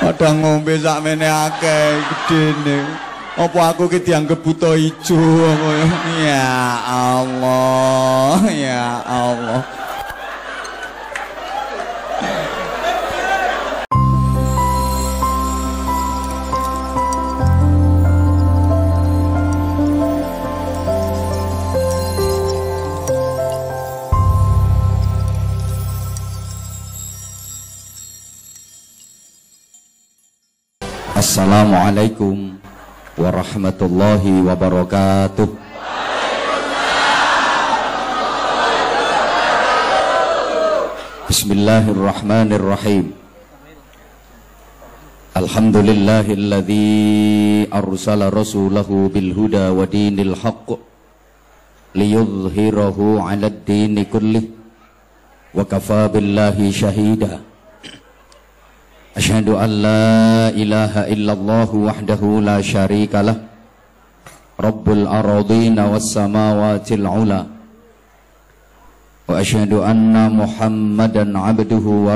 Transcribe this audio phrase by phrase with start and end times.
[0.00, 2.78] Ada ngombe sakmene akeh gedene.
[3.38, 5.88] Apa aku ki dianggep buta ijo apa ya?
[6.22, 6.50] Ya
[6.86, 9.79] Allah, ya Allah.
[31.30, 32.58] Assalamualaikum
[33.14, 35.46] warahmatullahi wabarakatuh.
[41.30, 43.14] Bismillahirrahmanirrahim.
[45.38, 50.82] Alhamdulillahilladzi arsala rasulahu bil huda wa dinil haqq
[51.94, 54.50] liyudhhirahu 'alad dini kullih
[55.54, 57.46] wa kafa billahi shahida.
[59.10, 63.38] Asyhadu an la ilaha illallah wahdahu la syarika lah.
[64.54, 67.42] Rabbul aradina was samawati ula.
[69.26, 72.14] Wa asyhadu anna Muhammadan abduhu wa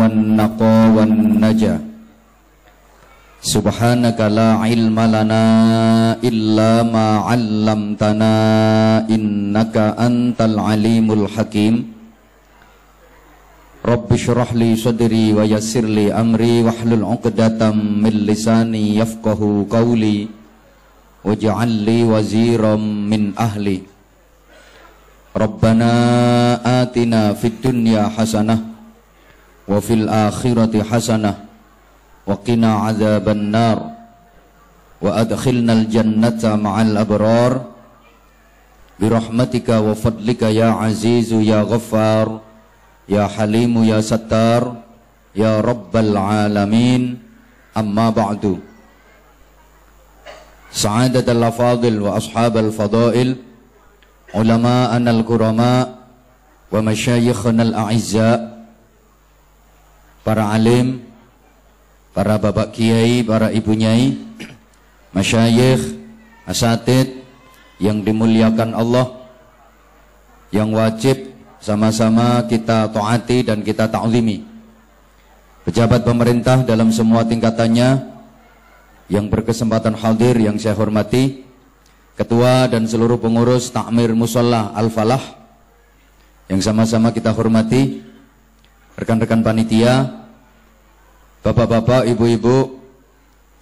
[13.83, 20.27] رب اشرح لي صدري ويسر لي أمري واحلل عقدة من لساني يفقه قولي
[21.23, 23.81] واجعل لي وزيرا من أهلي.
[25.35, 25.91] ربنا
[26.81, 28.57] آتنا في الدنيا حسنة
[29.67, 31.33] وفي الآخرة حسنة
[32.27, 33.79] وقنا عذاب النار
[35.01, 37.53] وأدخلنا الجنة مع الأبرار.
[38.99, 42.39] برحمتك وفضلك يا عزيز يا غفار.
[43.09, 44.83] Ya halimu ya sattar
[45.35, 47.19] ya rabbal alamin.
[47.73, 48.61] Amma ba'du.
[50.69, 53.41] Sa'adat al-fadil wa ashab al-fadail.
[54.37, 55.73] Ulama'ana al-kurama
[56.69, 58.61] wa masyayikhana al-a'izza.
[60.21, 61.03] Para alim
[62.13, 64.21] para bapak kiai para ibu nyai
[65.17, 65.97] masyayikh
[66.45, 67.25] asatid
[67.81, 69.25] yang dimuliakan Allah
[70.53, 71.32] yang wajib
[71.63, 74.43] sama-sama kita taati dan kita ta'zimi
[75.63, 78.11] pejabat pemerintah dalam semua tingkatannya
[79.07, 81.43] yang berkesempatan hadir yang saya hormati
[82.13, 85.41] Ketua dan seluruh pengurus Takmir Musola Al-Falah
[86.45, 88.05] yang sama-sama kita hormati,
[88.93, 90.27] rekan-rekan panitia,
[91.41, 92.77] bapak-bapak, ibu-ibu,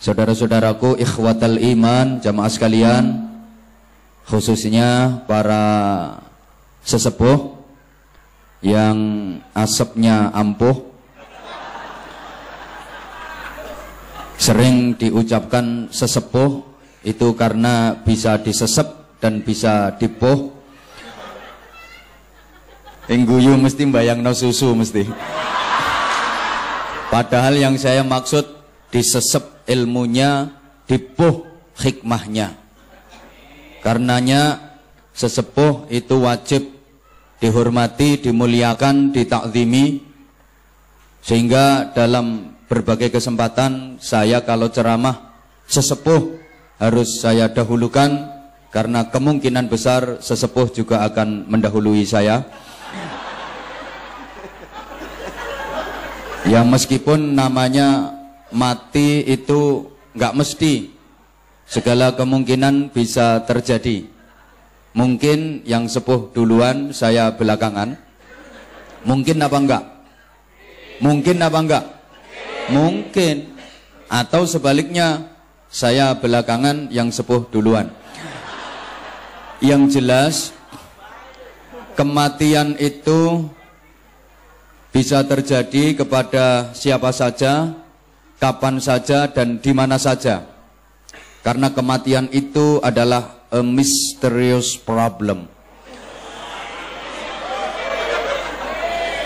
[0.04, 3.32] saudara-saudaraku, ikhwatal iman, jamaah sekalian,
[4.28, 5.64] khususnya para
[6.84, 7.61] sesepuh
[8.62, 8.98] yang
[9.54, 10.78] asapnya ampuh,
[14.38, 16.64] sering diucapkan sesepuh
[17.02, 20.62] itu karena bisa disesep dan bisa dipoh
[23.12, 25.04] Engguyu mesti bayang no susu mesti.
[27.12, 28.48] Padahal yang saya maksud
[28.88, 30.48] disesep ilmunya
[30.88, 31.44] dipoh
[31.76, 32.56] hikmahnya.
[33.84, 34.72] Karenanya
[35.12, 36.71] sesepuh itu wajib
[37.42, 40.06] dihormati, dimuliakan, ditakzimi
[41.26, 45.34] sehingga dalam berbagai kesempatan saya kalau ceramah
[45.66, 46.38] sesepuh
[46.78, 48.30] harus saya dahulukan
[48.72, 52.46] karena kemungkinan besar sesepuh juga akan mendahului saya.
[56.48, 58.18] Ya meskipun namanya
[58.50, 60.90] mati itu nggak mesti
[61.70, 64.11] segala kemungkinan bisa terjadi.
[64.92, 67.96] Mungkin yang sepuh duluan, saya belakangan.
[69.08, 69.84] Mungkin apa enggak?
[71.00, 71.86] Mungkin apa enggak?
[72.70, 73.36] Mungkin.
[74.12, 75.32] Atau sebaliknya,
[75.72, 77.88] saya belakangan yang sepuh duluan.
[79.64, 80.36] Yang jelas
[81.96, 83.48] kematian itu
[84.92, 87.72] bisa terjadi kepada siapa saja,
[88.38, 90.44] kapan saja dan di mana saja.
[91.42, 95.52] Karena kematian itu adalah a mysterious problem.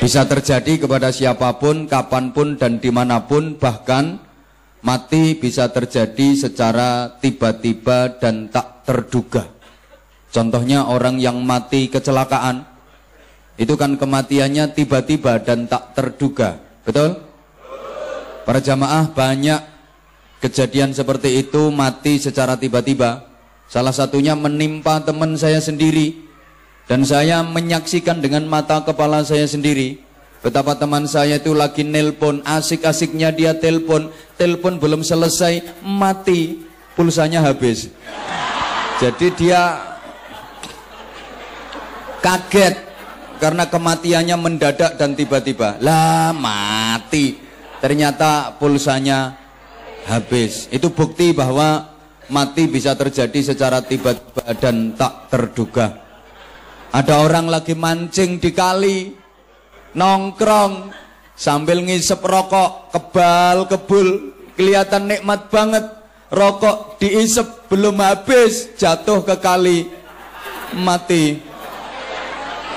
[0.01, 4.21] Bisa terjadi kepada siapa pun, kapan pun, dan di mana pun, bahkan
[4.85, 9.49] mati bisa terjadi secara tiba-tiba dan tak terduga.
[10.29, 12.65] Contohnya orang yang mati kecelakaan,
[13.57, 16.59] itu kan kematiannya tiba-tiba dan tak terduga.
[16.85, 17.17] Betul?
[18.45, 19.57] Para jamaah banyak
[20.37, 23.34] kejadian seperti itu mati secara tiba-tiba.
[23.65, 26.25] Salah satunya menimpa teman saya sendiri
[26.85, 30.05] dan saya menyaksikan dengan mata kepala saya sendiri
[30.45, 36.61] betapa teman saya itu lagi nelpon, asik-asiknya dia telpon, telpon belum selesai, mati,
[36.93, 37.89] pulsanya habis.
[39.01, 39.81] Jadi dia
[42.21, 42.77] kaget
[43.41, 45.81] karena kematiannya mendadak dan tiba-tiba.
[45.81, 47.41] Lah mati.
[47.81, 49.33] Ternyata pulsanya
[50.05, 50.69] habis.
[50.69, 51.94] Itu bukti bahwa
[52.29, 56.05] mati bisa terjadi secara tiba-tiba dan tak terduga.
[56.95, 59.11] Ada orang lagi mancing di kali,
[59.99, 60.95] nongkrong,
[61.35, 64.07] sambil ngisep rokok, kebal, kebul,
[64.55, 65.85] kelihatan nikmat banget.
[66.31, 69.87] Rokok diisep belum habis, jatuh ke kali,
[70.73, 71.37] mati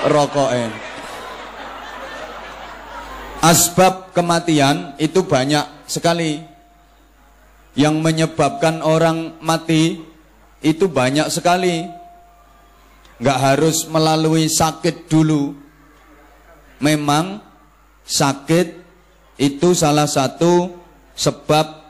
[0.05, 0.69] rokoknya.
[3.39, 6.48] Asbab kematian itu banyak sekali.
[7.79, 10.03] Yang menyebabkan orang mati
[10.59, 11.87] itu banyak sekali
[13.19, 15.55] nggak harus melalui sakit dulu.
[16.83, 17.39] Memang
[18.03, 18.67] sakit
[19.39, 20.75] itu salah satu
[21.15, 21.87] sebab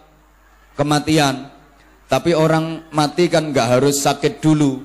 [0.78, 1.50] kematian.
[2.10, 4.82] Tapi orang mati kan nggak harus sakit dulu.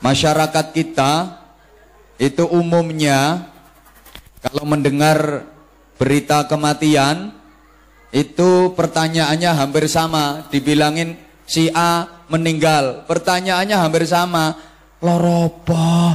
[0.00, 1.40] Masyarakat kita
[2.20, 3.48] itu umumnya
[4.40, 5.48] kalau mendengar
[5.96, 7.32] berita kematian
[8.14, 10.46] itu pertanyaannya hampir sama.
[10.46, 13.02] Dibilangin si A meninggal.
[13.10, 14.54] Pertanyaannya hampir sama
[15.02, 16.14] loropo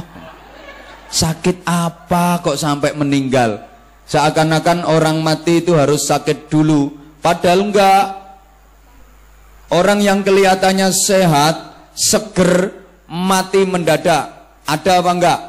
[1.12, 3.68] sakit apa kok sampai meninggal?
[4.08, 6.88] Seakan-akan orang mati itu harus sakit dulu.
[7.20, 8.04] Padahal enggak.
[9.70, 11.54] Orang yang kelihatannya sehat
[11.94, 12.74] seger
[13.06, 14.56] mati mendadak.
[14.66, 15.40] Ada apa enggak?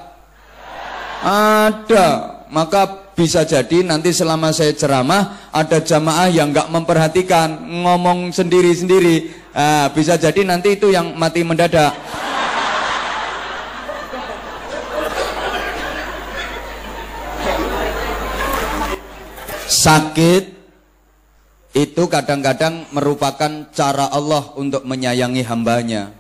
[1.26, 2.08] Ada.
[2.54, 9.92] Maka bisa jadi nanti selama saya ceramah ada jamaah yang enggak memperhatikan ngomong sendiri-sendiri nah,
[9.92, 11.92] bisa jadi nanti itu yang mati mendadak
[19.72, 20.52] Sakit
[21.72, 26.14] itu kadang-kadang merupakan cara Allah untuk menyayangi hambanya.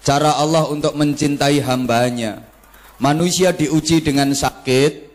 [0.00, 2.46] Cara Allah untuk mencintai hambanya.
[3.02, 5.11] Manusia diuji dengan sakit,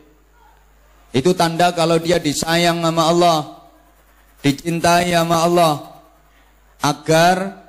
[1.15, 3.39] itu tanda kalau dia disayang sama Allah,
[4.43, 5.73] dicintai sama Allah,
[6.83, 7.63] agar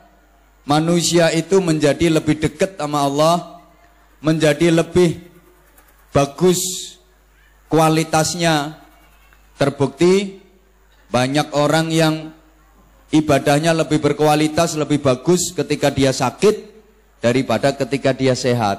[0.66, 3.62] manusia itu menjadi lebih dekat sama Allah,
[4.20, 5.22] menjadi lebih
[6.10, 6.58] bagus
[7.70, 8.84] kualitasnya,
[9.58, 10.38] Terbukti
[11.10, 12.30] banyak orang yang
[13.10, 16.70] ibadahnya lebih berkualitas, lebih bagus ketika dia sakit
[17.18, 18.78] daripada ketika dia sehat.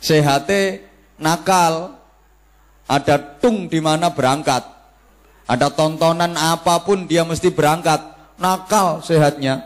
[0.00, 0.80] Sehatnya
[1.20, 1.95] nakal,
[2.86, 4.62] ada tung di mana berangkat.
[5.46, 8.02] Ada tontonan apa pun dia mesti berangkat.
[8.38, 9.62] Nakal sehatnya.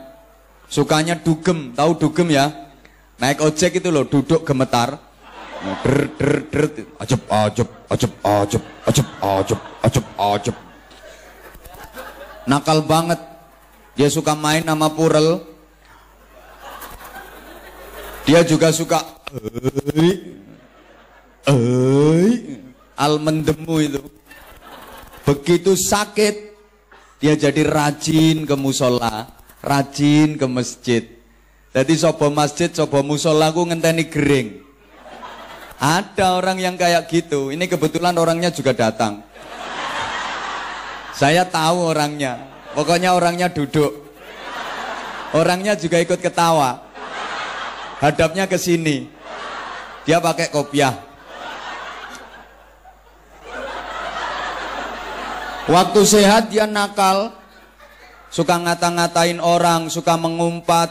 [0.69, 2.49] Sukanya dugem, tahu dugem ya?
[3.17, 5.11] Naik ojek itu loh, duduk gemetar
[5.61, 6.65] der der der
[6.97, 10.55] ajep ajep ajep ajep ajep ajep ajep ajep
[12.49, 13.21] nakal banget
[13.93, 15.45] dia suka main sama purel
[18.25, 20.41] dia juga suka ei
[21.45, 22.60] al
[23.17, 24.01] mendemu itu
[25.25, 26.53] begitu sakit
[27.17, 29.29] dia jadi rajin ke musola
[29.61, 31.03] rajin ke masjid
[31.71, 34.61] jadi sobo masjid sobo musola ku ngenteni gering
[35.81, 37.49] ada orang yang kayak gitu.
[37.49, 39.25] Ini kebetulan orangnya juga datang.
[41.17, 42.37] Saya tahu orangnya.
[42.77, 43.89] Pokoknya orangnya duduk.
[45.33, 46.85] Orangnya juga ikut ketawa.
[47.97, 49.09] Hadapnya ke sini.
[50.05, 50.93] Dia pakai kopiah.
[55.69, 57.37] Waktu sehat dia nakal.
[58.31, 60.87] Suka ngata-ngatain orang, suka mengumpat,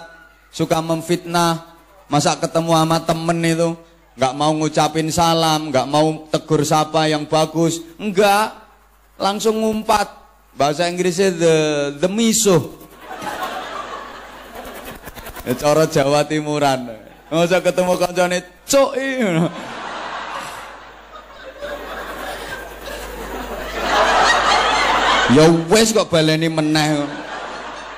[0.52, 1.72] suka memfitnah.
[2.04, 3.72] Masa ketemu sama temen itu
[4.20, 8.52] nggak mau ngucapin salam, nggak mau tegur sapa yang bagus, enggak,
[9.16, 10.20] langsung ngumpat.
[10.52, 11.54] Bahasa Inggrisnya the
[11.96, 12.60] the misuh.
[15.56, 16.92] Cara Jawa Timuran.
[17.32, 18.90] Usah ketemu kancane, cok
[25.30, 27.06] Ya wes kok baleni meneh.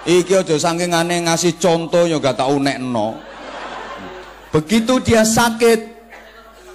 [0.03, 3.17] Iki aja saking aneh ngasih contoh ya gak tak unekno.
[4.53, 5.81] Begitu dia sakit,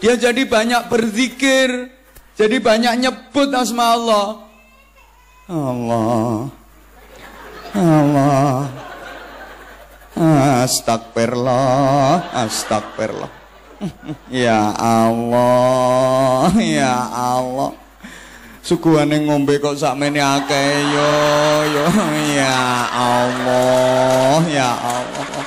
[0.02, 1.94] dia jadi banyak berzikir,
[2.38, 4.28] Jadi banyak nyebut asma Allah.
[5.50, 6.54] Allah.
[7.74, 8.70] Allah.
[10.62, 13.32] Astagfirullah, astagfirullah.
[14.34, 17.87] Ya Allah, ya Allah.
[18.68, 21.12] Suguhane ngombe kok sakmene akeh yo
[21.72, 21.88] yo
[22.36, 22.60] ya
[22.92, 25.44] Allah, ya Allah.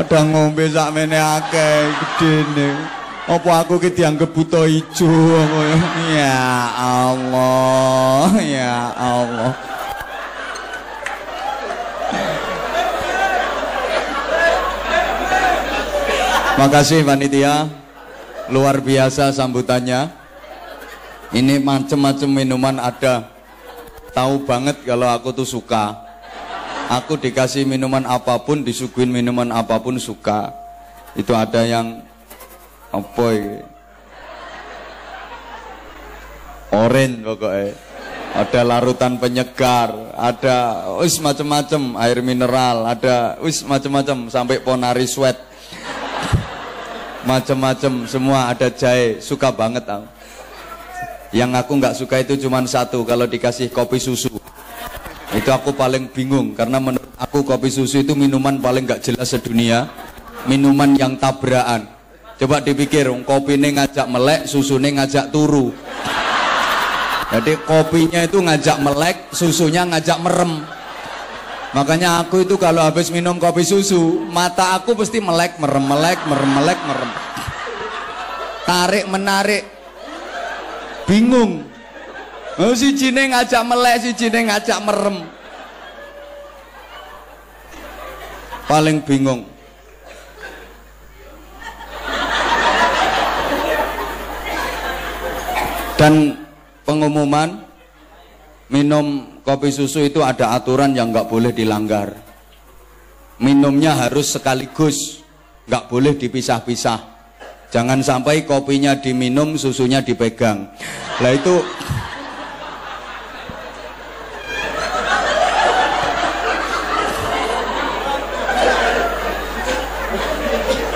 [0.00, 2.72] Ada ngombe sakmene akeh gedene.
[3.28, 5.12] Apa aku ki dianggep buta ijo
[6.16, 6.40] Ya
[6.80, 9.52] Allah, ya Allah.
[16.56, 17.83] Makasih panitia.
[18.52, 20.12] Luar biasa sambutannya.
[21.32, 23.32] Ini macam-macam minuman ada.
[24.12, 25.96] Tahu banget kalau aku tuh suka.
[26.92, 30.52] Aku dikasih minuman apa pun, disuguhin minuman apa pun suka.
[31.16, 32.04] Itu ada yang
[32.92, 33.64] apa ini?
[36.74, 37.66] Orange pokoknya.
[38.34, 45.38] Ada larutan penyegar, ada wis macam-macam air mineral, ada wis macam-macam sampai ponari sweat
[47.24, 50.06] macam-macam semua ada jahe suka banget aku.
[51.34, 54.30] Yang aku nggak suka itu cuma satu kalau dikasih kopi susu.
[55.34, 59.90] Itu aku paling bingung karena menurut aku kopi susu itu minuman paling nggak jelas sedunia
[60.46, 61.90] minuman yang tabrakan.
[62.38, 65.74] Coba dipikir kopi ini ngajak melek susu ini ngajak turu.
[67.34, 70.62] Jadi kopinya itu ngajak melek susunya ngajak merem
[71.74, 76.50] Makanya aku itu kalau habis minum kopi susu, mata aku pasti melek, merem, melek, merem,
[76.54, 77.10] melek, merem.
[78.62, 79.66] Tarik, menarik.
[81.10, 81.66] Bingung.
[82.62, 85.26] Oh, si Cine ngajak melek, si Cine ngajak merem.
[88.70, 89.42] Paling bingung.
[95.98, 96.38] Dan
[96.86, 97.63] pengumuman
[98.72, 102.16] minum kopi susu itu ada aturan yang nggak boleh dilanggar.
[103.42, 105.20] Minumnya harus sekaligus,
[105.68, 107.12] nggak boleh dipisah-pisah.
[107.74, 110.70] Jangan sampai kopinya diminum, susunya dipegang.
[111.18, 111.58] Lah itu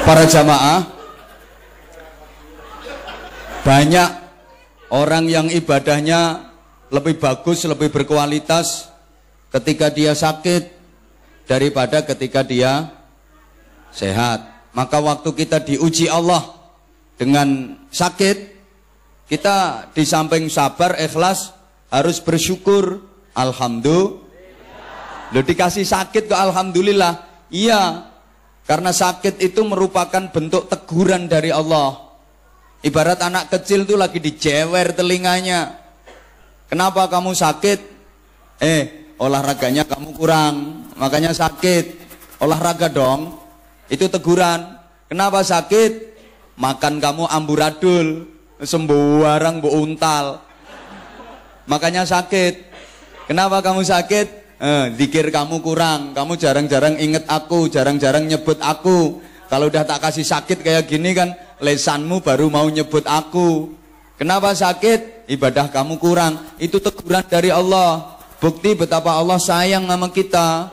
[0.06, 0.80] para jamaah
[3.66, 4.10] banyak
[4.88, 6.47] orang yang ibadahnya
[6.88, 8.88] lebih bagus, lebih berkualitas
[9.52, 10.68] ketika dia sakit
[11.48, 12.92] daripada ketika dia
[13.92, 14.44] sehat.
[14.76, 16.44] Maka waktu kita diuji Allah
[17.16, 18.36] dengan sakit,
[19.28, 21.52] kita di samping sabar, ikhlas,
[21.92, 23.04] harus bersyukur.
[23.36, 24.26] Alhamdulillah.
[25.30, 27.46] Lo dikasih sakit ke Alhamdulillah.
[27.48, 28.08] Iya,
[28.68, 32.08] karena sakit itu merupakan bentuk teguran dari Allah.
[32.84, 35.77] Ibarat anak kecil tuh lagi dijewer telinganya.
[36.68, 37.80] Kenapa kamu sakit?
[38.60, 41.96] Eh, olahraganya kamu kurang, makanya sakit.
[42.44, 43.40] Olahraga dong.
[43.88, 44.76] Itu teguran.
[45.08, 46.20] Kenapa sakit?
[46.60, 48.28] Makan kamu amburadul,
[48.60, 50.44] sembarang bu untal.
[51.64, 52.68] Makanya sakit.
[53.24, 54.26] Kenapa kamu sakit?
[54.58, 59.24] Eh, dikir kamu kurang, kamu jarang-jarang inget aku, jarang-jarang nyebut aku.
[59.48, 61.32] Kalau udah tak kasih sakit kayak gini kan,
[61.64, 63.72] lesanmu baru mau nyebut aku.
[64.20, 65.17] Kenapa sakit?
[65.28, 66.40] Ibadah kamu kurang.
[66.56, 68.16] Itu teguran dari Allah.
[68.40, 70.72] Bukti betapa Allah sayang sama kita.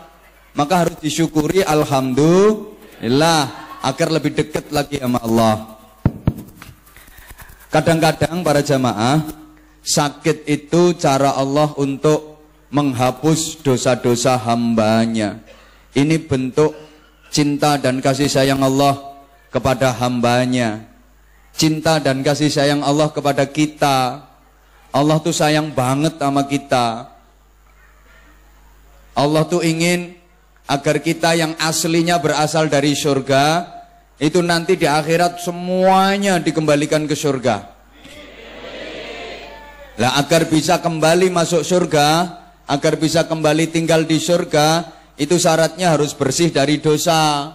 [0.56, 3.42] Maka harus disyukuri Alhamdulillah.
[3.84, 5.56] Agar lebih dekat lagi sama Allah.
[7.70, 9.22] Kadang-kadang para jamaah.
[9.86, 12.42] Sakit itu cara Allah untuk
[12.74, 15.38] menghapus dosa-dosa hambanya.
[15.94, 16.74] Ini bentuk
[17.30, 18.98] cinta dan kasih sayang Allah
[19.54, 20.96] kepada hambanya
[21.56, 24.25] cinta dan kasih sayang Allah kepada kita.
[24.96, 27.12] Allah tuh sayang banget sama kita.
[29.12, 30.16] Allah tuh ingin
[30.72, 33.76] agar kita yang aslinya berasal dari surga
[34.24, 37.76] itu nanti di akhirat semuanya dikembalikan ke surga.
[40.00, 42.08] Lah agar bisa kembali masuk surga,
[42.68, 47.52] agar bisa kembali tinggal di surga, itu syaratnya harus bersih dari dosa.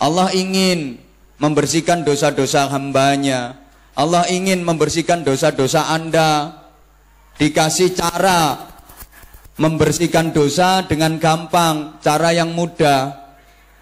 [0.00, 1.00] Allah ingin
[1.36, 3.65] membersihkan dosa-dosa hambanya.
[3.96, 6.52] Allah ingin membersihkan dosa-dosa Anda.
[7.40, 8.68] Dikasih cara
[9.56, 13.16] membersihkan dosa dengan gampang, cara yang mudah.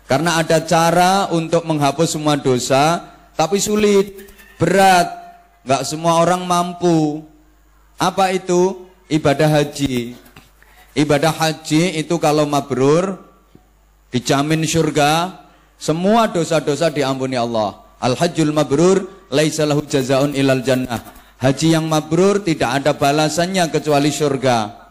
[0.06, 3.02] Karena ada cara untuk menghapus semua dosa,
[3.34, 5.10] tapi sulit, berat,
[5.66, 7.26] nggak semua orang mampu.
[7.98, 8.86] Apa itu?
[9.10, 10.14] Ibadah haji.
[10.94, 13.18] Ibadah haji itu kalau mabrur,
[14.14, 15.42] dijamin surga,
[15.74, 17.82] semua dosa-dosa diampuni Allah.
[17.98, 21.02] Al hajjul mabrur laisa lahu jazaun ilal jannah.
[21.42, 24.86] Haji yang mabrur tidak ada balasannya kecuali surga.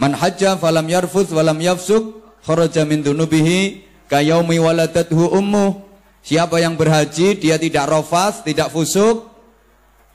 [0.00, 5.86] Man hajja falam yarfuth walam yafsuk kharaja min dunubihi kayaumi waladathu ummu.
[6.24, 9.28] Siapa yang berhaji dia tidak rofas, tidak fusuk,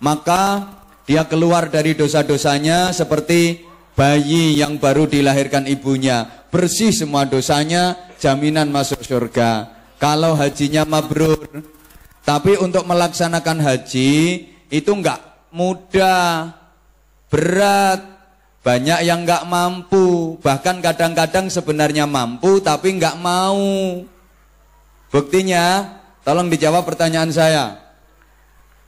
[0.01, 0.74] maka
[1.05, 3.65] dia keluar dari dosa-dosanya seperti
[3.97, 6.45] bayi yang baru dilahirkan ibunya.
[6.50, 9.69] Bersih semua dosanya, jaminan masuk surga.
[9.97, 11.74] Kalau hajinya mabrur.
[12.25, 14.13] Tapi untuk melaksanakan haji
[14.74, 15.22] itu enggak
[15.53, 16.58] mudah,
[17.29, 18.01] berat,
[18.65, 24.01] banyak yang enggak mampu, bahkan kadang-kadang sebenarnya mampu tapi enggak mau.
[25.13, 27.77] Buktinya, tolong dijawab pertanyaan saya.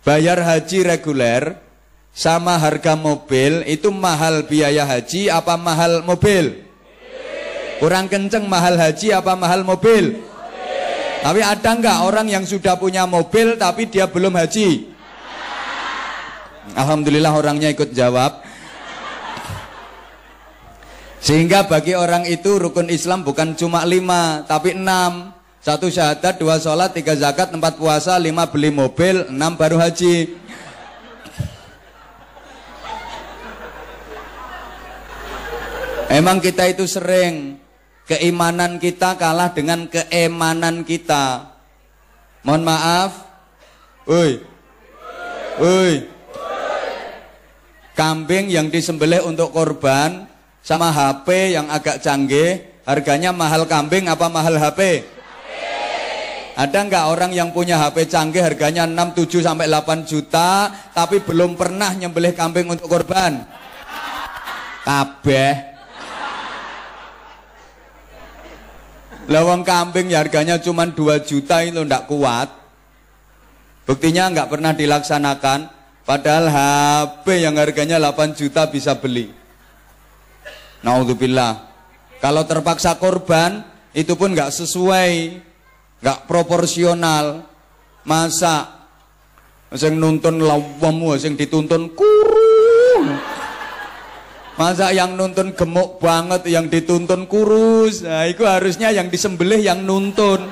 [0.02, 1.62] Bayar haji reguler
[2.10, 6.66] sama harga mobil itu mahal biaya haji apa mahal mobil?
[7.78, 10.26] Kurang kenceng mahal haji apa mahal mobil?
[11.22, 14.94] Tapi ada nggak orang yang sudah punya mobil tapi dia belum haji?
[16.78, 18.44] Alhamdulillah orangnya ikut jawab.
[21.18, 25.36] Sehingga bagi orang itu rukun Islam bukan cuma lima tapi enam.
[25.60, 30.40] Satu syahadat, dua sholat, tiga zakat, empat puasa, lima beli mobil, enam baru haji.
[36.08, 37.60] Emang kita itu sering
[38.08, 41.52] keimanan kita kalah dengan keemanan kita.
[42.48, 43.12] Mohon maaf.
[44.08, 44.40] Woi.
[45.60, 45.94] Woi.
[47.92, 50.30] Kambing yang disembelih untuk korban
[50.64, 55.04] sama HP yang agak canggih, harganya mahal kambing apa mahal HP?
[56.58, 61.54] Ada nggak orang yang punya HP canggih harganya 6, 7 sampai 8 juta tapi belum
[61.54, 63.46] pernah nyembelih kambing untuk korban?
[64.82, 65.77] Kabeh.
[69.28, 72.48] Lawang kambing ya harganya cuma 2 juta itu ndak kuat.
[73.84, 75.76] Buktinya nggak pernah dilaksanakan.
[76.08, 79.28] Padahal HP yang harganya 8 juta bisa beli.
[80.80, 81.68] Naudzubillah.
[82.24, 85.12] Kalau terpaksa korban, itu pun nggak sesuai,
[86.00, 87.44] nggak proporsional.
[88.08, 88.88] Masa
[89.76, 93.37] sing nuntun lawamu, sing dituntun kurung.
[94.58, 98.02] Masa yang nuntun gemuk banget, yang dituntun kurus.
[98.02, 100.50] Nah, itu harusnya yang disembelih yang nuntun.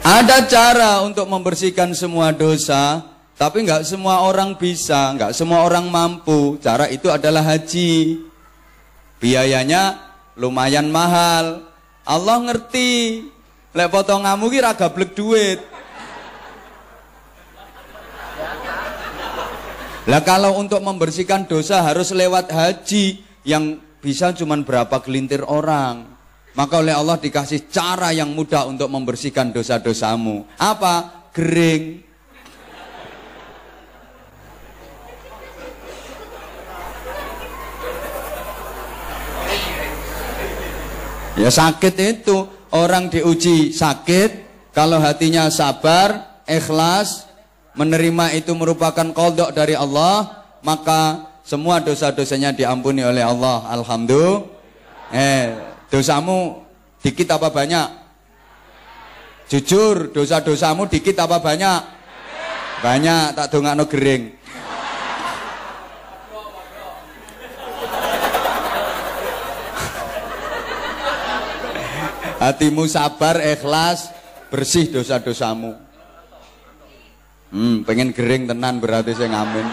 [0.00, 3.04] Ada cara untuk membersihkan semua dosa,
[3.36, 6.56] tapi nggak semua orang bisa, nggak semua orang mampu.
[6.56, 8.16] Cara itu adalah haji.
[9.20, 10.00] Biayanya
[10.40, 11.68] lumayan mahal.
[12.08, 13.22] Allah ngerti
[13.72, 15.60] Lek potonganmu ki ra gablek duit.
[20.02, 26.10] Lah kalau untuk membersihkan dosa harus lewat haji yang bisa cuma berapa gelintir orang.
[26.52, 30.44] Maka oleh Allah dikasih cara yang mudah untuk membersihkan dosa-dosamu.
[30.60, 31.24] Apa?
[31.32, 32.04] Gering.
[41.32, 44.30] Ya sakit itu orang diuji sakit,
[44.72, 47.28] kalau hatinya sabar, ikhlas,
[47.76, 53.68] menerima itu merupakan kodok dari Allah, maka semua dosa-dosanya diampuni oleh Allah.
[53.68, 54.48] Alhamdulillah.
[55.12, 55.52] Eh,
[55.92, 56.64] dosamu
[57.04, 57.88] dikit apa banyak?
[59.52, 61.80] Jujur, dosa-dosamu dikit apa banyak?
[62.80, 64.32] Banyak, tak dongakno gering.
[72.42, 74.10] Hatimu sabar, ikhlas,
[74.50, 75.78] bersih dosa-dosamu.
[77.54, 79.66] Hmm, pengen gering tenan berarti saya ngamen.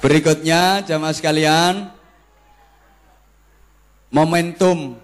[0.00, 1.92] Berikutnya jamaah sekalian,
[4.08, 4.96] momentum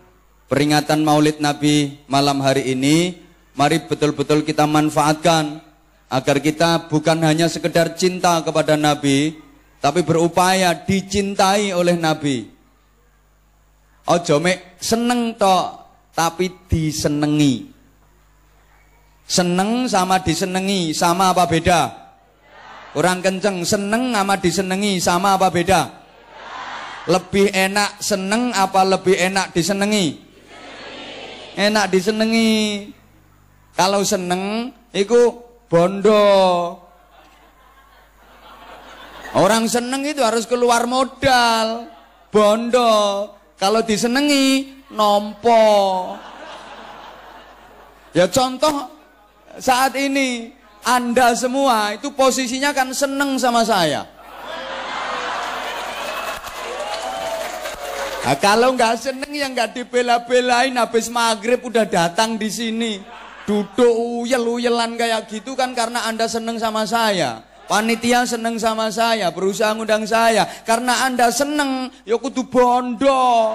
[0.48, 3.20] peringatan Maulid Nabi malam hari ini,
[3.52, 5.60] mari betul-betul kita manfaatkan
[6.08, 9.36] agar kita bukan hanya sekedar cinta kepada Nabi,
[9.76, 12.60] tapi berupaya dicintai oleh Nabi.
[14.08, 15.68] Ojo mek seneng tok,
[16.16, 17.68] tapi disenengi.
[19.30, 21.80] Seneng sama disenengi sama apa beda?
[22.90, 25.80] Kurang kenceng, seneng sama disenengi sama apa beda?
[27.06, 30.18] Lebih enak seneng apa lebih enak disenengi?
[31.54, 32.50] Enak disenengi.
[33.78, 35.38] Kalau seneng, itu
[35.70, 36.26] bondo.
[39.38, 41.86] Orang seneng itu harus keluar modal,
[42.34, 42.90] bondo.
[43.61, 46.16] Kalau disenengi, nompo.
[48.16, 48.88] Ya contoh
[49.61, 54.09] saat ini Anda semua itu posisinya kan seneng sama saya.
[58.20, 62.92] Nah, kalau nggak seneng ya nggak dibela-belain habis maghrib udah datang di sini
[63.49, 63.90] duduk
[64.23, 70.02] uyel-uyelan kayak gitu kan karena anda seneng sama saya panitia seneng sama saya berusaha ngundang
[70.02, 70.42] saya.
[70.66, 73.54] Karena anda seneng ya kudu bondo.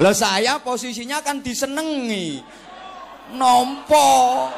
[0.00, 2.38] Lah saya posisinya kan disenengi.
[3.34, 4.48] Nompo.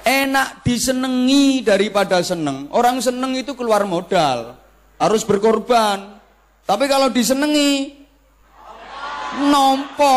[0.00, 2.68] Enak disenengi daripada seneng.
[2.72, 4.58] Orang seneng itu keluar modal,
[4.96, 6.18] harus berkorban.
[6.64, 7.99] Tapi kalau disenengi,
[9.38, 10.16] nompo.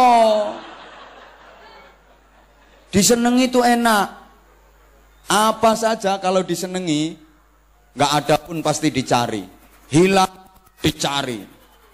[2.94, 4.08] Disenengi itu enak.
[5.30, 7.18] Apa saja kalau disenengi,
[7.98, 9.42] nggak ada pun pasti dicari.
[9.90, 10.30] Hilang
[10.82, 11.42] dicari,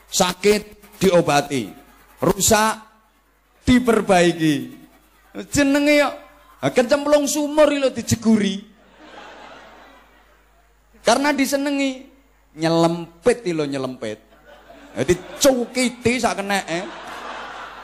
[0.09, 0.61] sakit
[0.99, 1.71] diobati,
[2.19, 2.73] rusak
[3.63, 4.57] diperbaiki.
[5.53, 6.13] Jenenge yuk
[6.73, 8.65] kecemplung sumur lo dijeguri.
[11.05, 12.03] Karena disenengi
[12.59, 14.19] nyelempit lo nyelempit.
[14.99, 17.08] Jadi cukiti sak eh.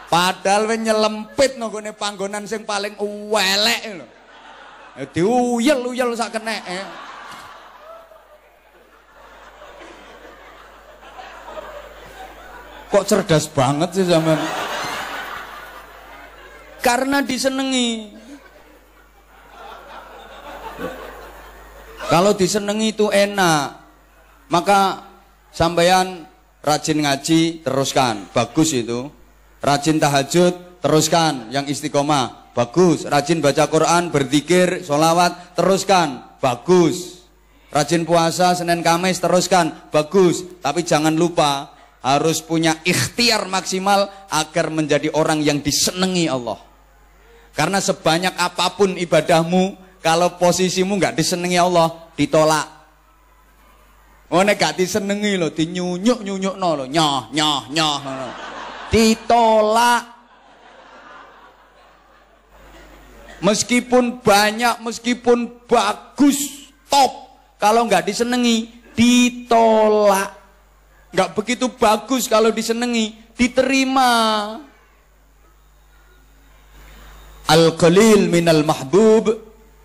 [0.06, 4.08] Padahal we nyelempit nggone panggonan sing paling welek lho.
[4.96, 6.86] Jadi uyel-uyel sak eh.
[12.96, 14.40] Kok cerdas banget sih zaman?
[16.80, 18.16] Karena disenengi.
[22.08, 23.82] Kalau disenengi itu enak,
[24.54, 25.04] maka
[25.50, 26.30] sampean
[26.62, 29.10] rajin ngaji teruskan, bagus itu.
[29.66, 33.10] Rajin tahajud teruskan, yang istiqomah bagus.
[33.10, 37.26] Rajin baca Quran, berzikir, sholawat teruskan, bagus.
[37.74, 40.46] Rajin puasa Senin Kamis teruskan, bagus.
[40.62, 41.74] Tapi jangan lupa
[42.06, 46.62] harus punya ikhtiar maksimal agar menjadi orang yang disenangi Allah.
[47.58, 49.76] Karena sebanyak apa pun ibadahmu,
[50.06, 52.68] kalau posisimu nggak disenangi Allah, ditolak.
[54.30, 58.55] Oh nek gak disenengi lo, dinyunyuk nyunyuk no lo, nyoh nyoh nyoh, no.
[58.96, 60.16] Ditolak.
[63.44, 67.12] Meskipun banyak, meskipun bagus, top,
[67.60, 70.32] kalau nggak disenengi, ditolak.
[71.12, 74.12] Nggak begitu bagus kalau disenengi, diterima.
[77.46, 79.36] Al-qalil minal mahbub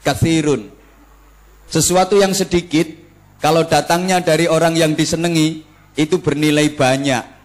[0.07, 0.71] kathirun.
[1.69, 2.89] Sesuatu yang sedikit
[3.43, 5.61] kalau datangnya dari orang yang disenangi
[5.99, 7.40] itu bernilai banyak.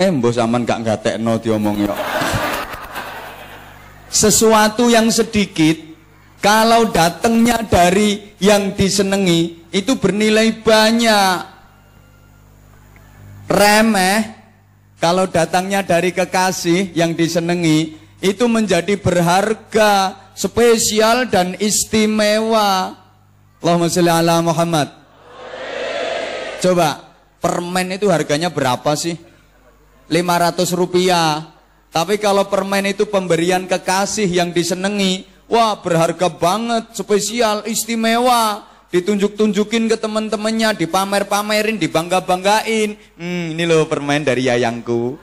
[0.00, 1.92] Eh mbok sampean gak ngatekno diomong yo.
[4.08, 5.76] Sesuatu yang sedikit
[6.40, 11.36] kalau datangnya dari yang disenangi itu bernilai banyak.
[13.44, 14.20] Remeh
[14.96, 22.96] kalau datangnya dari kekasih yang disenangi itu menjadi berharga spesial dan istimewa.
[23.60, 24.88] Allahumma sholli ala Muhammad.
[26.64, 27.04] Coba,
[27.36, 29.29] permen itu harganya berapa sih?
[30.10, 31.54] 500 rupiah.
[31.90, 38.66] Tapi kalau permen itu pemberian kekasih yang disenangi, wah berharga banget, spesial, istimewa.
[38.90, 42.98] Ditunjuk-tunjukin ke teman-temannya, dipamer-pamerin, dibangga-banggain.
[43.14, 45.14] Hmm, ini loh permen dari yayangku.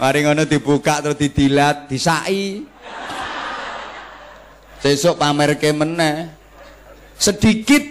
[0.00, 2.64] Mari ngono dibuka terus didilat, disai.
[4.80, 6.32] Besok pamer ke meneh.
[7.20, 7.84] Sedikit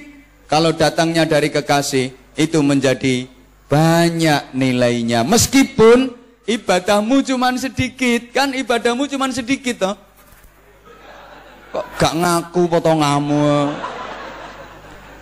[0.49, 3.29] kalau datangnya dari kekasih itu menjadi
[3.71, 5.23] banyak nilainya.
[5.23, 6.12] Meskipun
[6.43, 9.95] ibadahmu cuma sedikit, kan ibadahmu cuma sedikit toh.
[11.71, 13.71] Kok gak ngaku potonganmu?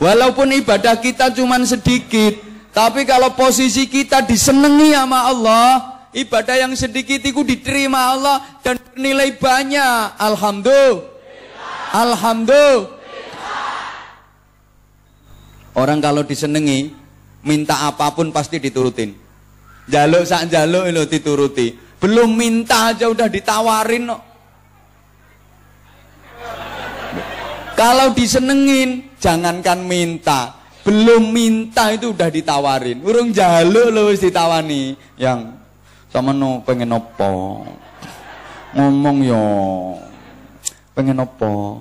[0.01, 2.41] Walaupun ibadah kita cuma sedikit,
[2.73, 9.37] tapi kalau posisi kita disenangi sama Allah, ibadah yang sedikit itu diterima Allah dan nilai
[9.37, 10.17] banyak.
[10.17, 11.05] Alhamdulillah.
[11.93, 12.97] Alhamdulillah.
[15.77, 16.98] Orang kalau disenengi,
[17.45, 19.15] minta apa pun pasti diturutin.
[19.89, 21.73] Jaluk sak jaluk lo dituruti.
[21.99, 24.17] Belum minta aja udah ditawarin no.
[27.75, 30.59] Kalau disenengin, jangankan minta.
[30.83, 32.99] Belum minta itu udah ditawarin.
[33.03, 34.95] Urung jaluk lo wis ditawani.
[35.15, 35.55] Yang
[36.11, 37.65] sama no pengen opo.
[38.75, 39.43] Ngomong yo
[40.99, 41.79] pengen apa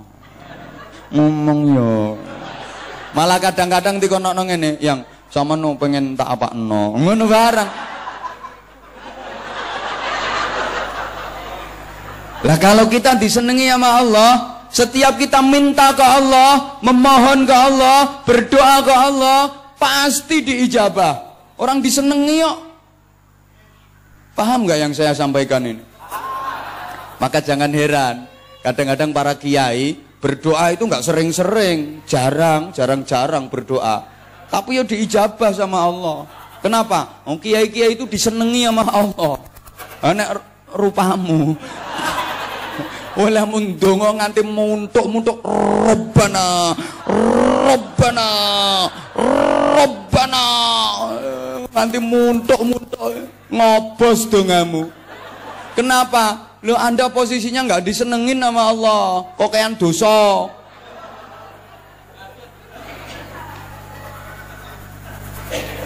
[1.11, 2.15] ngomong yo
[3.19, 5.03] malah kadang-kadang dikono ngene yang
[5.41, 7.71] sama no pengen tak apa no ngono barang
[12.39, 14.33] lah kalau kita disenangi sama Allah
[14.69, 19.41] setiap kita minta ke Allah memohon ke Allah berdoa ke Allah
[19.79, 21.15] pasti diijabah
[21.59, 22.69] orang disenangi yuk
[24.39, 25.83] Paham nggak yang saya sampaikan ini?
[27.19, 28.31] Maka jangan heran,
[28.63, 34.07] kadang-kadang para kiai berdoa itu nggak sering-sering, jarang, jarang-jarang berdoa.
[34.49, 36.25] Tapi ya diijabah sama Allah.
[36.65, 37.23] Kenapa?
[37.23, 39.37] Oh, kiai-kiai itu disenangi sama Allah.
[40.03, 40.41] Anak
[40.73, 41.55] rupamu.
[43.23, 46.71] Oleh mundongo nganti muntuk-muntuk Rabbana,
[47.67, 48.29] Rabbana,
[49.75, 50.47] Rabbana.
[51.67, 54.87] Nganti muntuk-muntuk ngobos dongamu.
[55.75, 56.59] Kenapa?
[56.63, 59.27] Lo Anda posisinya nggak disenengin sama Allah.
[59.35, 60.51] Kok kayak dosa.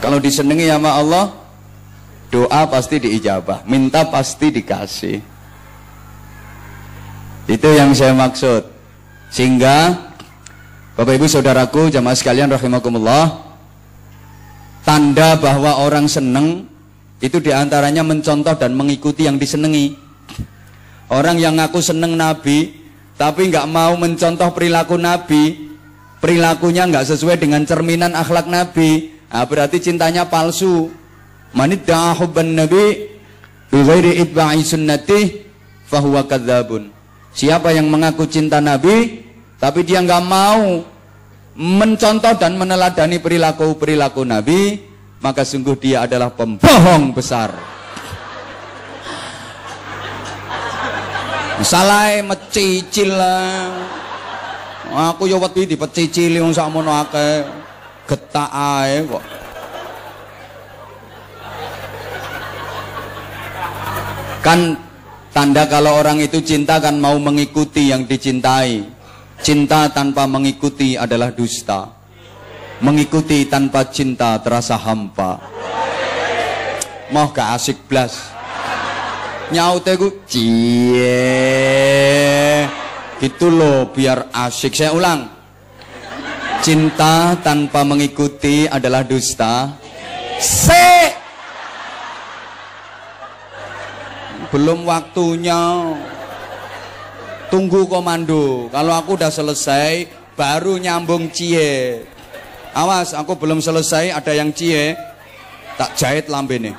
[0.03, 1.31] Kalau disenangi sama Allah,
[2.35, 5.23] doa pasti diijabah, minta pasti dikasih.
[7.47, 8.67] Itu yang saya maksud.
[9.31, 9.95] Sehingga
[10.99, 13.47] Bapak Ibu Saudaraku jamaah sekalian rahimakumullah,
[14.83, 16.67] tanda bahwa orang seneng
[17.23, 19.95] itu di antaranya mencontoh dan mengikuti yang disenangi.
[21.07, 22.75] Orang yang ngaku seneng Nabi,
[23.15, 25.71] tapi nggak mau mencontoh perilaku Nabi,
[26.19, 30.93] perilakunya nggak sesuai dengan cerminan akhlak Nabi, Nah, berarti cintanya palsu.
[31.53, 33.13] Manid hubban nabi
[33.73, 33.81] bi
[34.21, 35.41] itba'i sunnati
[35.89, 36.93] fahuwa kadzabun.
[37.33, 39.25] Siapa yang mengaku cinta Nabi
[39.57, 40.85] tapi dia nggak mau
[41.57, 44.81] mencontoh dan meneladani perilaku-perilaku Nabi,
[45.21, 47.53] maka sungguh dia adalah pembohong besar.
[51.63, 53.71] Salah mecicil lah.
[55.15, 57.62] Aku yo wedi dipecicili wong sakmono akeh
[58.07, 59.25] getak ae kok.
[64.43, 64.75] Kan
[65.31, 68.83] tanda kalau orang itu cinta kan mau mengikuti yang dicintai.
[69.43, 71.91] Cinta tanpa mengikuti adalah dusta.
[72.83, 75.39] Mengikuti tanpa cinta terasa hampa.
[77.15, 78.19] Mau gak asik blas.
[79.55, 81.13] Nyaute ku cie.
[83.23, 84.75] Gitu loh biar asik.
[84.75, 85.42] Saya ulang.
[86.63, 89.75] Cinta tanpa mengikuti adalah dusta.
[90.39, 90.71] C.
[94.55, 95.59] Belum waktunya.
[97.51, 98.71] Tunggu komando.
[98.71, 100.07] Kalau aku udah selesai,
[100.39, 102.07] baru nyambung cie.
[102.79, 104.95] Awas, aku belum selesai, ada yang cie.
[105.75, 106.79] Tak jahit lambe nih.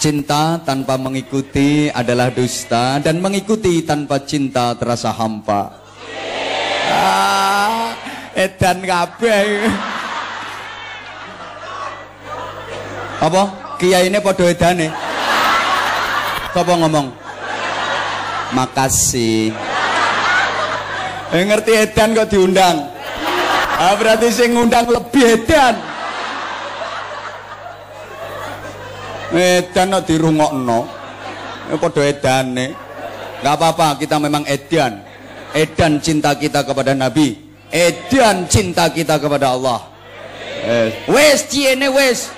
[0.00, 5.84] Cinta tanpa mengikuti adalah dusta dan mengikuti tanpa cinta terasa hampa.
[6.88, 7.85] Ah
[8.36, 9.64] edan kabeh.
[13.16, 13.42] Apa?
[13.80, 14.92] Kiai ini podo edane.
[16.52, 17.08] Apa ngomong?
[18.52, 19.52] Makasih.
[21.32, 22.92] Eh, ngerti edan kok diundang.
[23.76, 25.74] Ah, berarti sing ngundang lebih edan.
[29.32, 30.80] Edan kok dirungokno.
[31.72, 32.76] Eh, podo edane.
[33.44, 35.04] Gak apa-apa, kita memang edan.
[35.52, 39.80] Edan cinta kita kepada Nabi edan cinta kita kepada Allah.
[41.06, 42.30] Wes ciene wes.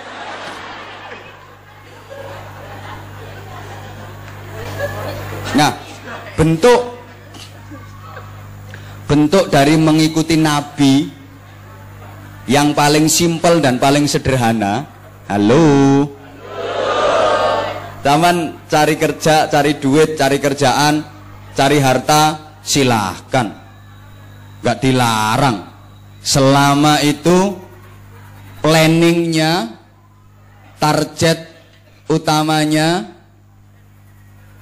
[5.56, 5.72] Nah
[6.36, 6.80] bentuk
[9.08, 11.08] bentuk dari mengikuti Nabi
[12.48, 14.84] yang paling simpel dan paling sederhana.
[15.28, 16.04] Halo.
[17.98, 21.02] Taman cari kerja, cari duit, cari kerjaan,
[21.52, 23.67] cari harta, silahkan
[24.68, 25.64] nggak dilarang.
[26.20, 27.56] Selama itu
[28.60, 29.80] planningnya
[30.76, 31.48] target
[32.12, 33.08] utamanya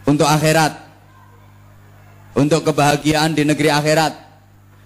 [0.06, 0.86] untuk akhirat.
[2.38, 4.14] Untuk kebahagiaan di negeri akhirat.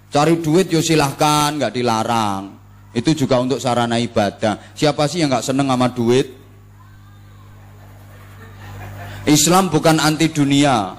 [0.09, 2.57] Cari duit yo silahkan nggak dilarang.
[2.89, 4.73] Itu juga untuk sarana ibadah.
[4.73, 6.33] Siapa sih yang nggak seneng sama duit?
[9.29, 10.97] Islam bukan anti dunia.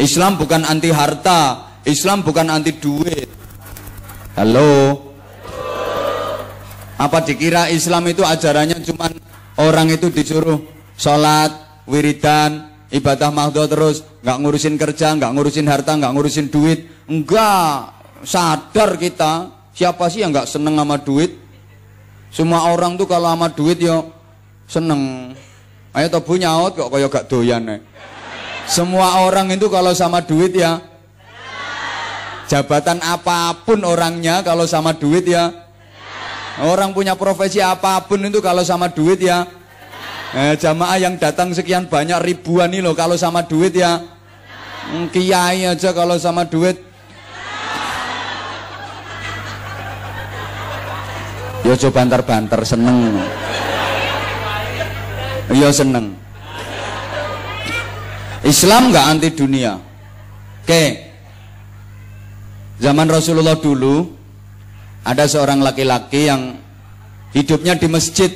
[0.00, 3.32] Islam bukan anti harta Islam bukan anti duit.
[4.36, 5.00] Halo.
[7.00, 9.08] Apa dikira Islam itu ajarannya cuma
[9.56, 10.60] orang itu disuruh
[11.00, 11.48] sholat,
[11.88, 16.84] wiridan, ibadah mahdoh terus, nggak ngurusin kerja, nggak ngurusin harta, nggak ngurusin duit.
[17.08, 19.48] Enggak, sadar kita.
[19.72, 21.38] Siapa sih yang nggak seneng sama duit?
[22.28, 24.12] Semua orang tuh kalau sama duit yo
[24.68, 25.32] seneng.
[25.96, 27.64] Ayo tobu nyaut kok kaya gak doyan.
[27.72, 27.80] Eh.
[28.68, 30.76] Semua orang itu kalau sama duit ya
[32.48, 35.52] jabatan apa pun orangnya kalau sama duit ya
[36.64, 39.44] orang punya profesi apa pun itu kalau sama duit ya
[40.32, 44.00] eh, jamaah yang datang sekian banyak ribuan nih loh kalau sama duit ya
[44.90, 46.80] hmm, kiai aja kalau sama duit
[51.68, 53.20] ya coba banter-banter seneng
[55.48, 56.12] Iya seneng.
[58.44, 59.80] Islam nggak anti dunia.
[60.64, 61.07] Oke.
[62.78, 64.06] Zaman Rasulullah dulu
[65.02, 66.54] ada seorang laki-laki yang
[67.34, 68.30] hidupnya di masjid.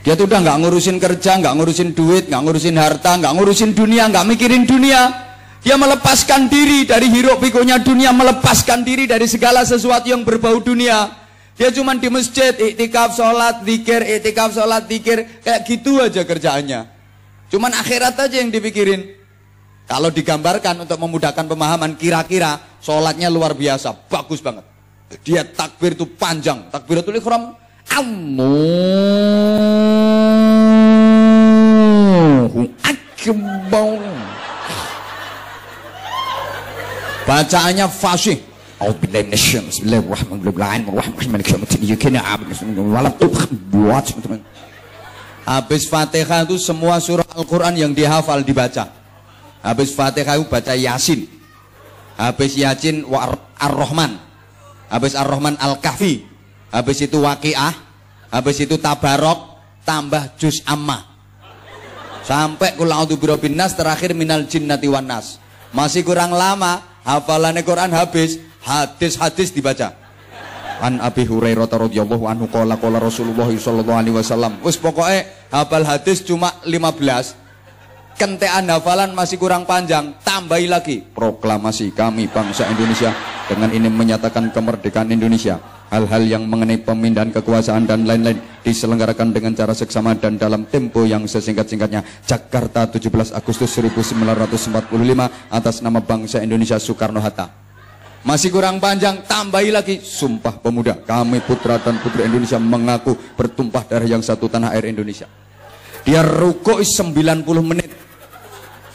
[0.00, 4.08] Dia tuh udah nggak ngurusin kerja, nggak ngurusin duit, nggak ngurusin harta, nggak ngurusin dunia,
[4.08, 5.28] nggak mikirin dunia.
[5.60, 11.20] Dia melepaskan diri dari hiruk pikuknya dunia, melepaskan diri dari segala sesuatu yang berbau dunia.
[11.60, 15.44] Dia cuma di masjid, iktikaf, sholat, zikir, iktikaf, sholat, zikir.
[15.44, 16.80] Kayak gitu aja kerjaannya.
[17.52, 19.19] Cuman akhirat aja yang dipikirin.
[19.90, 24.62] Kalau digambarkan untuk memudahkan pemahaman, kira-kira sholatnya luar biasa, bagus banget.
[25.26, 27.58] Dia takbir itu panjang, takbir takbiratul ikhram,
[27.90, 29.50] Allahu
[32.86, 33.98] Akbar.
[37.26, 38.38] Bacaannya fasih,
[45.50, 48.99] Habis Fatihah itu semua surah Al-Quran yang dihafal dibaca.
[49.60, 51.28] Habis Fatihah baca Yasin.
[52.16, 53.04] Habis Yasin
[53.60, 54.16] Ar-Rahman.
[54.88, 56.24] Habis Ar-Rahman Al-Kahfi.
[56.72, 57.74] Habis itu Waqiah.
[58.30, 59.50] Habis itu Tabarok
[59.82, 61.02] tambah juz amma.
[62.22, 65.42] Sampai kul a'udzu birabbin nas terakhir minal jinnati wan nas.
[65.74, 69.96] Masih kurang lama hafalannya Quran habis, hadis-hadis dibaca.
[70.80, 74.62] An Abi Hurairah radhiyallahu anhu qala qala Rasulullah sallallahu alaihi wasallam.
[74.64, 77.39] Wis pokoke hafal hadis cuma 15.
[78.20, 83.16] Kentean hafalan masih kurang panjang, tambahi lagi proklamasi kami bangsa Indonesia
[83.48, 85.56] dengan ini menyatakan kemerdekaan Indonesia.
[85.88, 91.24] Hal-hal yang mengenai pemindahan kekuasaan dan lain-lain diselenggarakan dengan cara seksama dan dalam tempo yang
[91.24, 92.04] sesingkat-singkatnya.
[92.28, 94.68] Jakarta 17 Agustus 1945
[95.48, 97.48] atas nama bangsa Indonesia Soekarno-Hatta.
[98.20, 99.96] Masih kurang panjang, tambahi lagi.
[100.04, 105.24] Sumpah pemuda, kami putra dan putri Indonesia mengaku bertumpah darah yang satu tanah air Indonesia.
[106.04, 108.09] Dia rukuk 90 menit.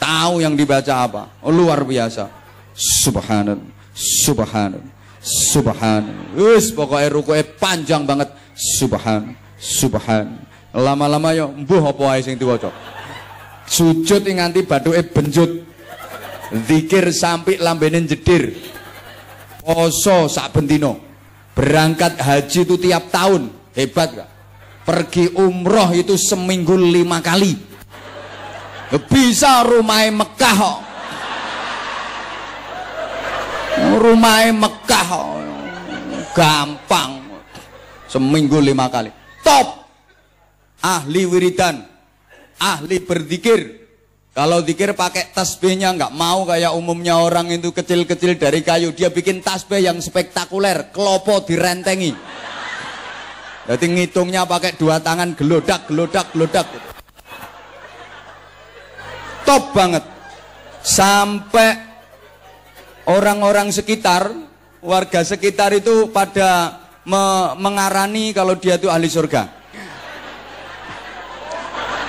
[0.06, 1.22] Tahu yang dibaca apa?
[1.42, 2.30] Oh, luar biasa.
[2.78, 6.30] Subhanallah, subhanallah, subhanallah.
[6.38, 8.30] Wis pokoknya rukuknya panjang banget.
[8.54, 10.30] Subhan, subhan.
[10.70, 12.70] Lama-lama ya mbuh apa ae sing diwaca.
[13.66, 15.66] Sujud nganti bathuke benjut.
[16.54, 18.54] Zikir sampai lambene jedir.
[19.58, 21.02] Poso sak bentino.
[21.50, 23.50] Berangkat haji itu tiap tahun.
[23.74, 24.30] Hebat gak?
[24.86, 27.58] Pergi umroh itu seminggu lima kali.
[29.10, 30.60] Bisa rumahnya Mekah.
[33.98, 35.10] Rumahnya Mekah.
[36.30, 37.10] Gampang.
[38.06, 39.10] Seminggu lima kali.
[39.42, 39.90] Top.
[40.78, 41.82] Ahli wiridan.
[42.62, 43.86] Ahli berzikir.
[44.36, 48.92] Kalau zikir pakai tasbihnya nggak mau kayak umumnya orang itu kecil-kecil dari kayu.
[48.92, 52.12] Dia bikin tasbih yang spektakuler, kelopo direntengi.
[53.64, 56.95] Jadi ngitungnya pakai dua tangan gelodak, gelodak, gelodak.
[59.46, 60.02] Top banget.
[60.82, 61.78] Sampai
[63.06, 64.28] orang-orang sekitar,
[64.82, 69.46] warga sekitar itu pada me mengarani kalau dia itu ahli surga.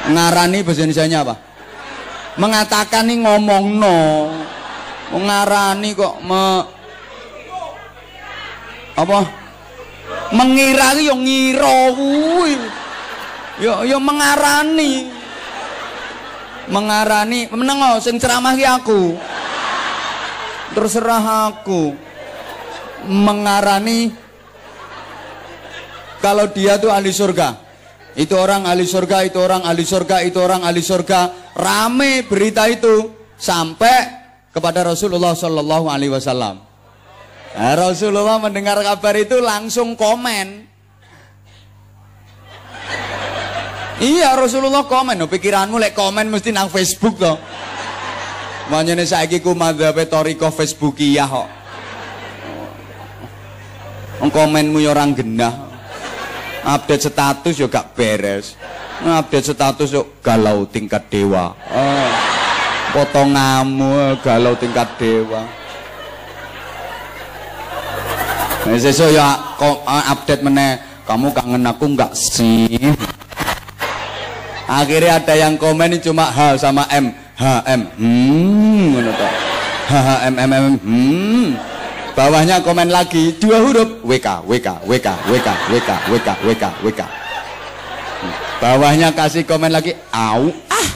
[0.08, 1.36] Ngarani bahasa Indonesia apa?
[2.38, 3.98] mengatakan nih ngomong no
[5.10, 6.44] mengarani kok me
[8.94, 9.20] apa
[10.34, 11.18] mengira yo
[11.98, 12.54] kuwi
[13.58, 15.10] yo yo mengarani
[16.68, 19.02] mengarani meneng sing ceramah ki aku
[20.76, 21.96] terserah aku
[23.08, 24.12] mengarani
[26.20, 27.68] kalau dia tuh ahli surga
[28.18, 31.54] itu orang ahli surga, itu orang ahli surga, itu orang ahli surga.
[31.54, 34.10] Rame berita itu sampai
[34.50, 36.58] kepada Rasulullah Shallallahu Alaihi Wasallam.
[37.54, 40.67] Nah, Rasulullah mendengar kabar itu langsung komen.
[43.98, 47.34] Iya Rasulullah komen, no, pikiranmu lek komen mesti nang Facebook toh.
[48.70, 51.50] Manyane saiki ku madhabe toriko Facebookiyah kok.
[54.28, 55.56] Komenmu ya orang genah.
[56.62, 58.54] Update status yo gak beres.
[59.02, 61.58] Update status yo galau tingkat dewa.
[61.74, 62.10] Oh,
[62.94, 65.42] potongamu galau tingkat dewa.
[68.68, 71.02] Nah, sesuk ya kok update meneh.
[71.08, 72.76] Kamu kangen aku nggak sih
[74.68, 77.16] akhirnya ada yang komen cuma H sama M.
[77.40, 77.82] H M.
[77.96, 79.12] Hmm ngono
[79.88, 79.96] H
[80.28, 81.48] M M hmm.
[82.18, 84.02] Bawahnya komen lagi dua huruf.
[84.04, 87.02] WK WK WK WK WK WK WK WK
[88.58, 90.88] bawahnya kasih komen lagi au ah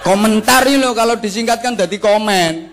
[0.00, 2.72] komentar loh kalau disingkatkan jadi komen.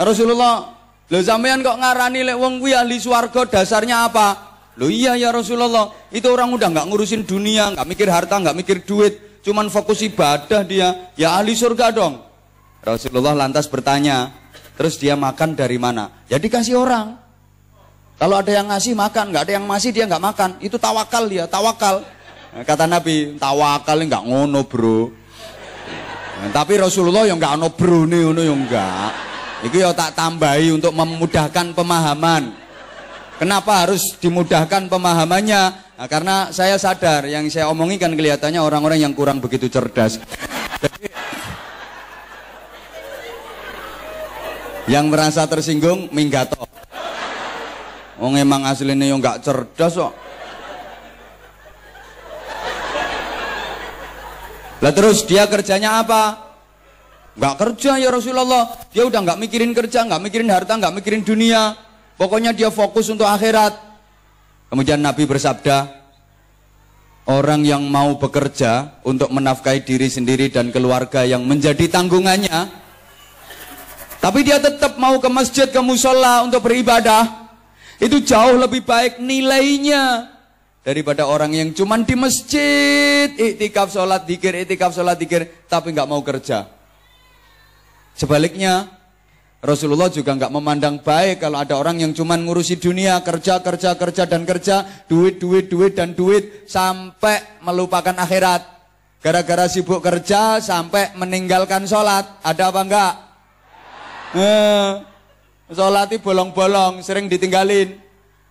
[0.00, 0.72] Rasulullah
[1.12, 5.94] lo sampean kok ngarani lek wong kuwi ahli swarga dasarnya apa Loh iya ya Rasulullah,
[6.10, 10.66] itu orang udah nggak ngurusin dunia, nggak mikir harta, nggak mikir duit, cuman fokus ibadah
[10.66, 12.18] dia, ya ahli surga dong.
[12.82, 14.34] Rasulullah lantas bertanya,
[14.74, 16.10] terus dia makan dari mana?
[16.26, 17.14] Ya dikasih orang.
[18.18, 21.46] Kalau ada yang ngasih makan, nggak ada yang ngasih dia nggak makan, itu tawakal dia,
[21.46, 22.02] tawakal.
[22.54, 25.10] Kata Nabi, tawakal nggak ngono bro.
[26.50, 29.10] Tapi Rasulullah yang nggak ono bro nih, ono yang nggak.
[29.70, 32.63] Itu ya tak tambahi untuk memudahkan pemahaman.
[33.34, 35.62] Kenapa harus dimudahkan pemahamannya?
[35.98, 40.22] Nah, karena saya sadar yang saya omongin kan kelihatannya orang-orang yang kurang begitu cerdas.
[40.78, 41.10] Jadi,
[44.86, 46.62] yang merasa tersinggung minggato.
[48.22, 50.14] Oh emang aslinya yang nggak cerdas kok.
[54.78, 56.54] Lah terus dia kerjanya apa?
[57.34, 58.70] Nggak kerja ya Rasulullah.
[58.94, 61.74] Dia udah nggak mikirin kerja, nggak mikirin harta, nggak mikirin dunia.
[62.14, 63.74] Pokoknya dia fokus untuk akhirat.
[64.70, 65.86] Kemudian Nabi bersabda,
[67.26, 72.68] orang yang mau bekerja untuk menafkahi diri sendiri dan keluarga yang menjadi tanggungannya,
[74.20, 77.50] tapi dia tetap mau ke masjid, ke musola untuk beribadah,
[78.00, 80.32] itu jauh lebih baik nilainya
[80.84, 86.20] daripada orang yang cuman di masjid, iktikaf sholat dikir, iktikaf sholat dikir, tapi nggak mau
[86.20, 86.68] kerja.
[88.14, 88.93] Sebaliknya,
[89.64, 94.28] Rasulullah juga nggak memandang baik kalau ada orang yang cuma ngurusi dunia, kerja, kerja, kerja,
[94.28, 98.60] dan kerja, duit, duit, duit, dan duit, sampai melupakan akhirat.
[99.24, 102.28] Gara-gara sibuk kerja sampai meninggalkan sholat.
[102.44, 103.12] Ada apa enggak?
[104.36, 104.90] Eh,
[105.72, 107.96] sholat itu bolong-bolong, sering ditinggalin.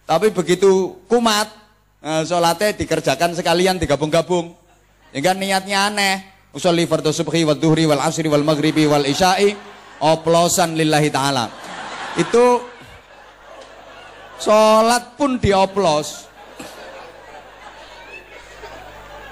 [0.10, 1.46] Tapi begitu kumat,
[2.02, 4.50] eh, sholatnya dikerjakan sekalian, digabung-gabung.
[5.14, 6.16] Hingga niatnya aneh.
[6.58, 9.73] Usolli fardhu subhi wal duhri wal asri wal maghribi wal isya'i
[10.04, 11.48] oplosan lillahi ta'ala.
[12.20, 12.60] Itu
[14.44, 16.28] sholat pun dioplos.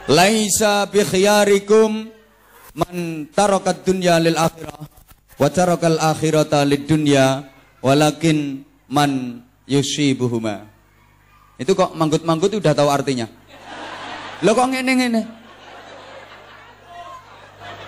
[0.08, 2.10] Laisa bi khiyarikum
[2.72, 2.96] man
[3.36, 4.82] tarakat dunya lil akhirah
[5.38, 7.46] wa tarakal akhirata lid dunya
[7.84, 10.68] walakin man yusibuhuma.
[11.60, 13.30] Itu kok manggut-manggut udah tahu artinya?
[14.42, 15.22] Lo kok ngene-ngene?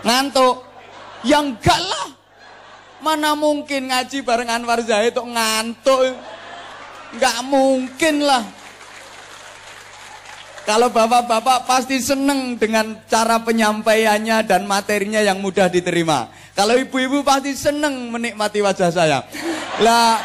[0.06, 0.70] Ngantuk.
[1.24, 2.08] Yang enggak lah
[3.04, 6.16] Mana mungkin ngaji bareng Anwar Zahid itu ngantuk.
[7.20, 8.43] Nggak mungkin lah.
[10.64, 16.32] Kalau bapak-bapak pasti seneng dengan cara penyampaiannya dan materinya yang mudah diterima.
[16.56, 19.28] Kalau ibu-ibu pasti seneng menikmati wajah saya.
[19.84, 20.24] Lah,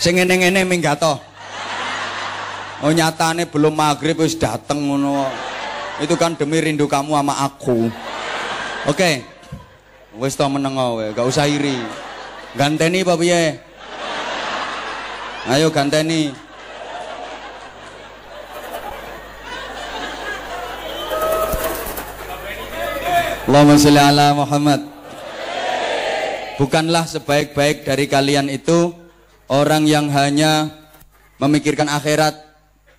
[0.00, 1.20] sing ngene-ngene minggato.
[2.80, 5.28] Oh nyatane belum maghrib wis dateng ngono.
[6.02, 7.86] Itu kan demi rindu kamu sama aku.
[8.90, 8.98] Oke.
[8.98, 9.14] Okay.
[10.14, 11.74] Wis to meneng wae, gak usah iri.
[12.54, 13.58] Ganteni apa piye?
[15.50, 16.30] Ayo ganteni.
[23.44, 24.80] Allahumma sholli ala Muhammad.
[26.62, 28.94] Bukanlah sebaik-baik dari kalian itu
[29.50, 30.70] orang yang hanya
[31.42, 32.38] memikirkan akhirat,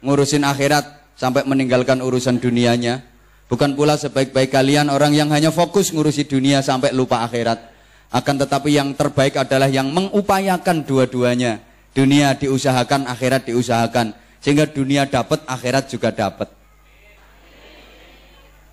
[0.03, 3.01] ngurusin akhirat sampai meninggalkan urusan dunianya.
[3.45, 7.73] Bukan pula sebaik-baik kalian orang yang hanya fokus ngurusi dunia sampai lupa akhirat.
[8.13, 11.61] Akan tetapi yang terbaik adalah yang mengupayakan dua-duanya.
[11.95, 14.13] Dunia diusahakan, akhirat diusahakan.
[14.43, 16.51] Sehingga dunia dapat, akhirat juga dapat.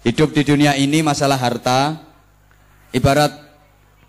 [0.02, 2.02] Hidup di dunia ini masalah harta.
[2.92, 3.32] Ibarat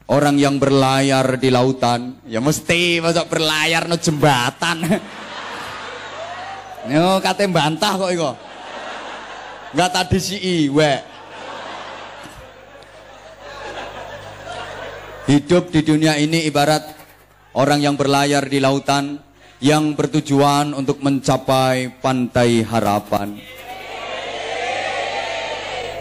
[0.10, 2.20] orang yang berlayar di lautan.
[2.26, 4.78] Ya mesti masuk berlayar no jembatan.
[6.92, 8.32] Yo kate bantah kok iko
[9.74, 11.02] nggak tadi si iwe
[15.26, 16.84] hidup di dunia ini ibarat
[17.56, 19.18] orang yang berlayar di lautan
[19.64, 23.40] yang bertujuan untuk mencapai pantai harapan.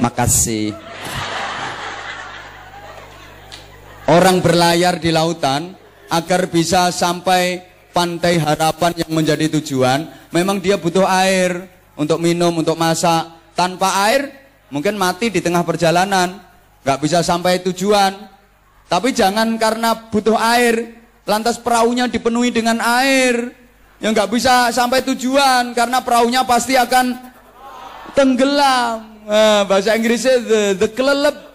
[0.03, 0.75] Makasih.
[4.11, 5.79] Orang berlayar di lautan
[6.11, 12.75] agar bisa sampai pantai harapan yang menjadi tujuan memang dia butuh air untuk minum, untuk
[12.75, 16.41] masak tanpa air mungkin mati di tengah perjalanan,
[16.81, 18.33] nggak bisa sampai tujuan.
[18.89, 20.97] Tapi jangan karena butuh air,
[21.29, 23.53] lantas perahunya dipenuhi dengan air,
[24.01, 27.33] yang nggak bisa sampai tujuan karena perahunya pasti akan
[28.17, 29.13] tenggelam.
[29.23, 31.55] Nah, bahasa Inggrisnya the, the kelelep.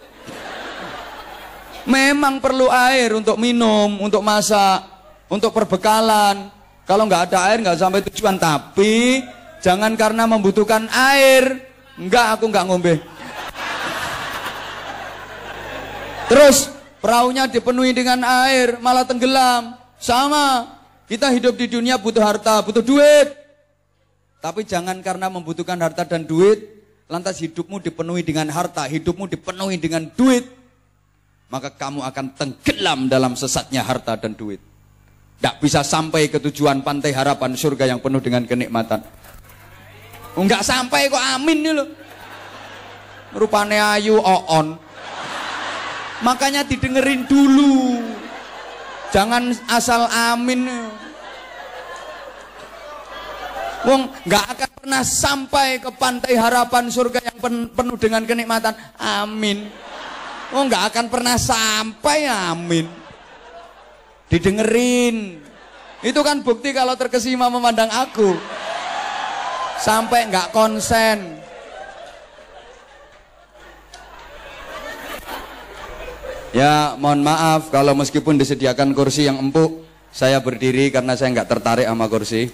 [1.88, 4.84] Memang perlu air untuk minum, untuk masak,
[5.28, 6.50] untuk perbekalan.
[6.88, 8.36] Kalau nggak ada air nggak sampai tujuan.
[8.40, 9.24] Tapi
[9.60, 11.68] jangan karena membutuhkan air
[11.98, 12.94] Enggak, aku enggak ngombe.
[16.30, 16.70] Terus
[17.02, 19.74] perahunya dipenuhi dengan air, malah tenggelam.
[19.98, 23.32] Sama, Kita hidup di dunia butuh harta, butuh duit.
[24.44, 30.04] Tapi jangan karena membutuhkan harta dan duit, lantas hidupmu dipenuhi dengan harta, hidupmu dipenuhi dengan
[30.12, 30.44] duit.
[31.48, 34.60] Maka kamu akan tenggelam dalam sesatnya harta dan duit.
[35.38, 38.98] Tidak bisa sampai ke tujuan pantai harapan surga yang penuh dengan kenikmatan.
[40.34, 41.88] Enggak sampai kok amin nih loh.
[43.38, 44.74] Rupane ayu oon.
[46.26, 48.02] Makanya didengerin dulu.
[49.14, 50.90] Jangan asal amin.
[53.86, 57.38] Wong nggak akan pernah sampai ke pantai harapan surga yang
[57.70, 58.74] penuh dengan kenikmatan.
[58.98, 59.70] Amin.
[60.50, 62.26] Wong nggak akan pernah sampai.
[62.26, 63.07] Amin.
[64.28, 65.40] Didengerin.
[66.04, 68.36] Itu kan bukti kalau terkesima memandang aku.
[69.80, 71.38] Sampai nggak konsen.
[76.56, 81.84] Ya mohon maaf kalau meskipun disediakan kursi yang empuk Saya berdiri karena saya nggak tertarik
[81.84, 82.48] sama kursi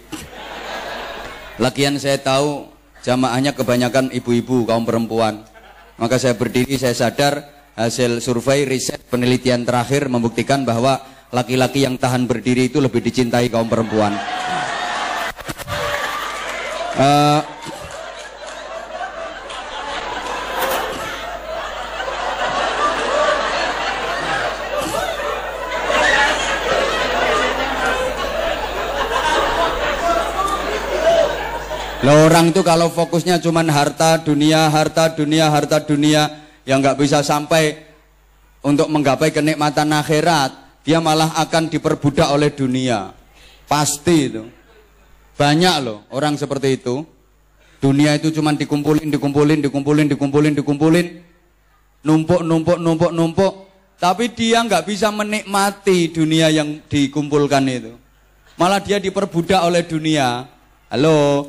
[1.63, 2.67] Lagian saya tahu
[3.07, 5.47] jamaahnya kebanyakan ibu-ibu kaum perempuan
[5.95, 7.47] Maka saya berdiri saya sadar
[7.79, 10.99] hasil survei riset penelitian terakhir membuktikan bahwa
[11.35, 14.15] laki-laki yang tahan berdiri itu lebih dicintai kaum perempuan.
[16.95, 17.43] Uh,
[32.05, 37.25] Loh, orang itu kalau fokusnya cuma harta dunia, harta dunia, harta dunia yang nggak bisa
[37.25, 37.81] sampai
[38.61, 43.17] untuk menggapai kenikmatan akhirat, dia malah akan diperbudak oleh dunia.
[43.65, 44.45] Pasti itu.
[45.35, 47.09] Banyak loh orang seperti itu.
[47.81, 51.07] Dunia itu cuma dikumpulin, dikumpulin, dikumpulin, dikumpulin, dikumpulin.
[52.05, 53.53] Numpuk, numpuk, numpuk, numpuk.
[53.97, 57.97] Tapi dia nggak bisa menikmati dunia yang dikumpulkan itu.
[58.61, 60.45] Malah dia diperbudak oleh dunia.
[60.93, 61.49] Halo?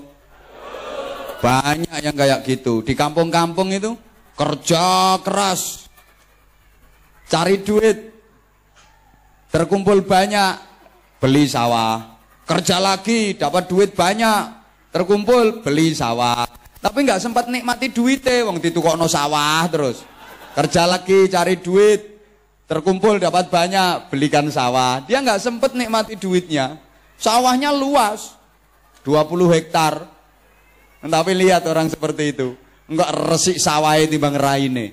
[1.44, 2.82] Banyak yang kayak gitu.
[2.82, 4.00] Di kampung-kampung itu
[4.40, 5.92] kerja keras.
[7.28, 8.15] Cari duit,
[9.56, 10.60] Terkumpul banyak,
[11.24, 12.20] beli sawah.
[12.44, 14.52] Kerja lagi, dapat duit banyak.
[14.92, 16.44] Terkumpul, beli sawah.
[16.84, 20.04] Tapi nggak sempat nikmati duitnya, wong ditukokno sawah terus.
[20.60, 22.20] Kerja lagi, cari duit.
[22.68, 25.00] Terkumpul dapat banyak, belikan sawah.
[25.08, 26.76] Dia nggak sempat nikmati duitnya.
[27.16, 28.36] Sawahnya luas,
[29.08, 30.04] 20 hektar.
[31.00, 32.60] Tapi lihat orang seperti itu.
[32.92, 34.88] Enggak resik sawah bang raine.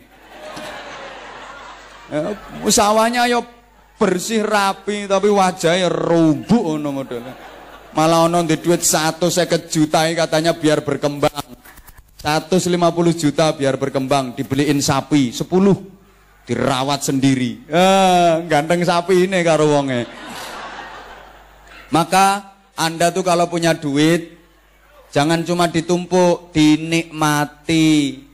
[2.14, 2.30] Ya,
[2.70, 3.42] sawahnya yo
[4.02, 7.38] bersih rapi tapi wajahnya rubuh ono modelnya.
[7.94, 11.54] Malah ono di duit satu saya juta katanya biar berkembang.
[12.18, 12.66] 150
[13.14, 15.46] juta biar berkembang dibeliin sapi 10
[16.50, 17.62] dirawat sendiri.
[17.70, 20.06] Ah, ganteng sapi ini karo wonge.
[21.94, 24.34] Maka Anda tuh kalau punya duit
[25.14, 28.26] jangan cuma ditumpuk, dinikmati.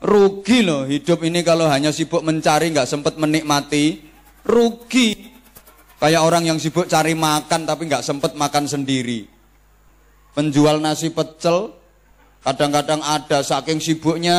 [0.00, 4.09] Rugi loh hidup ini kalau hanya sibuk mencari nggak sempat menikmati
[4.50, 5.30] rugi.
[6.00, 9.28] Kayak orang yang sibuk cari makan tapi nggak sempet makan sendiri.
[10.34, 11.76] Penjual nasi pecel
[12.40, 14.38] kadang-kadang ada saking sibuknya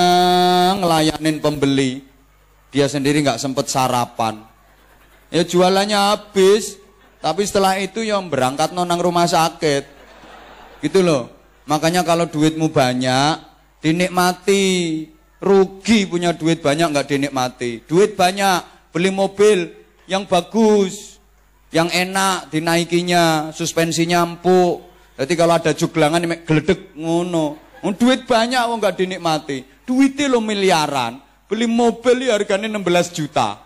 [0.82, 2.02] ngelayanin pembeli.
[2.74, 4.42] Dia sendiri nggak sempet sarapan.
[5.32, 6.76] Ya jualannya habis,
[7.24, 9.86] tapi setelah itu yang berangkat nonang rumah sakit.
[10.82, 11.30] Gitu loh.
[11.70, 13.38] Makanya kalau duitmu banyak,
[13.80, 14.66] dinikmati.
[15.42, 17.82] Rugi punya duit banyak nggak dinikmati.
[17.90, 18.62] Duit banyak,
[18.94, 19.81] beli mobil,
[20.12, 21.24] yang bagus,
[21.72, 24.84] yang enak dinaikinya, suspensinya empuk.
[25.16, 27.56] Jadi kalau ada juglangan geledek ngono.
[27.96, 29.64] Duit banyak kok nggak dinikmati.
[29.88, 31.24] Duitnya lo miliaran.
[31.48, 33.64] Beli mobil ya harganya 16 juta.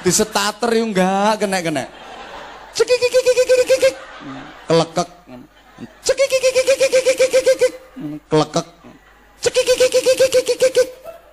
[0.00, 1.84] Di starter yang enggak kena-kena.
[2.72, 3.94] Cekikikikikikikik.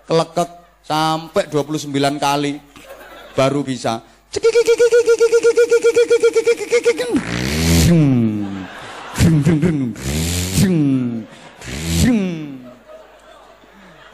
[0.07, 0.49] Kelekek
[0.83, 2.53] sampai 29 kali
[3.37, 4.01] baru bisa.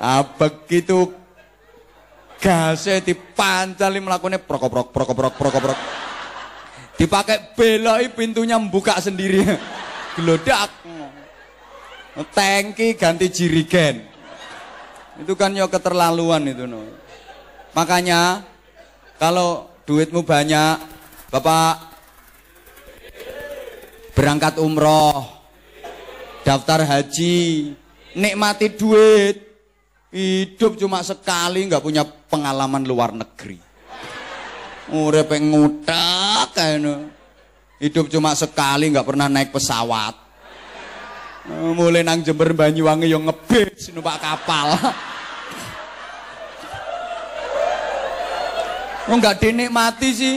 [0.04, 1.16] Ah, begitu
[2.44, 5.80] gasnya dipancali melakukannya prokoprok prokoprok prokoprok
[7.00, 9.48] dipakai beloi pintunya membuka sendiri
[10.20, 10.68] gelodak
[12.36, 14.04] tangki ganti jirigen
[15.24, 16.84] itu kan ya keterlaluan itu no
[17.72, 18.44] makanya
[19.24, 20.84] kalau duitmu banyak,
[21.32, 21.96] Bapak
[24.12, 25.24] berangkat umroh,
[26.44, 27.72] daftar haji,
[28.20, 29.40] nikmati duit,
[30.12, 33.64] hidup cuma sekali nggak punya pengalaman luar negeri.
[34.92, 37.08] Urip ngutak kayaknya.
[37.80, 40.20] Hidup cuma sekali nggak pernah naik pesawat.
[41.48, 44.76] Mulai nang Jember Banyuwangi yang ngebis numpak kapal.
[49.12, 50.36] Oh nggak dinikmati sih.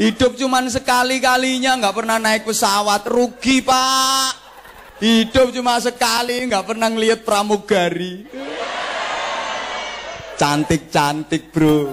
[0.00, 4.32] Hidup cuman sekali-kalinya nggak pernah naik pesawat, rugi pak.
[5.00, 8.28] Hidup cuma sekali nggak pernah ngelihat pramugari.
[10.36, 11.92] Cantik-cantik bro,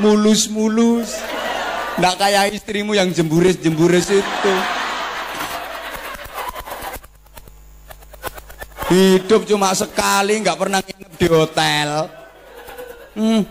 [0.00, 1.16] mulus-mulus.
[1.96, 4.54] Nggak kayak istrimu yang jemburis-jemburis itu.
[8.88, 11.88] Hidup cuma sekali nggak pernah nginep di hotel.
[13.12, 13.44] Hmm,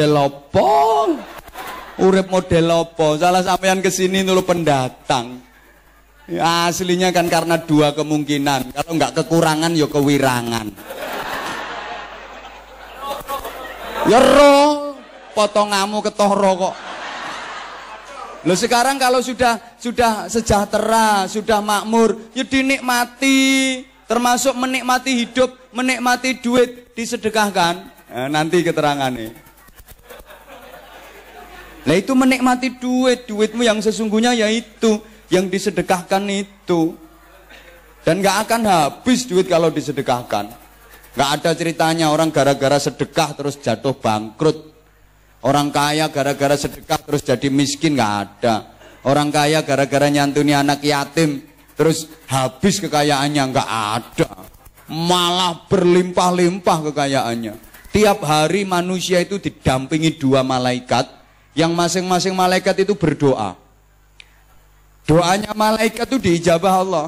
[0.00, 1.20] model opong
[2.00, 3.20] urip model apa?
[3.20, 5.44] Salah sampean ke sini nulu pendatang.
[6.24, 8.72] Ya, aslinya kan karena dua kemungkinan.
[8.72, 10.66] Kalau nggak kekurangan ya kewirangan.
[14.08, 14.96] Ya roh
[15.36, 16.74] potongamu ketoro kok.
[18.48, 26.96] Loh sekarang kalau sudah sudah sejahtera, sudah makmur, ya dinikmati, termasuk menikmati hidup, menikmati duit,
[26.96, 27.84] disedekahkan.
[28.08, 29.49] Nah, nanti keterangannya.
[31.84, 35.00] Nah itu menikmati duit, duitmu yang sesungguhnya yaitu
[35.32, 36.92] yang disedekahkan itu.
[38.04, 40.52] Dan gak akan habis duit kalau disedekahkan.
[41.16, 44.72] Gak ada ceritanya orang gara-gara sedekah terus jatuh bangkrut.
[45.40, 48.76] Orang kaya gara-gara sedekah terus jadi miskin gak ada.
[49.04, 51.40] Orang kaya gara-gara nyantuni anak yatim
[51.76, 54.30] terus habis kekayaannya gak ada.
[54.90, 57.54] Malah berlimpah-limpah kekayaannya.
[57.90, 61.19] Tiap hari manusia itu didampingi dua malaikat
[61.54, 63.58] yang masing-masing malaikat itu berdoa.
[65.06, 67.06] Doanya malaikat itu diijabah Allah.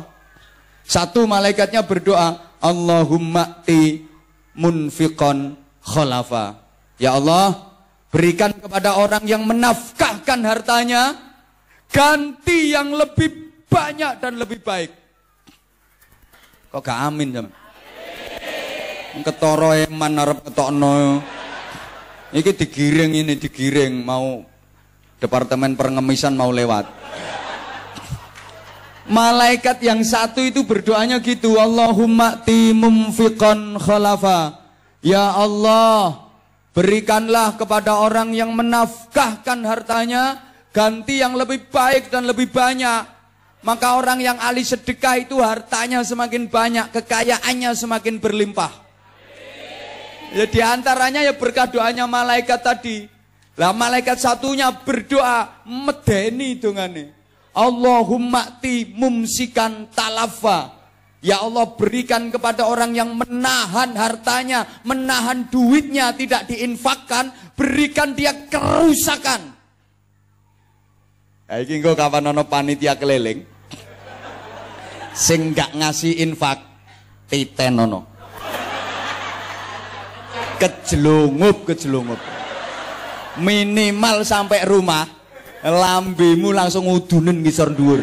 [0.83, 4.03] Satu malaikatnya berdoa, Allahumma ti
[4.59, 6.59] munfiqon khalafa.
[6.99, 7.55] Ya Allah,
[8.11, 11.15] berikan kepada orang yang menafkahkan hartanya
[11.91, 14.91] ganti yang lebih banyak dan lebih baik.
[16.73, 17.47] Kok gak amin jam?
[19.23, 21.21] Ketoro eman ketokno.
[22.33, 24.41] Ini digiring ini digiring mau
[25.21, 26.89] departemen pengemisan mau lewat.
[29.05, 34.65] Malaikat yang satu itu berdoanya gitu, Allahumma timumfiqan khalafa.
[35.05, 36.33] Ya Allah,
[36.73, 40.41] berikanlah kepada orang yang menafkahkan hartanya
[40.73, 43.13] ganti yang lebih baik dan lebih banyak.
[43.61, 48.73] Maka orang yang ahli sedekah itu hartanya semakin banyak, kekayaannya semakin berlimpah.
[50.33, 53.05] Ya di antaranya ya berkah doanya malaikat tadi.
[53.61, 57.13] Lah malaikat satunya berdoa medeni dongane.
[57.53, 60.81] Allahumma ti mumsikan talafa.
[61.23, 69.55] Ya Allah berikan kepada orang yang menahan hartanya, menahan duitnya tidak diinfakkan, berikan dia kerusakan.
[71.53, 73.45] Iki engko kapan ana panitia keliling
[75.13, 76.65] sing ngasih infak
[77.29, 78.12] titen ono
[80.63, 82.23] kejelungup kejelungup
[83.41, 85.09] minimal sampai rumah
[85.63, 88.03] lambemu langsung udunen ngisor dhuwur.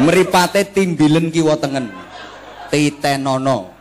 [0.00, 1.88] Meripate timbilen kiwa tengen.
[2.72, 3.72] Titenono.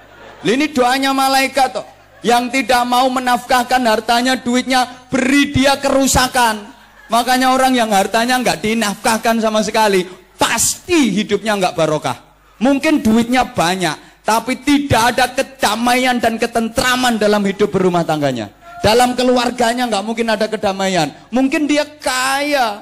[0.45, 1.87] Ini doanya malaikat toh
[2.21, 6.71] yang tidak mau menafkahkan hartanya duitnya beri dia kerusakan.
[7.09, 10.05] Makanya orang yang hartanya nggak dinafkahkan sama sekali
[10.37, 12.17] pasti hidupnya nggak barokah.
[12.61, 18.49] Mungkin duitnya banyak tapi tidak ada kedamaian dan ketentraman dalam hidup berumah tangganya.
[18.81, 21.13] Dalam keluarganya nggak mungkin ada kedamaian.
[21.29, 22.81] Mungkin dia kaya.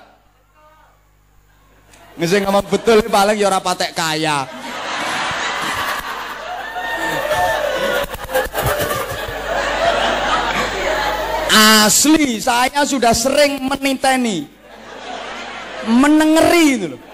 [2.15, 4.47] Nggak ngomong betul paling ya patek kaya.
[11.53, 14.47] Asli, saya sudah sering meniteni.
[15.91, 17.12] Menengeri itu loh.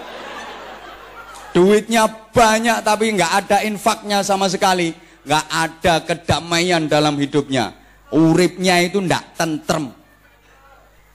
[1.49, 4.93] Duitnya banyak tapi nggak ada infaknya sama sekali.
[5.25, 7.73] Nggak ada kedamaian dalam hidupnya.
[8.13, 9.93] Uripnya itu ndak tentrem.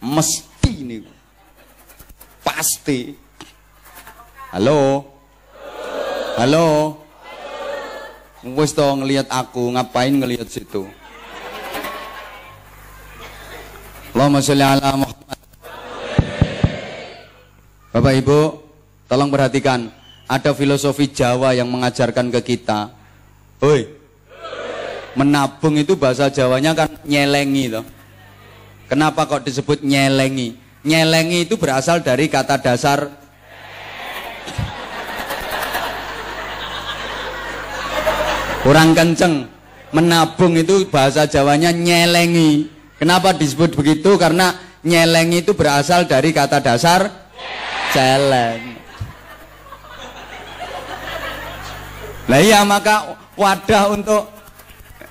[0.02, 0.96] Mesti ini.
[2.42, 3.14] Pasti.
[4.54, 5.02] Halo?
[6.38, 6.98] Halo?
[8.44, 10.84] Wes toh ngelihat aku, ngapain ngelihat situ?
[14.12, 15.38] Allahumma sholli ala Muhammad.
[17.88, 18.40] Bapak Ibu,
[19.08, 19.90] tolong perhatikan
[20.28, 22.92] ada filosofi Jawa yang mengajarkan ke kita.
[23.60, 23.88] Hoi.
[25.14, 27.86] Menabung itu bahasa Jawanya kan nyelengi loh.
[28.90, 30.58] Kenapa kok disebut nyelengi?
[30.82, 33.08] Nyelengi itu berasal dari kata dasar
[38.66, 39.46] kurang kenceng.
[39.94, 42.66] Menabung itu bahasa Jawanya nyelengi.
[42.98, 44.18] Kenapa disebut begitu?
[44.18, 44.50] Karena
[44.84, 47.08] Nyeleng itu berasal dari kata dasar
[47.96, 48.73] celeng.
[52.24, 54.32] Lah iya maka wadah untuk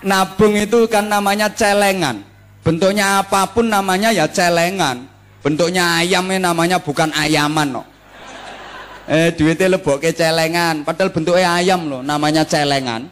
[0.01, 2.25] nabung itu kan namanya celengan.
[2.63, 5.05] Bentuknya apa pun namanya ya celengan.
[5.43, 7.83] Bentuknya ayamnya namanya bukan ayaman no.
[9.03, 13.11] Eh duitnya ke celengan, padahal bentuknya ayam loh, namanya celengan.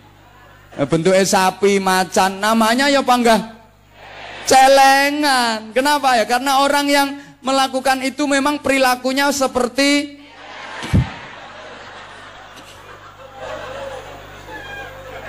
[0.80, 3.60] Eh, bentuknya sapi, macan, namanya ya panggah
[4.48, 5.76] celengan.
[5.76, 6.24] Kenapa ya?
[6.24, 7.08] Karena orang yang
[7.44, 10.21] melakukan itu memang perilakunya seperti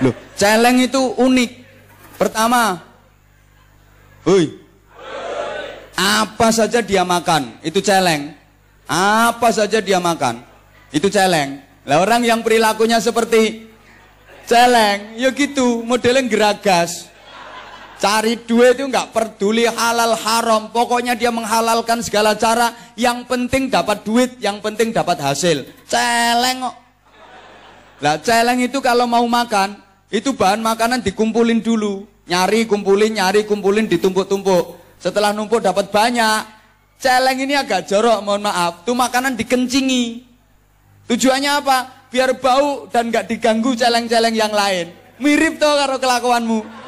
[0.02, 1.50] Loh, celeng itu unik.
[2.18, 2.82] Pertama,
[4.26, 4.58] Hui.
[5.94, 8.34] Apa saja dia makan, itu celeng.
[8.90, 10.42] Apa saja dia makan,
[10.90, 11.62] itu celeng.
[11.86, 13.70] Lah orang yang perilakunya seperti
[14.46, 17.10] celeng, ya gitu, modelnya geragas.
[18.02, 20.74] Cari duit itu nggak peduli halal haram.
[20.74, 22.74] Pokoknya dia menghalalkan segala cara.
[22.98, 25.62] Yang penting dapat duit, yang penting dapat hasil.
[25.86, 26.76] Celeng kok.
[28.02, 29.78] Lah celeng itu kalau mau makan,
[30.12, 32.04] itu bahan makanan dikumpulin dulu.
[32.28, 34.76] Nyari, kumpulin, nyari, kumpulin, ditumpuk-tumpuk.
[35.00, 36.44] Setelah numpuk dapat banyak.
[37.00, 38.84] Celeng ini agak jorok, mohon maaf.
[38.84, 40.28] Itu makanan dikencingi.
[41.08, 41.78] Tujuannya apa?
[42.12, 44.92] Biar bau dan nggak diganggu celeng-celeng yang lain.
[45.16, 46.84] Mirip tuh karo kelakuanmu.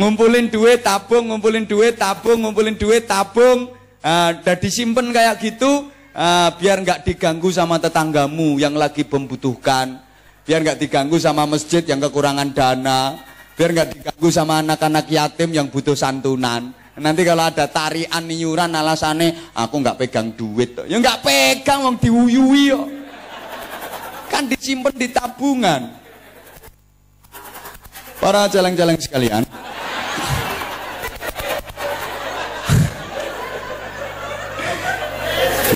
[0.00, 3.68] ngumpulin duit tabung ngumpulin duit tabung ngumpulin duit tabung
[4.00, 10.00] uh, dan disimpan kayak gitu uh, biar nggak diganggu sama tetanggamu yang lagi membutuhkan.
[10.46, 13.20] Biar nggak diganggu sama masjid yang kekurangan dana.
[13.54, 16.72] Biar nggak diganggu sama anak-anak yatim yang butuh santunan.
[17.00, 22.76] Nanti kalau ada tarian iuran alasannya aku nggak pegang duit ya nggak pegang wong diuyui
[22.76, 22.84] yo.
[24.28, 25.82] Kan disimpan di tabungan.
[28.20, 29.48] Para celeng-celeng sekalian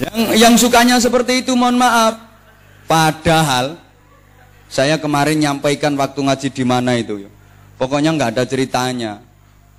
[0.00, 2.18] Yang, yang sukanya seperti itu mohon maaf.
[2.84, 3.78] Padahal
[4.68, 7.30] saya kemarin nyampaikan waktu ngaji di mana itu.
[7.78, 9.22] Pokoknya nggak ada ceritanya.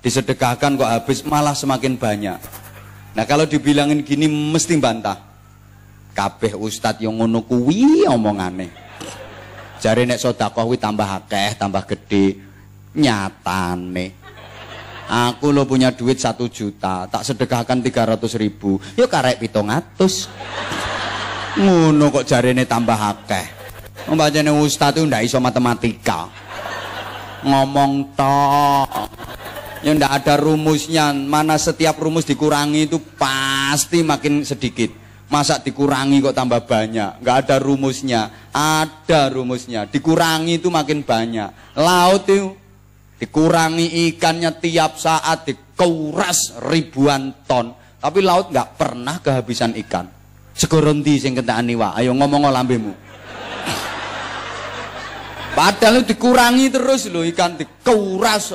[0.00, 2.38] Disedekahkan kok habis malah semakin banyak.
[3.16, 5.20] Nah kalau dibilangin gini mesti bantah.
[6.16, 8.72] Kabeh ustadz yang ngono kuwi omongane.
[9.80, 12.40] Jare nek kuwi tambah akeh, tambah gede.
[12.96, 14.16] Nyatane.
[15.06, 18.82] Aku lo punya duit satu juta, tak sedekahkan tiga ratus ribu.
[18.98, 20.26] Yuk karek pitung atus.
[21.56, 23.46] Ngono kok jarene tambah akeh.
[24.10, 26.26] Membacanya ustaz itu ndak iso matematika.
[27.46, 29.08] Ngomong tok.
[29.86, 31.14] Ya ndak ada rumusnya.
[31.14, 34.90] Mana setiap rumus dikurangi itu pasti makin sedikit.
[35.26, 37.22] Masa dikurangi kok tambah banyak?
[37.22, 38.30] Nggak ada rumusnya.
[38.50, 39.86] Ada rumusnya.
[39.86, 41.78] Dikurangi itu makin banyak.
[41.78, 42.65] Laut itu
[43.16, 47.72] Dikurangi ikannya tiap saat, dikuras ribuan ton.
[47.96, 50.04] Tapi laut nggak pernah kehabisan ikan.
[50.52, 51.96] Segorondi sing kentaan wa.
[51.96, 52.92] Ayo ngomong lambemu.
[55.56, 58.52] Padahal dikurangi terus loh ikan dikuras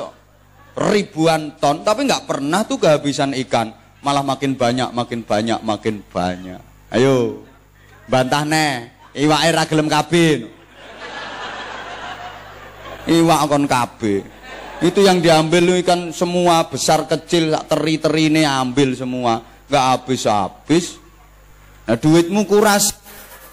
[0.77, 3.73] ribuan ton, tapi nggak pernah tuh kehabisan ikan.
[4.05, 6.61] Malah makin banyak, makin banyak, makin banyak.
[6.93, 7.45] Ayo,
[8.05, 10.61] bantah nih, iwa ra gelem kabin.
[13.09, 14.21] Iwak kon kabeh.
[14.81, 20.97] Itu yang diambil lu ikan semua besar kecil teri-teri ini ambil semua, nggak habis-habis.
[21.85, 22.89] Nah duitmu kuras,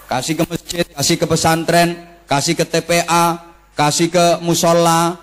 [0.09, 3.45] kasih ke masjid, kasih ke pesantren, kasih ke TPA,
[3.76, 5.20] kasih ke musola,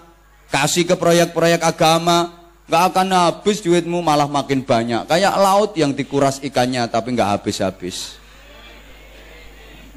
[0.54, 5.10] kasih ke proyek-proyek agama, nggak akan habis duitmu malah makin banyak.
[5.10, 8.22] Kayak laut yang dikuras ikannya tapi nggak habis-habis.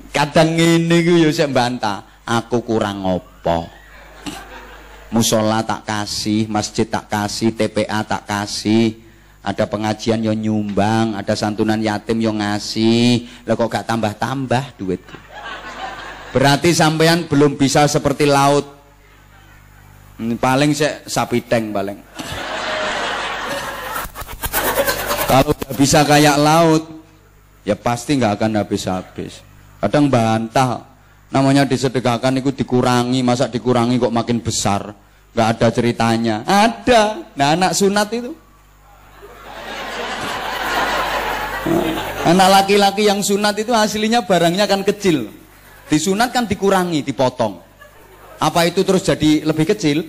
[0.09, 3.78] Kadang ini gue yo bantah, aku kurang opo
[5.09, 9.01] musola tak kasih, masjid tak kasih, TPA tak kasih,
[9.41, 15.01] ada pengajian yang nyumbang, ada santunan yatim yang ngasih, lah kok gak tambah-tambah duit.
[16.29, 18.69] Berarti sampean belum bisa seperti laut.
[20.21, 21.99] Hmm, paling saya sapi tank paling.
[25.29, 26.85] Kalau udah bisa kayak laut,
[27.65, 29.45] ya pasti nggak akan habis-habis.
[29.77, 30.88] Kadang bantah,
[31.29, 34.95] namanya disedekahkan itu dikurangi masa dikurangi kok makin besar?
[35.33, 36.37] Nggak ada ceritanya.
[36.45, 37.03] Ada.
[37.37, 38.33] Nah anak sunat itu.
[42.29, 45.29] Anak laki-laki yang sunat itu aslinya barangnya kan kecil.
[45.89, 47.61] Disunat kan dikurangi dipotong.
[48.39, 50.05] Apa itu terus jadi lebih kecil?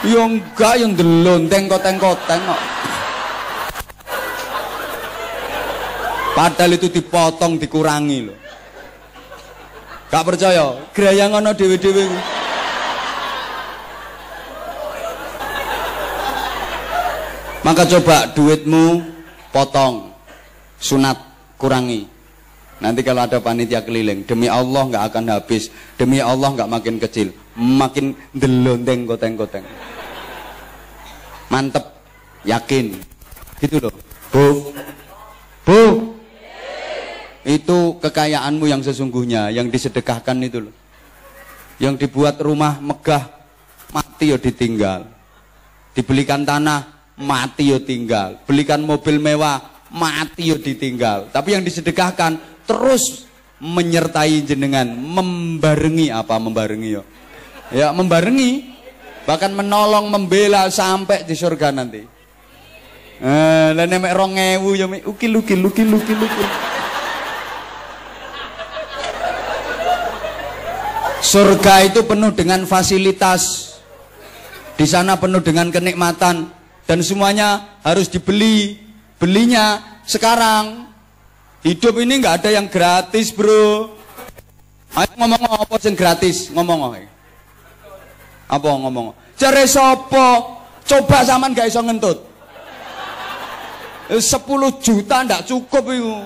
[0.00, 2.60] Yang enggak yang delon tengkot tengkot tengok
[6.40, 8.39] padahal itu dipotong dikurangi loh
[10.10, 10.74] Gak percaya?
[10.90, 12.10] Gerayang ana dhewe-dhewe.
[17.60, 19.04] Maka coba duitmu
[19.54, 20.10] potong,
[20.82, 21.14] sunat
[21.60, 22.08] kurangi.
[22.80, 25.68] Nanti kalau ada panitia keliling, demi Allah nggak akan habis,
[26.00, 29.62] demi Allah nggak makin kecil, makin delonteng koteng.
[31.52, 31.84] Mantep,
[32.48, 32.96] yakin,
[33.60, 33.94] gitu loh.
[34.32, 34.72] Bu,
[35.68, 35.80] bu,
[37.44, 40.74] itu kekayaanmu yang sesungguhnya, yang disedekahkan itu loh.
[41.80, 43.24] Yang dibuat rumah megah,
[43.96, 45.08] mati ya ditinggal.
[45.96, 48.36] Dibelikan tanah, mati ya tinggal.
[48.44, 51.32] Belikan mobil mewah, mati ya ditinggal.
[51.32, 53.24] Tapi yang disedekahkan terus
[53.60, 57.02] menyertai jenengan, membarengi apa membarengi ya?
[57.70, 58.76] Ya, membarengi
[59.24, 62.02] bahkan menolong, membela sampai di surga nanti.
[63.20, 66.48] Eh, lah nek 2000 ya ukil ukil ukil ukil ukil.
[71.20, 73.76] Surga itu penuh dengan fasilitas.
[74.74, 76.48] Di sana penuh dengan kenikmatan
[76.88, 78.80] dan semuanya harus dibeli.
[79.20, 80.90] Belinya sekarang
[81.60, 83.92] Hidup ini nggak ada yang gratis, bro.
[84.96, 86.48] Ayo ngomong apa yang gratis?
[86.48, 86.96] Ngomong
[88.50, 89.12] apa ngomong?
[89.36, 90.58] Cari sopo?
[90.88, 92.18] Coba zaman gak iso ngentut.
[94.10, 96.16] 10 eh, juta ndak cukup itu.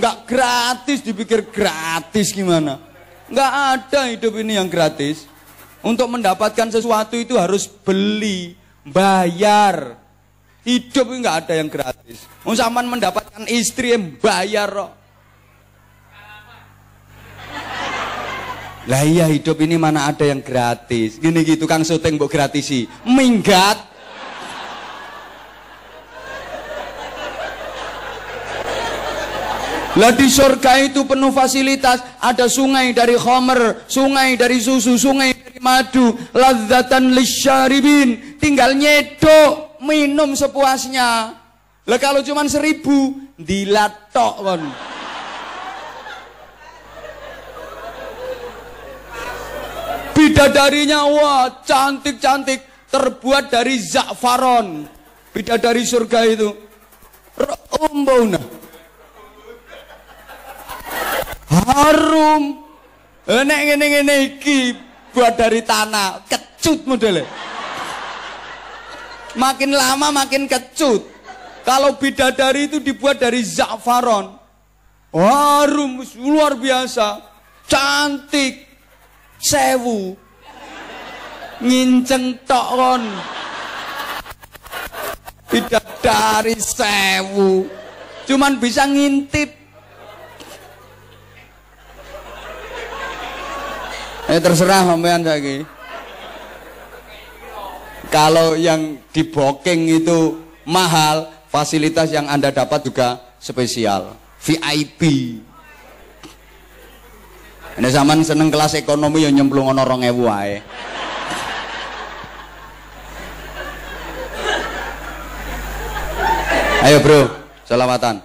[0.00, 2.80] Nggak gratis dipikir gratis gimana?
[3.26, 5.26] Nggak ada hidup ini yang gratis.
[5.82, 9.98] Untuk mendapatkan sesuatu itu harus beli, bayar.
[10.66, 12.26] Hidup nggak ada yang gratis.
[12.42, 14.92] Mau zaman mendapatkan istri yang bayar kok.
[18.86, 21.18] Lah iya hidup ini mana ada yang gratis.
[21.18, 22.86] Gini gitu kang syuting mbok gratisi.
[23.02, 23.95] Minggat.
[29.96, 35.56] Lah di surga itu penuh fasilitas, ada sungai dari khomer, sungai dari susu, sungai dari
[35.56, 41.32] madu, ladzatan lisyaribin, tinggal nyedok minum sepuasnya.
[41.88, 44.62] Lah kalau cuma seribu, dilatok kon.
[50.12, 52.60] Bidadarinya wah cantik-cantik
[52.92, 54.84] terbuat dari zakfaron.
[55.32, 56.52] Bidadari surga itu.
[57.76, 58.55] Umbuna.
[61.56, 62.42] Harum.
[63.26, 64.76] Nek ngene-ngene iki
[65.10, 67.26] buat dari tanah, kecut modelnya.
[69.36, 71.02] Makin lama makin kecut.
[71.66, 74.38] Kalau bidadari itu dibuat dari za'faron.
[75.10, 77.24] Harum, luar biasa.
[77.66, 78.62] Cantik.
[79.40, 80.14] Sewu.
[81.58, 83.02] Nginceng tokon.
[85.50, 87.66] Bidadari sewu.
[88.28, 89.55] Cuman bisa ngintip.
[94.36, 95.64] Eh terserah sampean lagi
[98.12, 105.02] kalau yang di booking itu mahal, fasilitas yang Anda dapat juga spesial, VIP.
[107.80, 110.60] Ini zaman seneng kelas ekonomi yang nyemplung ono rong ewu wae.
[116.84, 117.20] Ayo bro,
[117.64, 118.20] selawatan.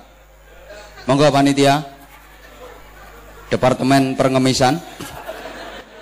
[1.08, 1.88] Monggo panitia.
[3.48, 4.80] Departemen Pengemisan.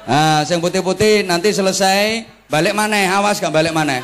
[0.10, 2.98] Nah, yang putih-putih nanti selesai Balik mana?
[3.22, 4.02] Awas gak balik mana?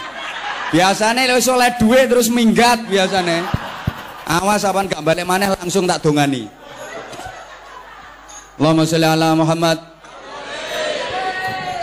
[0.70, 3.42] Biasanya lo soleh duit terus minggat biasanya.
[4.22, 6.46] Awas apa gak balik mana langsung tak dongani.
[8.62, 9.82] Allahumma sholli ala Muhammad.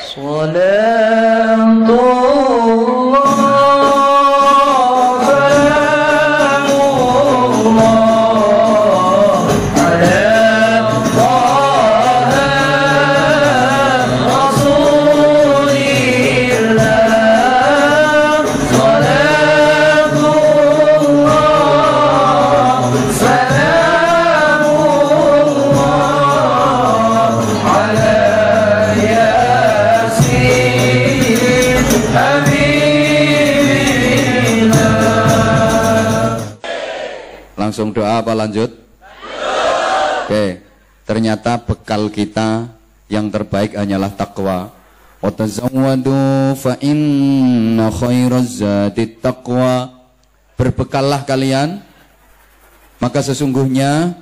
[0.06, 1.82] Salatullah
[38.22, 38.70] apa lanjut?
[40.24, 40.62] Oke.
[41.02, 42.70] Ternyata bekal kita
[43.10, 44.70] yang terbaik hanyalah takwa.
[45.22, 45.30] Fa.
[50.56, 51.68] Berbekallah kalian
[53.02, 54.14] maka sesungguhnya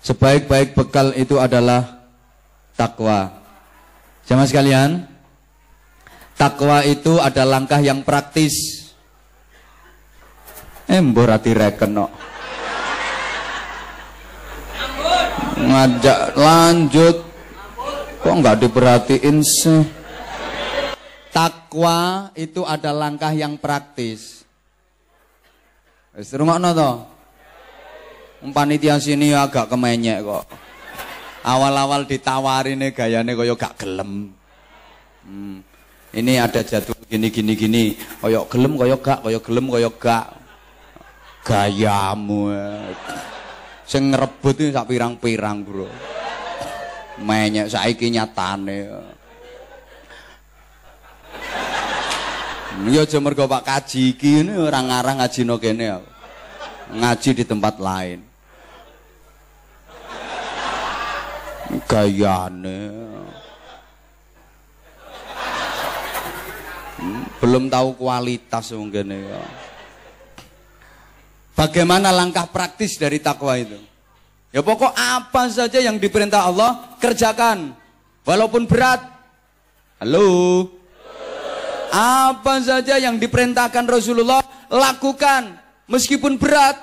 [0.00, 2.08] sebaik-baik bekal itu adalah
[2.72, 3.44] takwa.
[4.24, 5.04] Jamaah sekalian,
[6.40, 8.88] takwa itu ada langkah yang praktis.
[10.88, 12.08] Embor hati reken no
[15.64, 17.16] ngajak lanjut
[18.22, 19.82] kok nggak diperhatiin sih
[21.34, 24.38] takwa itu ada langkah yang praktis
[26.18, 26.90] Wis rungokno to.
[28.50, 30.50] Panitia sini agak kemenyek kok.
[31.46, 34.34] Awal-awal ditawarine gayane kaya gak gelem.
[35.22, 35.62] Hmm.
[36.10, 37.84] Ini ada jadwal gini gini gini.
[38.18, 40.26] Kaya gelem kaya gak, kaya gelem kaya gak.
[41.46, 42.50] Gayamu.
[43.88, 45.88] Sing ngrebut sak pirang-pirang, Bro.
[47.24, 48.78] Menyek saiki nyatane.
[52.86, 56.10] Ya aja mergo Pak kaji iki ini ora ngarang ngajino kene aku.
[56.94, 58.20] Ngaji di tempat lain.
[61.90, 62.80] Gayane.
[67.02, 69.42] Hmm, belum tahu kualitas mungkin ya.
[71.58, 73.74] Bagaimana langkah praktis dari takwa itu?
[74.54, 77.74] Ya pokok apa saja yang diperintah Allah kerjakan
[78.22, 79.02] walaupun berat.
[79.98, 80.70] Halo.
[81.90, 84.38] Apa saja yang diperintahkan Rasulullah
[84.70, 85.58] lakukan
[85.90, 86.78] meskipun berat.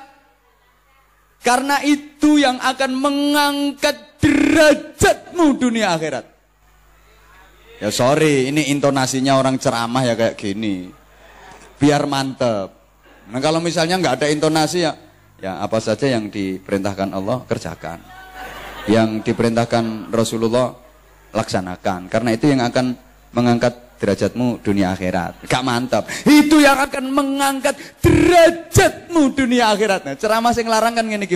[1.39, 6.27] Karena itu yang akan mengangkat derajatmu dunia akhirat.
[7.79, 10.91] Ya sorry, ini intonasinya orang ceramah ya kayak gini.
[11.79, 12.84] Biar mantep.
[13.29, 14.93] Nah kalau misalnya nggak ada intonasi ya,
[15.41, 17.99] ya apa saja yang diperintahkan Allah kerjakan.
[18.85, 20.77] Yang diperintahkan Rasulullah
[21.33, 22.05] laksanakan.
[22.05, 22.93] Karena itu yang akan
[23.33, 25.49] mengangkat derajatmu dunia akhirat.
[25.49, 26.05] Gak mantap.
[26.27, 30.01] Itu yang akan mengangkat derajatmu dunia akhirat.
[30.05, 31.35] Nah, ceramah sing larang kan ngene iki.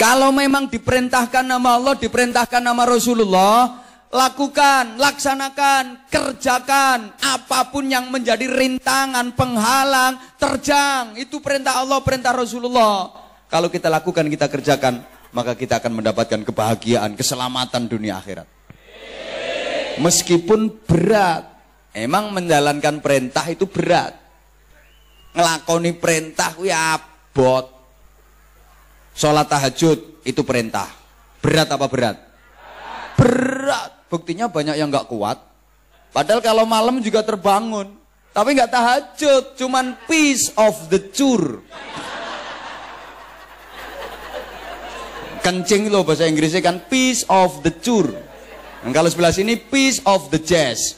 [0.00, 8.48] Kalau memang diperintahkan nama Allah, diperintahkan nama Rasulullah, lakukan, laksanakan, kerjakan apa pun yang menjadi
[8.48, 11.20] rintangan, penghalang, terjang.
[11.20, 13.12] Itu perintah Allah, perintah Rasulullah.
[13.52, 15.04] Kalau kita lakukan, kita kerjakan,
[15.36, 18.48] maka kita akan mendapatkan kebahagiaan, keselamatan dunia akhirat.
[20.00, 21.44] Meskipun berat,
[21.92, 24.16] emang menjalankan perintah itu berat.
[25.36, 27.79] Ngelakoni perintah ya abot.
[29.14, 30.88] Sholat tahajud itu perintah.
[31.40, 32.16] Berat apa berat?
[33.16, 34.06] Berat.
[34.10, 35.38] Buktinya banyak yang nggak kuat.
[36.10, 37.94] Padahal kalau malam juga terbangun.
[38.30, 41.62] Tapi nggak tahajud, cuman piece of the cure.
[45.40, 48.12] kencing loh bahasa Inggrisnya kan piece of the tour.
[48.80, 50.96] Dan kalau sebelah sini piece of the jazz.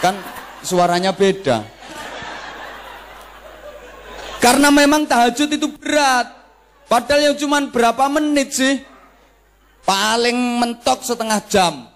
[0.00, 0.16] Kan
[0.64, 1.64] suaranya beda.
[4.40, 6.39] Karena memang tahajud itu berat.
[6.90, 8.82] Padahal yang cuma berapa menit sih?
[9.86, 11.86] Paling mentok setengah jam.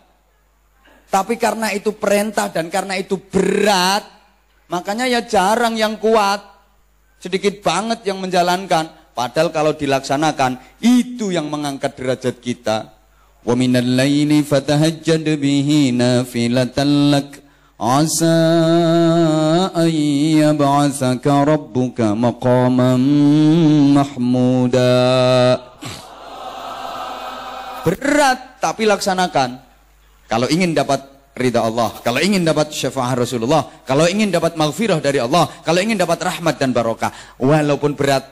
[1.11, 4.07] Tapi karena itu perintah dan karena itu berat,
[4.71, 6.47] makanya ya jarang yang kuat.
[7.19, 9.11] Sedikit banget yang menjalankan.
[9.15, 12.95] Padahal kalau dilaksanakan itu yang mengangkat derajat kita.
[13.43, 17.11] Wa minal laili fatahajjad bihi nafilatan
[17.85, 18.41] asa
[19.77, 19.91] an
[20.41, 23.01] yab'atsaka rabbuka maqaman
[23.93, 24.97] mahmuda.
[27.85, 29.61] Berat tapi laksanakan.
[30.25, 31.05] Kalau ingin dapat
[31.37, 36.01] ridha Allah, kalau ingin dapat syafaat Rasulullah, kalau ingin dapat maghfirah dari Allah, kalau ingin
[36.01, 38.25] dapat rahmat dan barokah, walaupun berat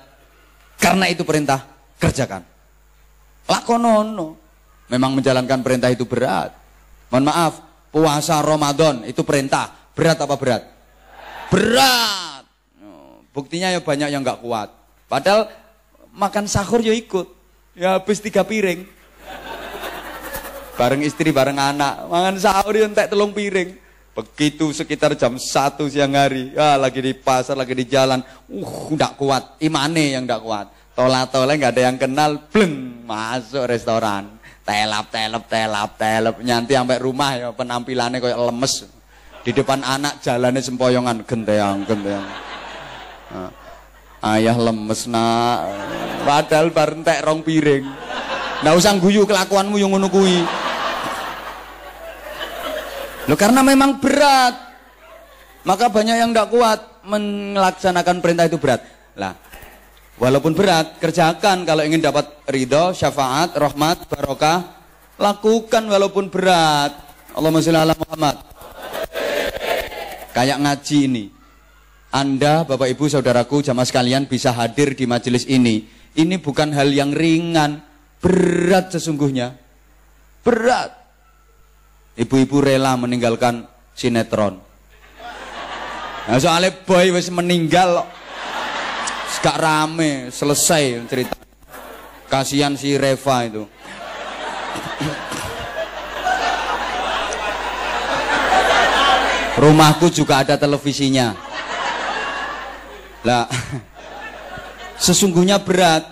[0.81, 1.63] karena itu perintah,
[2.01, 2.43] kerjakan.
[3.47, 4.41] Lakonono.
[4.91, 6.53] Memang menjalankan perintah itu berat.
[7.09, 7.53] Mohon maaf,
[7.93, 9.69] puasa Ramadan itu perintah.
[9.93, 10.63] Berat apa berat?
[11.53, 12.43] Berat.
[12.81, 14.73] Oh, buktinya ya banyak yang nggak kuat.
[15.07, 15.53] Padahal
[16.17, 17.29] makan sahur ya ikut.
[17.77, 18.89] Ya habis tiga piring.
[20.73, 22.09] Bareng istri, bareng anak.
[22.09, 23.77] Makan sahur ya entek telung piring.
[24.13, 28.21] Begitu sekitar jam 1 siang hari, ya lagi di pasar, lagi di jalan,
[28.53, 30.69] uh, enggak kuat, imane yang enggak kuat.
[30.93, 34.29] Tola-tola enggak ada yang kenal, bleng, masuk restoran.
[34.63, 38.87] Telap, telap, telap, telap, nyanti sampai rumah ya penampilannya kayak lemes.
[39.43, 42.23] Di depan anak jalannya sempoyongan, genteang, genteang.
[43.33, 43.51] Nah,
[44.39, 45.67] ayah lemes nak,
[46.23, 47.85] padahal bareng tek rong piring.
[48.63, 50.07] Nggak usah guyu kelakuanmu yang ngono
[53.27, 54.55] Loh karena memang berat.
[55.63, 58.83] Maka banyak yang tidak kuat melaksanakan perintah itu berat.
[59.15, 59.35] Lah,
[60.23, 64.79] walaupun berat, kerjakan kalau ingin dapat ridho, syafaat, rahmat, barokah,
[65.19, 66.95] lakukan walaupun berat.
[67.35, 68.37] Allahumma sholli ala Muhammad.
[70.31, 71.25] Kayak ngaji ini.
[72.13, 75.89] Anda, Bapak Ibu, Saudaraku, jamaah sekalian bisa hadir di majelis ini.
[76.13, 77.81] Ini bukan hal yang ringan,
[78.21, 79.57] berat sesungguhnya.
[80.45, 80.93] Berat.
[82.13, 83.65] Ibu-ibu rela meninggalkan
[83.97, 84.61] sinetron.
[86.29, 88.05] Nah, soalnya boy wis meninggal
[89.39, 91.37] gak rame selesai cerita.
[92.27, 93.65] Kasihan si Reva itu.
[99.53, 101.37] Rumahku juga ada televisinya.
[103.23, 103.47] Lah
[104.97, 106.09] sesungguhnya berat.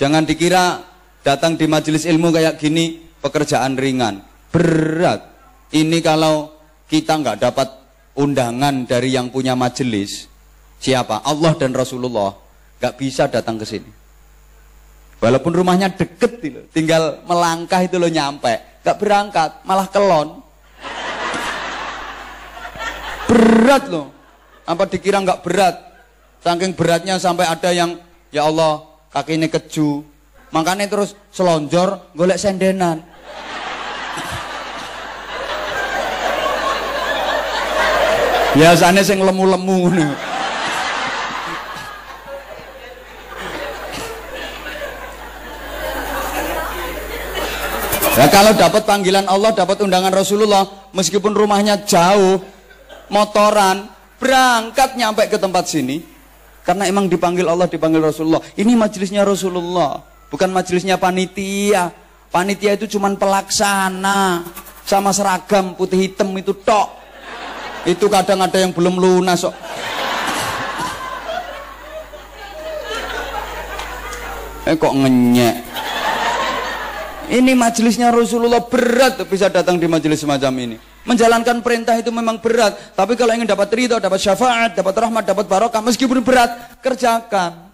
[0.00, 0.80] Jangan dikira
[1.20, 4.24] datang di majelis ilmu kayak gini pekerjaan ringan.
[4.48, 5.28] Berat.
[5.76, 6.56] Ini kalau
[6.88, 7.68] kita nggak dapat
[8.16, 10.29] undangan dari yang punya majelis
[10.80, 11.20] siapa?
[11.22, 12.32] Allah dan Rasulullah
[12.80, 13.90] nggak bisa datang ke sini.
[15.20, 20.40] Walaupun rumahnya deket itu, tinggal melangkah itu lo nyampe, nggak berangkat, malah kelon.
[23.28, 24.08] Berat loh.
[24.64, 25.76] Apa dikira nggak berat?
[26.40, 28.00] Saking beratnya sampai ada yang
[28.32, 28.80] ya Allah
[29.12, 30.00] kaki ini keju.
[30.50, 33.04] Makanya terus selonjor golek sendenan.
[38.56, 40.29] Biasanya sing lemu-lemu nih.
[48.20, 52.36] Ya kalau dapat panggilan Allah, dapat undangan Rasulullah, meskipun rumahnya jauh,
[53.08, 53.88] motoran,
[54.20, 56.04] berangkat nyampe ke tempat sini,
[56.60, 58.44] karena emang dipanggil Allah, dipanggil Rasulullah.
[58.60, 61.96] Ini majelisnya Rasulullah, bukan majelisnya panitia.
[62.28, 64.44] Panitia itu cuma pelaksana,
[64.84, 66.92] sama seragam putih hitam itu tok.
[67.88, 69.56] Itu kadang ada yang belum lunas kok.
[74.68, 75.56] Eh kok ngenyek.
[77.30, 80.76] Ini majelisnya Rasulullah berat bisa datang di majelis semacam ini.
[81.06, 85.46] Menjalankan perintah itu memang berat, tapi kalau ingin dapat ridho, dapat syafaat, dapat rahmat, dapat
[85.46, 87.70] barokah, meskipun berat, kerjakan.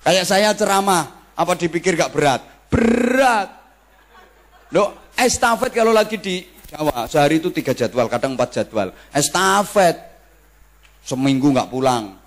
[0.00, 2.40] Kayak saya ceramah, apa dipikir gak berat?
[2.72, 3.48] Berat.
[4.72, 6.42] Loh, estafet kalau lagi di
[6.74, 8.90] Jawa, sehari itu tiga jadwal, kadang empat jadwal.
[9.14, 9.94] Estafet,
[11.06, 12.18] seminggu nggak pulang.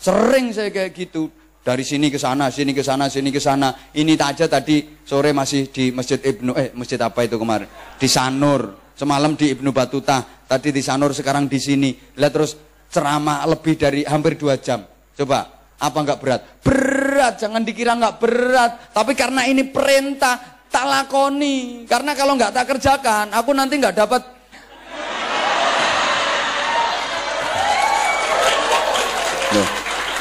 [0.00, 1.28] Sering saya kayak gitu,
[1.60, 3.92] dari sini ke sana, sini ke sana, sini ke sana.
[3.92, 7.68] Ini aja tadi sore masih di Masjid Ibnu eh masjid apa itu kemarin?
[8.00, 8.92] Di Sanur.
[8.96, 11.96] Semalam di Ibnu Batuta, tadi di Sanur, sekarang di sini.
[12.20, 12.52] Lihat terus
[12.92, 14.84] ceramah lebih dari hampir dua jam.
[15.16, 15.48] Coba,
[15.80, 16.40] apa nggak berat?
[16.60, 18.92] Berat, jangan dikira nggak berat.
[18.92, 21.88] Tapi karena ini perintah, tak lakoni.
[21.88, 24.22] Karena kalau nggak tak kerjakan, aku nanti nggak dapat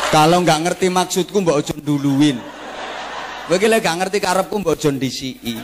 [0.10, 2.42] kalau nggak ngerti maksudku mbak ojo duluin.
[3.50, 5.58] Bagi gak ngerti karepku mbak ojo disii.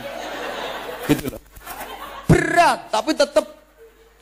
[1.06, 1.42] Gitu loh.
[2.30, 3.46] Berat tapi tetap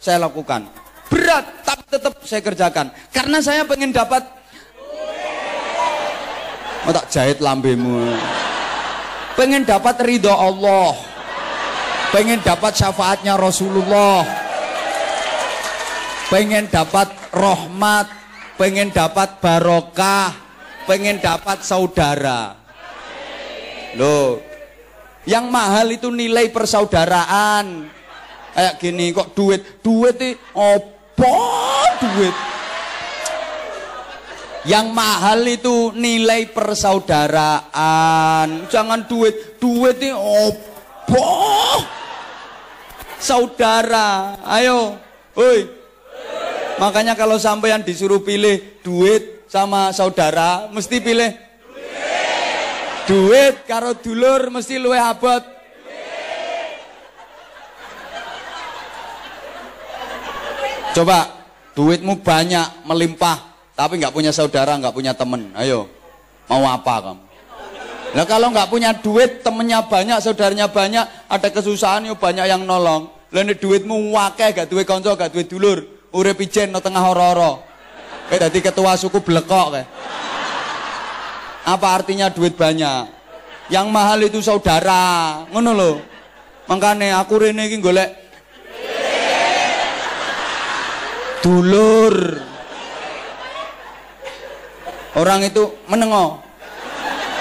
[0.00, 0.68] saya lakukan.
[1.12, 2.86] Berat tapi tetap saya kerjakan.
[3.12, 4.24] Karena saya pengen dapat
[6.84, 8.12] Mau tak jahit lambemu.
[9.40, 10.92] Pengen dapat ridho Allah.
[12.12, 14.20] Pengen dapat syafaatnya Rasulullah.
[16.28, 18.23] Pengen dapat rahmat
[18.54, 20.30] pengen dapat barokah,
[20.86, 22.54] pengen dapat saudara.
[23.94, 24.42] Loh,
[25.24, 27.90] yang mahal itu nilai persaudaraan.
[28.54, 31.34] Kayak gini kok duit, duit itu opo
[31.98, 32.34] duit.
[34.64, 38.64] Yang mahal itu nilai persaudaraan.
[38.70, 41.26] Jangan duit, duit itu opo.
[43.20, 44.96] Saudara, ayo,
[45.32, 45.64] oi,
[46.74, 53.06] Makanya kalau sampean disuruh pilih duit sama saudara, mesti pilih duit.
[53.06, 55.42] Duit karo dulur mesti luwe abot.
[60.94, 61.26] Coba
[61.74, 63.38] duitmu banyak melimpah,
[63.74, 65.50] tapi nggak punya saudara, nggak punya temen.
[65.58, 65.90] Ayo,
[66.46, 67.22] mau apa kamu?
[68.14, 73.10] Nah kalau nggak punya duit, temennya banyak, saudaranya banyak, ada kesusahan, yuk banyak yang nolong.
[73.34, 77.66] Lalu duitmu wakeh, gak duit konco, gak duit dulur urip ijen no tengah horo-horo.
[78.30, 79.86] Kayak tadi ketua suku blekok kayak.
[81.64, 83.10] Apa artinya duit banyak?
[83.68, 85.92] Yang mahal itu saudara, ngono lo.
[86.68, 88.24] Makanya aku rene iki golek
[91.44, 92.40] dulur.
[95.14, 96.40] Orang itu menengok.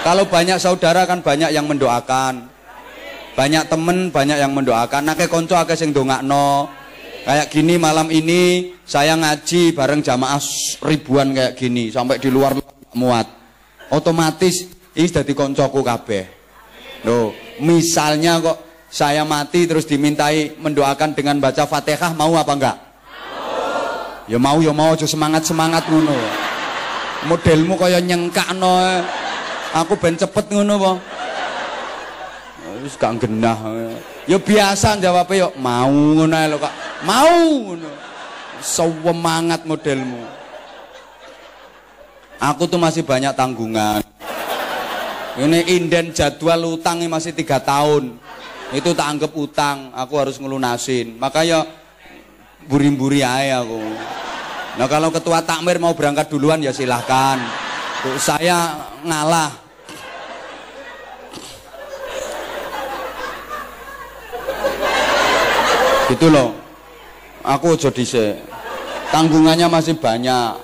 [0.03, 2.51] Kalau banyak saudara kan banyak yang mendoakan.
[3.33, 5.07] Banyak temen, banyak yang mendoakan.
[5.15, 6.67] Kayak konco akeh sing dongakno.
[7.23, 10.43] Kayak gini malam ini saya ngaji bareng jamaah
[10.83, 12.51] ribuan kayak gini sampai di luar
[12.91, 13.23] muat.
[13.87, 16.27] Otomatis ini sudah koncoku kabeh.
[17.07, 17.31] Loh,
[17.63, 18.59] misalnya kok
[18.91, 22.77] saya mati terus dimintai mendoakan dengan baca Fatihah mau apa enggak?
[24.27, 26.15] Ya mau ya mau aja semangat-semangat ngono.
[27.27, 29.03] Modelmu kaya nyengkakno.
[29.79, 30.91] Aku ben cepet ngono po.
[32.83, 33.55] Wis gak genah.
[34.23, 36.73] Ya biasa jawabnya ya mau ngono lho Kak.
[37.03, 37.89] Mau ngono.
[38.63, 40.23] Semangat modelmu.
[42.39, 44.03] Aku tuh masih banyak tanggungan.
[45.33, 48.15] Ini inden jadwal utang masih tiga tahun.
[48.73, 51.19] Itu tak anggap utang, aku harus ngelunasin.
[51.19, 51.67] Makanya
[52.65, 53.79] buri-buri aja aku.
[54.79, 57.37] Nah kalau ketua takmir mau berangkat duluan ya silahkan.
[58.03, 58.75] Tuh, saya
[59.05, 59.62] ngalah.
[66.13, 66.53] Gitu loh.
[67.41, 68.37] Aku ojo dhisik.
[69.09, 70.61] Tanggungannya masih banyak.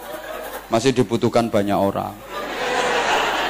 [0.69, 2.13] Masih dibutuhkan banyak orang.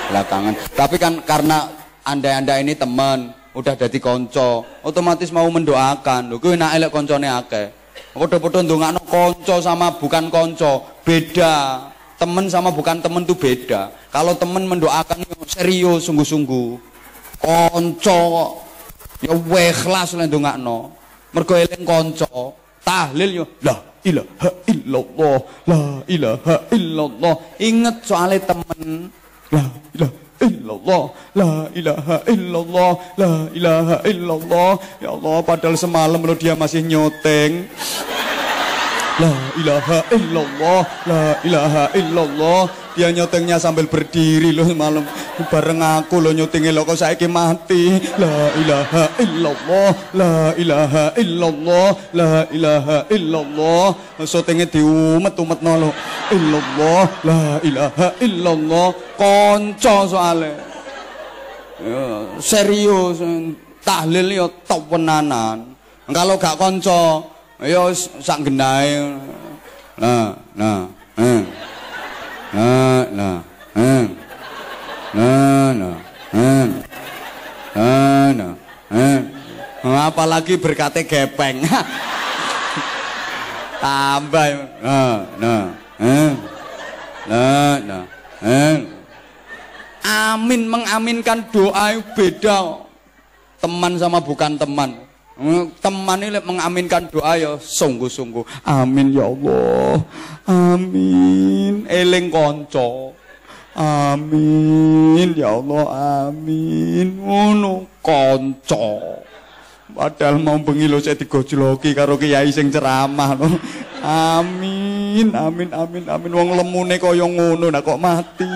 [0.08, 0.56] Belakangan.
[0.80, 1.68] Tapi kan karena
[2.08, 6.32] anda-anda ini teman, udah jadi konco, otomatis mau mendoakan.
[6.32, 7.68] Lho kuwi nek elek koncone akeh.
[8.16, 11.84] Padha-padha ndongakno konco sama bukan konco, beda.
[12.16, 13.92] Temen sama bukan temen tuh beda.
[14.08, 15.20] Kalau temen mendoakan
[15.52, 16.80] serius sungguh-sungguh.
[17.44, 18.20] Konco
[19.20, 19.36] ya
[19.68, 20.99] ikhlas lek ndongakno.
[21.30, 23.46] Mergo eling konco, tahlil yo.
[23.62, 25.38] La ilaha illallah,
[25.70, 27.36] la ilaha illallah.
[27.62, 29.14] Ingat soalnya temen.
[29.54, 31.04] La ilaha illallah
[31.36, 34.72] la ilaha illallah la ilaha illallah.
[35.04, 37.68] Ya Allah padahal semalam lo dia masih nyoteng
[39.20, 42.62] La ilaha illallah, la ilaha illallah.
[42.96, 45.08] Dia nyotengnya sambil berdiri loh malam
[45.48, 47.96] bareng aku lo nyotengnya lo kok saiki mati.
[48.20, 53.88] La ilaha illallah, la ilaha illallah, la ilaha illallah.
[54.24, 55.92] Syutingnya diumet-umet lo.
[56.32, 58.88] Illallah, la ilaha illallah.
[59.16, 60.56] Konco soalnya.
[61.80, 63.24] Ya, serius
[63.80, 65.76] tahlil yo tewenanan.
[66.10, 67.24] Kalau gak konco,
[67.60, 69.20] Ayo sak genahe.
[70.00, 70.88] Nah, nah,
[71.20, 71.44] eh.
[72.56, 73.38] Nah, nah,
[73.76, 74.04] eh.
[75.12, 75.98] Nah, nah,
[76.32, 76.66] eh.
[77.76, 78.54] Nah, nah,
[78.96, 79.20] eh.
[79.84, 81.60] Apalagi berkate gepeng.
[83.84, 84.48] Tambah.
[84.80, 85.64] Nah, nah,
[86.00, 86.32] eh.
[87.28, 88.04] Nah, nah,
[88.40, 88.76] eh.
[90.08, 92.88] Amin mengaminkan doa beda.
[93.60, 95.09] Teman sama bukan teman.
[95.80, 98.68] Teman ini mengaminkan doa ya sungguh-sungguh.
[98.68, 100.04] Amin ya Allah.
[100.44, 101.88] Amin.
[101.88, 103.16] Eling konco.
[103.72, 105.86] Amin ya Allah.
[106.28, 107.24] Amin.
[107.24, 109.24] Ngono konco.
[109.90, 113.48] Padahal mau bengi lo saya digojloki karo kiai sing ceramah lo.
[114.00, 116.32] Amin, amin, amin, amin.
[116.32, 118.48] Wong lemune kaya ngono nak kok mati.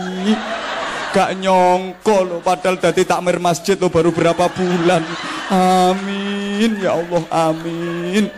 [1.13, 5.05] Gak nyongko lo padahal dadi takmir masjid lo baru berapa bulan.
[5.53, 6.81] Amin.
[6.81, 8.33] Ya Allah, amin.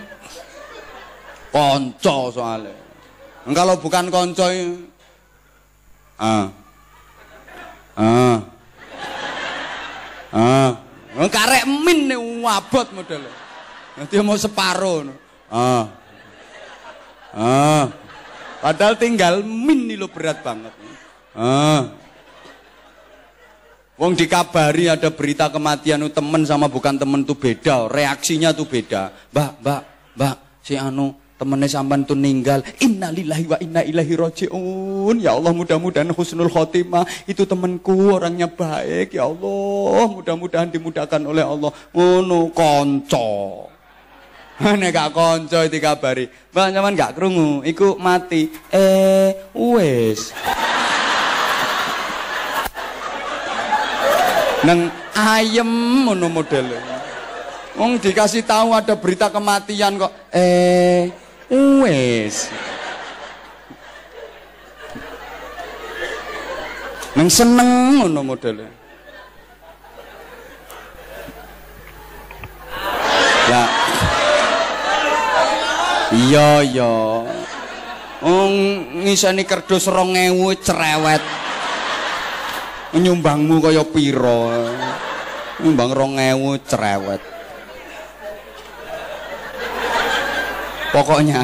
[1.55, 2.75] Konco soalnya.
[3.47, 4.43] Kalau bukan konco
[6.19, 6.51] ah.
[7.95, 8.37] Ah.
[10.35, 10.71] Ah.
[11.31, 13.31] Karek min nih wabot modelnya.
[13.95, 15.15] Nanti mau separuh.
[15.47, 15.87] Ah.
[17.31, 17.87] Ah.
[18.59, 20.75] Padahal tinggal min nih lo berat banget.
[21.31, 22.03] Ah.
[23.95, 29.07] Wong dikabari ada berita kematian itu temen sama bukan temen tuh beda, reaksinya tuh beda.
[29.31, 29.81] Mbak, mbak,
[30.19, 32.59] mbak, si anu temennya sampan tuh ninggal.
[32.83, 35.15] Innalillahi wa inna ilahi rojiun.
[35.23, 37.07] Ya Allah mudah-mudahan husnul khotimah.
[37.23, 39.15] Itu temenku orangnya baik.
[39.15, 41.71] Ya Allah mudah-mudahan dimudahkan oleh Allah.
[41.95, 43.71] Ngono konco.
[44.79, 46.27] Nek gak konco dikabari.
[46.51, 47.63] Mbak nyaman gak kerungu.
[47.63, 48.51] Iku mati.
[48.71, 50.35] Eh wes.
[54.65, 55.69] Neng ayem
[56.09, 56.81] ngono modele.
[57.77, 61.13] Wong dikasih tahu ada berita kematian kok eh
[61.53, 62.49] wes.
[67.15, 68.65] Neng seneng ngono modele.
[73.45, 73.63] Ya.
[76.09, 76.93] Iya iya.
[78.25, 78.53] Wong
[79.05, 81.21] ngiseni kerdus 2000 cerewet
[82.95, 84.51] nyumbangmu kaya piro
[85.59, 87.21] nyumbang rong ewu cerewet
[90.95, 91.43] pokoknya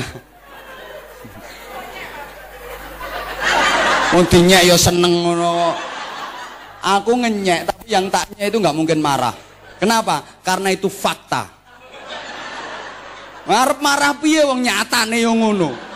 [4.20, 5.24] dinyek ya seneng.
[6.82, 9.38] Aku ngenyek tapi yang taknya itu nggak mungkin marah.
[9.78, 10.26] Kenapa?
[10.42, 11.48] Karena itu fakta.
[13.46, 15.91] Marah marah piye wong nyatane yo ngono.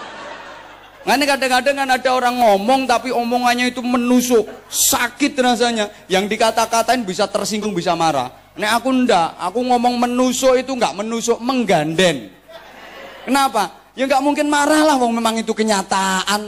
[1.05, 5.93] Ini kadang-kadang kan ada orang ngomong tapi omongannya itu menusuk, sakit rasanya.
[6.09, 8.33] Yang dikata-katain bisa tersinggung, bisa marah.
[8.57, 12.33] Nek aku ndak, aku ngomong menusuk itu nggak menusuk, mengganden.
[13.21, 13.85] Kenapa?
[13.93, 16.41] Ya nggak mungkin marah lah, wong memang itu kenyataan.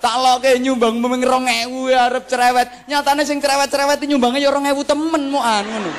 [0.00, 2.88] Tak lo kayak nyumbang memang rong ewu ya harap cerewet.
[2.88, 5.92] Nyatanya sing cerewet-cerewet nyumbangnya ya rong ewu temen mu anu.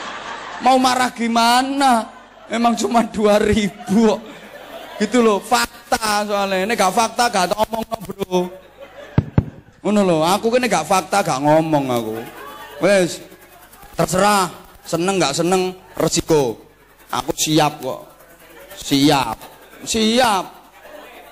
[0.66, 2.10] Mau marah gimana?
[2.50, 4.18] Memang cuma dua ribu.
[5.02, 6.70] Gitu loh, fakta soalnya.
[6.70, 8.38] Ini gak fakta gak ngomong no, Bro.
[9.82, 12.16] Ngono loh, aku ini gak fakta gak ngomong aku.
[12.86, 13.18] Wes,
[13.98, 14.54] terserah
[14.86, 16.62] seneng gak seneng resiko.
[17.10, 18.02] Aku siap kok.
[18.78, 19.38] Siap.
[19.82, 20.46] Siap.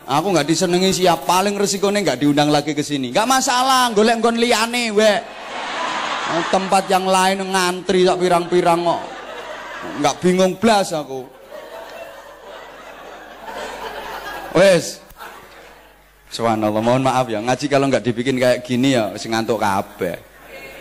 [0.10, 3.14] Aku nggak disenengi siap paling resikonya nggak diundang lagi ke sini.
[3.14, 5.14] Nggak masalah, golek nggon liane we.
[6.50, 9.02] Tempat yang lain ngantri tak pirang-pirang kok.
[10.02, 11.39] Nggak bingung blas aku.
[14.54, 15.04] Wes.
[16.30, 17.42] Subhanallah, mohon maaf ya.
[17.42, 20.22] Ngaji kalau nggak dibikin kayak gini ya sing ngantuk kabeh.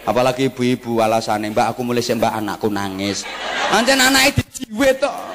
[0.05, 3.25] Apalagi ibu-ibu alasannya, Mbak aku mulai Mbak anakku nangis.
[3.73, 5.29] Ancen anaknya dijiwet tok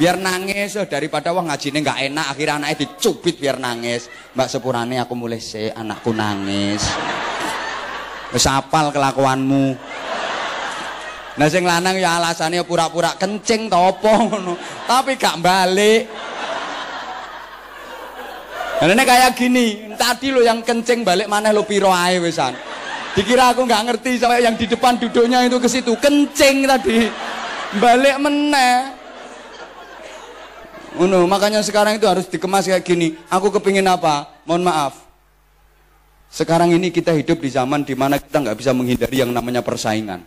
[0.00, 4.96] biar nangis oh, daripada wah ngajinya nggak enak akhirnya anaknya dicubit biar nangis mbak sepurane
[4.96, 6.80] aku mulai se anakku nangis
[8.32, 9.76] wis kelakuanmu
[11.36, 14.08] nah sing lanang ya alasannya pura-pura kencing topo
[14.88, 16.08] tapi gak balik
[18.80, 19.66] ini kayak gini
[20.00, 22.56] tadi lo yang kencing balik mana lo piro ae wesan
[23.12, 27.10] dikira aku nggak ngerti sampai yang di depan duduknya itu ke situ kencing tadi
[27.76, 29.00] balik meneh
[30.98, 33.14] Uno, makanya sekarang itu harus dikemas kayak gini.
[33.30, 34.42] Aku kepingin apa?
[34.42, 34.94] Mohon maaf.
[36.28, 40.20] Sekarang ini kita hidup di zaman di mana kita nggak bisa menghindari yang namanya persaingan.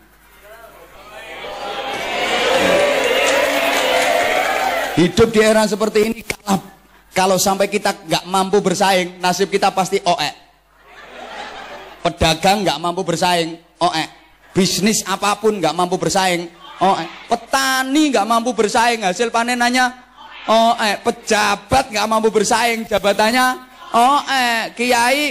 [4.97, 6.63] Hidup di era seperti ini kalau,
[7.13, 10.31] kalau sampai kita nggak mampu bersaing, nasib kita pasti oe.
[12.01, 14.03] Pedagang nggak mampu bersaing, oe.
[14.53, 16.49] Bisnis apa pun nggak mampu bersaing,
[16.81, 17.05] oe.
[17.29, 20.03] Petani nggak mampu bersaing, hasil panenannya
[20.49, 23.71] eh, pejabat nggak mampu bersaing jabatannya.
[23.93, 25.25] Eh, kiai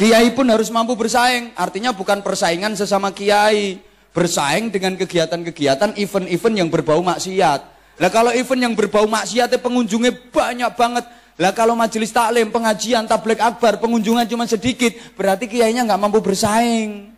[0.00, 1.52] Kiai pun harus mampu bersaing.
[1.52, 3.76] Artinya bukan persaingan sesama kiai,
[4.10, 7.60] bersaing dengan kegiatan-kegiatan event-event yang berbau maksiat.
[8.00, 11.04] Lah kalau event yang berbau maksiat pengunjungnya banyak banget.
[11.40, 17.16] Lah kalau majelis taklim, pengajian, tablik akbar, pengunjungnya cuma sedikit, berarti kiainya nggak mampu bersaing.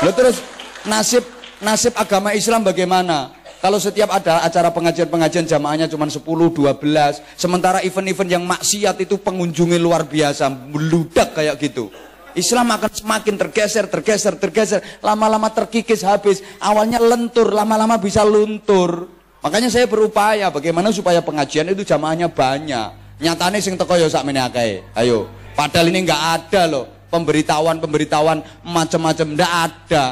[0.00, 0.40] Lalu terus
[0.88, 1.22] nasib
[1.60, 3.36] nasib agama Islam bagaimana?
[3.62, 9.78] Kalau setiap ada acara pengajian-pengajian jamaahnya cuma 10, 12, sementara event-event yang maksiat itu pengunjungnya
[9.78, 11.86] luar biasa, meludak kayak gitu.
[12.34, 16.40] Islam akan semakin tergeser, tergeser, tergeser, lama-lama terkikis habis.
[16.58, 19.08] Awalnya lentur, lama-lama bisa luntur.
[19.42, 23.18] Makanya saya berupaya bagaimana supaya pengajian itu jamaahnya banyak.
[23.22, 24.82] Nyatane sing teko ya sak akeh.
[24.94, 25.26] Ayo,
[25.58, 30.04] padahal ini enggak ada loh pemberitahuan-pemberitahuan macam-macam ndak ada.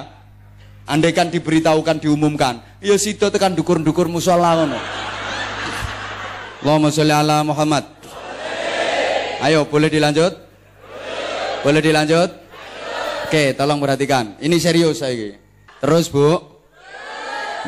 [0.90, 4.78] Andai kan diberitahukan diumumkan, ya situ tekan dukur-dukur musola ngono.
[6.60, 7.86] Allahumma sholli ala Muhammad.
[9.40, 10.49] Ayo, boleh dilanjut?
[11.61, 12.31] Boleh dilanjut?
[13.28, 14.41] Oke, tolong perhatikan.
[14.41, 15.37] Ini serius saya
[15.81, 16.28] Terus, Bu.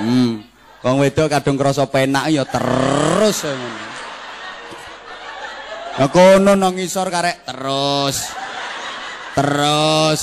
[0.01, 0.43] Hmm.
[0.83, 3.47] Wong wedok kadung krasa penak ya terus.
[5.95, 8.35] Nah, kono nang ngisor karek terus.
[9.39, 10.21] Terus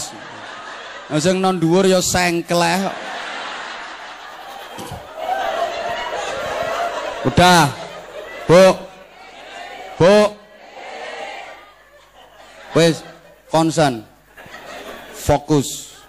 [1.17, 2.85] sing non dhuwur ya sengkleh.
[7.25, 7.65] Udah.
[8.45, 8.65] Bu.
[9.97, 10.15] Bu.
[12.77, 13.01] Wes
[13.49, 14.05] konsen.
[15.13, 15.99] Fokus.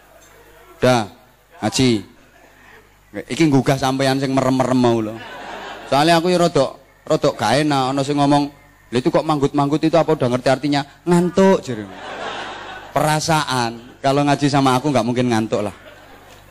[0.78, 1.08] Udah.
[1.60, 2.04] Ngaji.
[3.26, 5.18] Iki nggugah sampeyan sing merem-merem mau lho.
[5.90, 8.46] Soalnya aku rodok rodok gak enak ana sing ngomong,
[8.94, 12.10] "Lha itu kok manggut-manggut itu apa udah ngerti artinya?" Ngantuk jere
[12.90, 15.74] perasaan kalau ngaji sama aku nggak mungkin ngantuk lah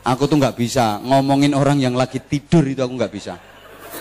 [0.04, 3.36] aku tuh nggak bisa ngomongin orang yang lagi tidur itu aku nggak bisa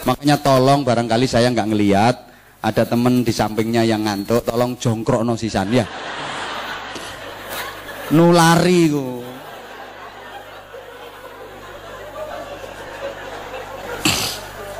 [0.08, 2.16] makanya tolong barangkali saya nggak ngeliat
[2.60, 5.86] ada temen di sampingnya yang ngantuk tolong jongkrok no sisan ya
[8.12, 9.22] nulari ku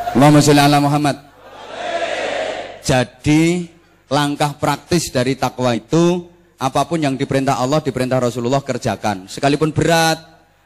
[0.10, 1.16] Allahumma sholli ala Muhammad
[2.82, 3.70] jadi
[4.10, 6.26] langkah praktis dari takwa itu
[6.60, 9.32] apa pun yang diperintah Allah, diperintah Rasulullah kerjakan.
[9.32, 10.20] Sekalipun berat,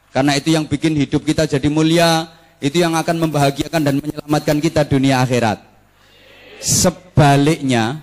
[0.09, 4.87] karena itu yang bikin hidup kita jadi mulia, itu yang akan membahagiakan dan menyelamatkan kita
[4.89, 5.61] dunia akhirat.
[6.63, 8.01] Sebaliknya,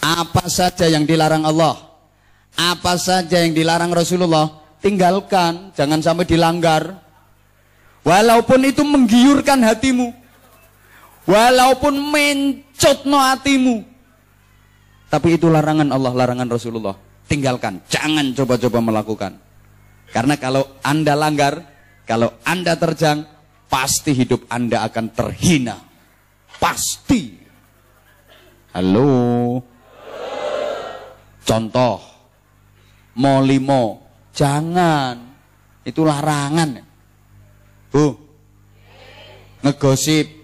[0.00, 1.87] apa saja yang dilarang Allah,
[2.58, 4.50] apa saja yang dilarang Rasulullah,
[4.82, 6.98] tinggalkan, jangan sampai dilanggar.
[8.02, 10.10] Walaupun itu menggiurkan hatimu,
[11.22, 13.86] walaupun mencut no hatimu,
[15.06, 16.98] tapi itu larangan Allah, larangan Rasulullah.
[17.28, 19.32] Tinggalkan, jangan coba-coba melakukan.
[20.10, 21.60] Karena kalau Anda langgar,
[22.08, 23.22] kalau Anda terjang,
[23.68, 25.76] pasti hidup Anda akan terhina.
[26.56, 27.36] Pasti.
[28.72, 29.60] Halo.
[31.44, 32.17] Contoh
[33.17, 34.01] Mau limo,
[34.33, 35.21] jangan.
[35.85, 36.81] Itu larangan.
[37.93, 38.17] Bu.
[39.63, 40.43] Ngegosip.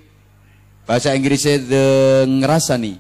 [0.90, 1.86] Bahasa Inggrisnya the
[2.26, 2.98] ngerasa nih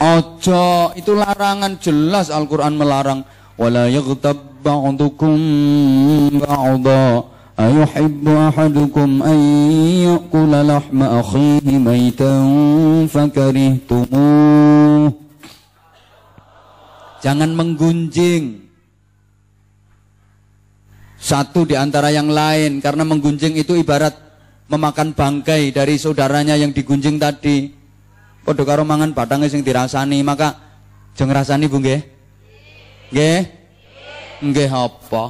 [0.00, 3.24] Ojo, itu larangan jelas Al-Quran melarang.
[3.60, 5.38] ولا يغتب بعضكم
[6.48, 7.24] بعضا
[7.60, 9.38] أيحب أحدكم أن
[10.08, 12.32] يأكل لحم أخيه ميتا
[13.12, 15.12] فكرهتموه
[17.25, 18.69] Jangan menggunjing
[21.17, 24.13] satu di antara yang lain karena menggunjing itu ibarat
[24.69, 27.73] memakan bangkai dari saudaranya yang digunjing tadi.
[28.45, 30.53] Padha karo mangan batange sing dirasani, maka
[31.17, 32.05] jeng rasani Bu nggih.
[33.09, 33.41] Nggih?
[34.45, 35.25] Nggih apa?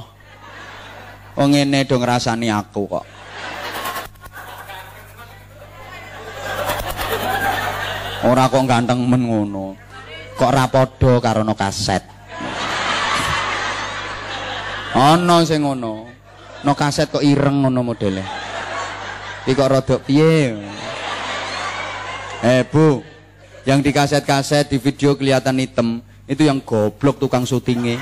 [1.32, 3.04] Wong ngene do ngrasani aku kok.
[8.20, 9.85] Ora kok ganteng men.
[10.36, 12.04] Kok ra padha karo no kaset.
[14.92, 16.08] Ana sing ngono.
[16.60, 18.24] No kaset kok ireng ngono modele.
[19.48, 20.56] Iki kok rada piye?
[22.44, 23.00] Eh, Bu.
[23.66, 25.98] Yang di kaset-kaset di video kelihatan hitam,
[26.30, 27.98] itu yang goblok tukang syutingnya.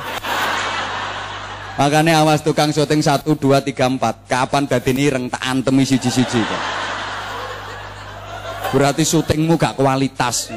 [1.74, 4.28] Makanya awas tukang syuting 1 2 3 4.
[4.28, 6.44] Kapan dadi ireng tak antemi siji-siji.
[8.70, 10.52] Berarti syutingmu gak kualitas.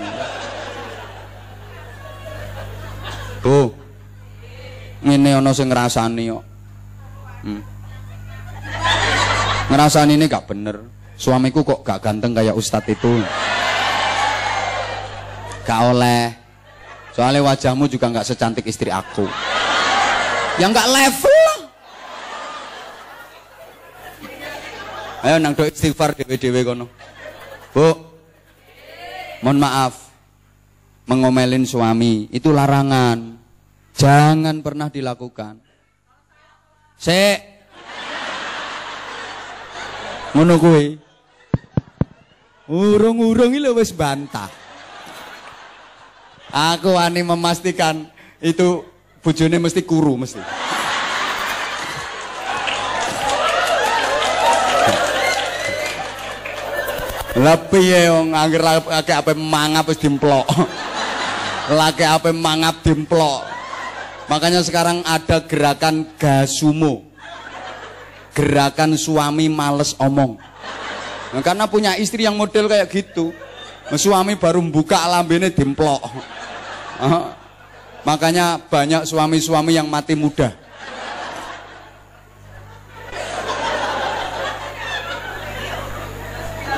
[3.47, 3.71] Bu.
[5.07, 6.43] Ngene ana sing ngrasani kok.
[7.47, 7.63] Hmm.
[9.71, 10.83] Ngrasani ini gak bener.
[11.15, 13.23] Suamiku kok gak ganteng kayak ustadz itu.
[15.63, 16.35] Gak oleh.
[17.15, 19.23] Soalnya wajahmu juga gak secantik istri aku.
[20.59, 21.47] Yang gak level.
[25.23, 26.91] Ayo nang do istighfar dewe-dewe kono.
[27.71, 27.95] Bu.
[29.39, 29.93] Mohon maaf.
[31.07, 33.36] Mengomelin suami itu larangan.
[33.97, 35.57] Jangan pernah dilakukan.
[37.01, 37.37] Sek.
[40.37, 40.93] Ngono kuwi.
[42.69, 44.53] Urung-urung iki wis bantah.
[46.53, 48.05] Aku wani memastikan
[48.37, 48.85] itu
[49.25, 50.45] bojone mesti kuru mesti.
[57.37, 60.45] Lebih ya wong angger laki apa mangap wis dimplok.
[61.73, 63.56] Laki apa mangap dimplok.
[64.27, 67.07] Makanya sekarang ada gerakan gasumo.
[68.35, 70.37] Gerakan suami males omong.
[71.33, 73.33] Nah, karena punya istri yang model kayak gitu.
[73.95, 76.03] Suami baru buka lambene dimplok.
[78.03, 80.51] Makanya banyak suami-suami yang mati muda.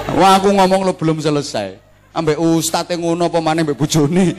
[0.10, 1.80] Wah aku ngomong lo belum selesai.
[2.12, 4.34] Ambek ustadz yang ngono mana ambek bojone.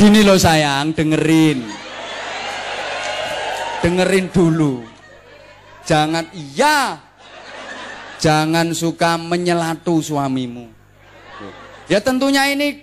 [0.00, 1.60] Gini loh sayang, dengerin.
[3.84, 4.80] Dengerin dulu.
[5.84, 6.96] Jangan iya.
[8.16, 10.72] Jangan suka menyelatu suamimu.
[11.84, 12.80] Ya tentunya ini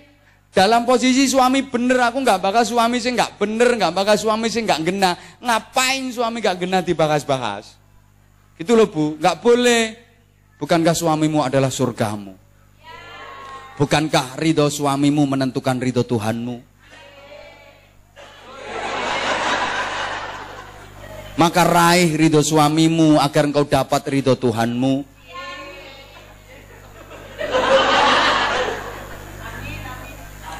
[0.54, 4.62] dalam posisi suami bener aku nggak bakal suami sih nggak bener nggak bakal suami sih
[4.62, 7.78] nggak gena ngapain suami nggak gena dibahas-bahas
[8.58, 9.82] itu loh bu nggak boleh
[10.58, 12.34] bukankah suamimu adalah surgamu
[13.76, 16.77] bukankah ridho suamimu menentukan ridho Tuhanmu
[21.38, 25.16] maka raih ridho suamimu agar engkau dapat ridho Tuhanmu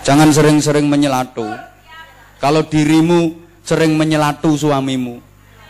[0.08, 1.44] Jangan sering-sering menyelatu.
[2.40, 5.20] Kalau dirimu sering menyelatu suamimu,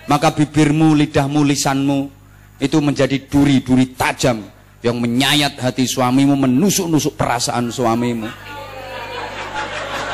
[0.06, 2.06] maka bibirmu, lidahmu, lisanmu
[2.62, 4.46] itu menjadi duri-duri tajam
[4.78, 8.30] yang menyayat hati suamimu, menusuk-nusuk perasaan suamimu.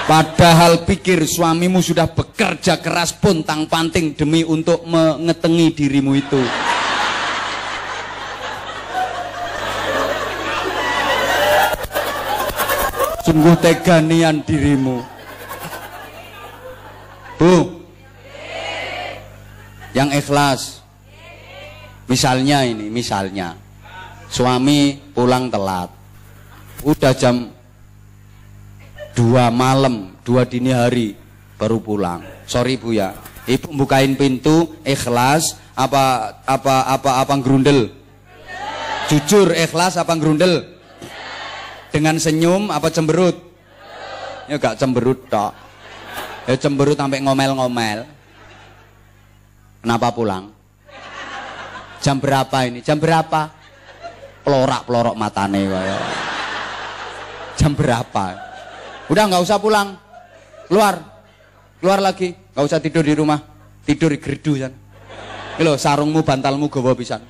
[0.04, 6.44] Padahal pikir suamimu sudah bekerja keras pun tang panting demi untuk mengetengi dirimu itu.
[13.24, 15.00] Sungguh tega nian dirimu.
[17.40, 17.80] Bu.
[19.96, 20.60] Yang ikhlas.
[22.04, 23.56] Misalnya ini, misalnya.
[24.28, 25.88] Suami pulang telat.
[26.84, 27.53] Udah jam
[29.14, 31.14] dua malam, dua dini hari
[31.56, 32.20] baru pulang.
[32.44, 33.14] Sorry Bu ya.
[33.44, 37.92] Ibu bukain pintu ikhlas apa apa apa apa gerundel?
[39.08, 40.74] Jujur ikhlas apa gerundel?
[41.94, 43.38] Dengan senyum apa cemberut?
[44.50, 45.54] Ya gak cemberut tok.
[46.44, 48.04] Ya cemberut sampai ngomel-ngomel.
[49.80, 50.50] Kenapa pulang?
[52.00, 52.84] Jam berapa ini?
[52.84, 53.48] Jam berapa?
[54.44, 55.96] Pelorak-pelorok matane kaya.
[57.56, 58.43] Jam berapa?
[59.08, 59.96] Udah nggak usah pulang.
[60.68, 61.00] Keluar.
[61.80, 62.32] Keluar lagi.
[62.32, 63.40] Nggak usah tidur di rumah.
[63.84, 64.72] Tidur di gerdu kan.
[65.60, 67.22] Lho, sarungmu, bantalmu gawa pisan.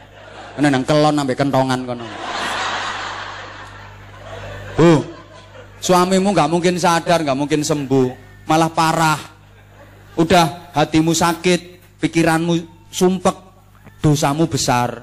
[0.54, 2.06] Ana nang kelon sampai kentongan kono.
[4.74, 5.02] Bu,
[5.82, 8.22] suamimu nggak mungkin sadar, nggak mungkin sembuh.
[8.44, 9.20] malah parah.
[10.14, 13.34] Udah hatimu sakit, pikiranmu sumpek,
[14.04, 15.02] dosamu besar.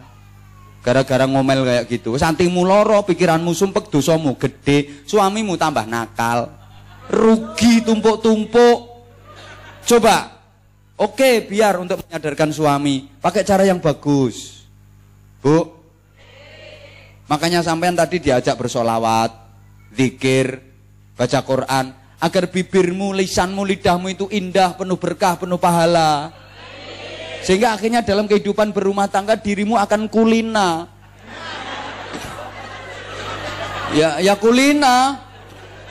[0.81, 2.15] Gara-gara ngomel kayak gitu.
[2.17, 6.60] Santimu loro, pikiranmu sumpek, dosamu gede, suamimu tambah nakal.
[7.11, 8.79] Rugi tumpuk-tumpuk.
[9.83, 10.31] Coba,
[10.95, 14.63] oke biar untuk menyadarkan suami, pakai cara yang bagus.
[15.43, 15.67] Bu,
[17.27, 19.33] makanya sampean tadi diajak bersolawat,
[19.91, 20.63] zikir,
[21.19, 26.31] baca Quran, agar bibirmu, lisanmu, lidahmu itu indah, penuh berkah, penuh pahala.
[27.41, 30.85] Sehingga akhirnya dalam kehidupan berumah tangga dirimu akan kulina.
[33.97, 35.19] Ya, ya kulina.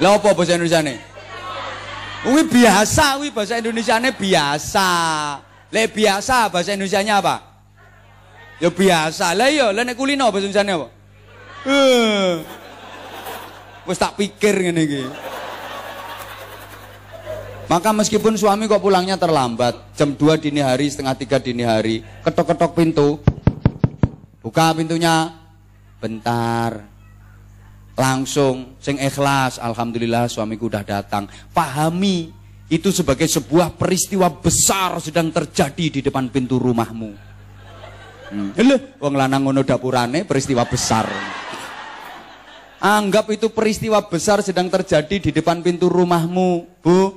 [0.00, 1.09] Lah apa bahasa Indonesia nih?
[2.20, 4.90] Wih biasa, wih bahasa Indonesia nya biasa.
[5.72, 7.36] Le biasa bahasa Indonesia nya apa?
[8.60, 9.32] Ya biasa.
[9.32, 10.88] Lah iya, lah nek kulino bahasa Indonesia nya apa?
[11.64, 12.32] Eh.
[13.88, 15.04] Wis tak pikir ngene iki.
[17.70, 22.74] Maka meskipun suami kok pulangnya terlambat, jam 2 dini hari, setengah 3 dini hari, ketok-ketok
[22.74, 23.22] pintu,
[24.42, 25.30] buka pintunya,
[26.02, 26.89] bentar,
[28.00, 31.28] langsung, sing ikhlas, alhamdulillah suamiku udah datang.
[31.52, 32.32] Pahami,
[32.72, 37.28] itu sebagai sebuah peristiwa besar sedang terjadi di depan pintu rumahmu.
[38.30, 38.54] Hmm.
[39.02, 41.10] wong lanang ngono dapurane peristiwa besar.
[42.80, 47.12] Anggap itu peristiwa besar sedang terjadi di depan pintu rumahmu, Bu.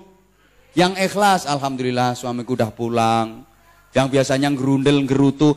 [0.76, 3.48] Yang ikhlas, alhamdulillah suamiku udah pulang.
[3.96, 5.56] Yang biasanya gerundel gerutu,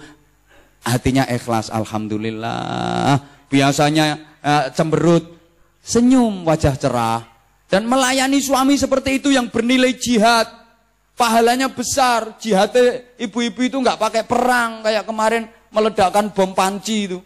[0.86, 3.18] hatinya ikhlas, alhamdulillah.
[3.56, 5.24] Biasanya uh, cemberut,
[5.80, 7.24] senyum, wajah cerah.
[7.72, 10.44] Dan melayani suami seperti itu yang bernilai jihad.
[11.16, 12.36] Pahalanya besar.
[12.36, 17.18] Jihadnya ibu-ibu itu nggak pakai perang kayak kemarin meledakkan bom panci itu.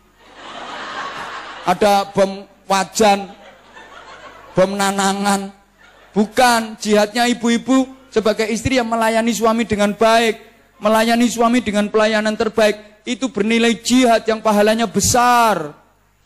[1.66, 3.27] Ada bom wajan,
[4.55, 5.51] bom nanangan,
[6.11, 10.43] Bukan jihadnya ibu-ibu sebagai istri yang melayani suami dengan baik,
[10.82, 15.80] melayani suami dengan pelayanan terbaik, itu bernilai jihad yang pahalanya besar.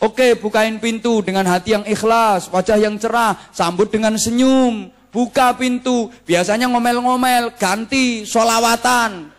[0.04, 6.12] Oke, bukain pintu dengan hati yang ikhlas, wajah yang cerah, sambut dengan senyum, buka pintu.
[6.28, 9.32] Biasanya ngomel-ngomel, ganti solawatan.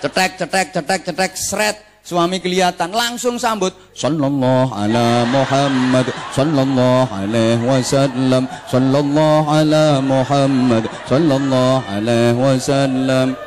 [0.00, 8.50] Cetek, cetek, cetek, cetek, seret Suami kelihatan langsung sambut sallallahu ala Muhammad sallallahu alaihi wasallam
[8.66, 13.38] sallallahu ala Muhammad sallallahu alaihi wasallam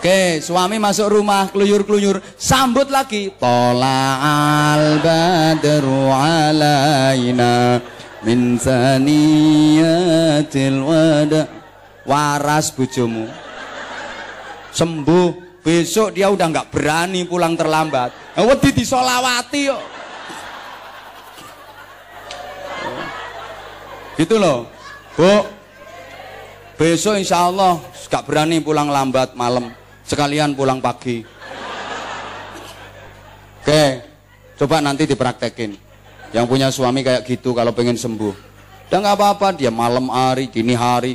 [0.00, 3.36] Oke, suami masuk rumah keluyur-keluyur, sambut lagi.
[3.36, 4.16] Tola
[4.72, 7.76] al badru alaina
[8.24, 9.84] min saniyatil
[10.80, 11.44] wada.
[12.08, 13.28] Waras bojomu.
[14.72, 18.16] Sembuh Besok dia udah nggak berani pulang terlambat.
[18.32, 19.82] Wedi disolawati kok.
[24.16, 24.64] Gitu loh.
[25.20, 25.44] Bu,
[26.80, 29.79] besok insya Allah nggak berani pulang lambat malam.
[30.10, 31.22] Sekalian pulang pagi.
[33.62, 33.82] Oke,
[34.58, 35.78] coba nanti dipraktekin.
[36.34, 38.34] Yang punya suami kayak gitu kalau pengen sembuh.
[38.90, 41.14] Udah nggak apa-apa, dia malam hari, dini hari.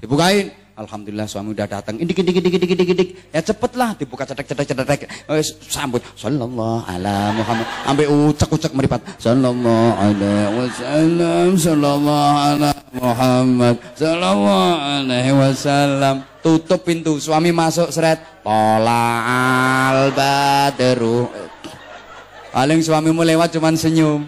[0.00, 2.00] Dibukain, Alhamdulillah suami udah datang.
[2.00, 3.08] Indik indik indik indik indik indik.
[3.28, 5.00] Ya cepetlah dibuka cetek cetek cetek.
[5.28, 5.36] Oh,
[5.68, 6.00] sambut.
[6.16, 7.66] Sallallahu ala Muhammad.
[7.84, 9.04] Ambil ucek ucek meripat.
[9.20, 11.48] Sallallahu alaihi wasallam.
[11.60, 13.76] Sallallahu ala Muhammad.
[13.92, 16.24] Sallallahu alaihi wasallam.
[16.40, 17.20] Tutup pintu.
[17.20, 18.24] Suami masuk seret.
[18.40, 19.04] Tola
[19.92, 21.28] al badru.
[22.48, 24.24] Paling suamimu lewat cuman senyum.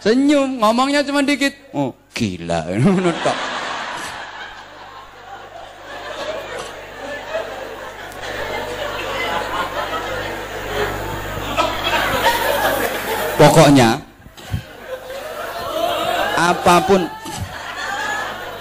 [0.00, 1.52] Senyum, ngomongnya cuma dikit.
[1.76, 2.66] Oh, gila.
[13.50, 13.98] Pokoknya
[16.38, 17.02] apa pun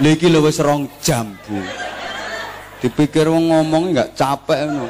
[0.01, 1.37] lagi lo wis rong jam.
[2.81, 4.89] Dipikir wong ngomong nggak capek no.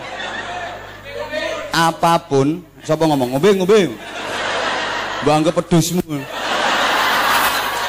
[1.76, 3.36] Apa pun, siapa ngomong?
[3.36, 3.80] Ngombe, ngombe.
[5.28, 6.00] Mbak anggap pedusmu.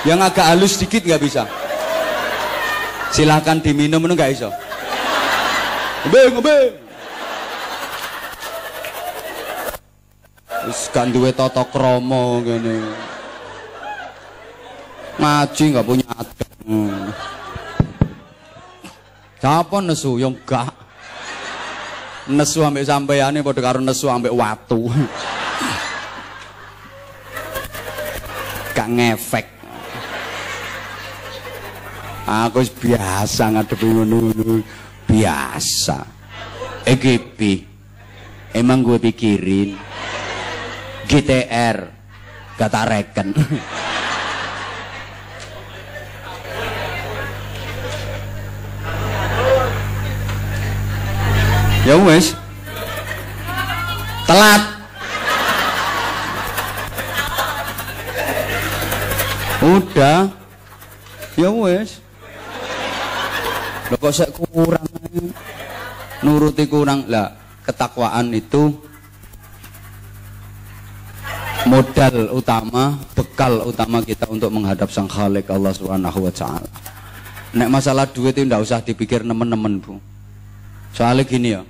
[0.03, 1.47] Yang agak halus sedikit nggak bisa.
[3.15, 4.51] Silahkan diminum itu nggak bisa.
[6.03, 6.59] Ngombe, ngombe.
[10.61, 12.77] Wis gak duwe tata krama ngene.
[15.17, 16.49] Ngaji gak punya adab.
[16.69, 17.09] Hmm.
[19.89, 20.69] Nesu yang gak
[22.29, 24.93] nesu ambek sampeane padha karo nesu ambek watu.
[28.77, 29.47] gak ngefek.
[32.29, 34.61] Aku biasa ngadepi ngono
[35.09, 36.05] biasa.
[36.85, 37.15] Iki
[38.51, 39.90] Emang gue pikirin
[41.11, 41.91] GTR
[42.55, 43.35] kata reken.
[51.81, 52.37] Ya wes
[54.29, 54.63] telat.
[59.65, 60.29] Udah.
[61.41, 62.05] Ya wes
[63.91, 64.15] lo kok
[64.55, 64.87] kurang
[66.23, 67.11] nuruti kurang?
[67.11, 67.35] Lah
[67.67, 68.90] ketakwaan itu
[71.69, 76.71] modal utama, bekal utama kita untuk menghadap Sang Khalik Allah Subhanahu wa taala.
[77.51, 79.99] Nek masalah duit itu ndak usah dipikir nemen-nemen, Bu.
[80.95, 81.63] Soalnya gini ya.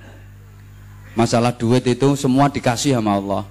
[1.17, 3.43] Masalah duit itu semua dikasih sama Allah.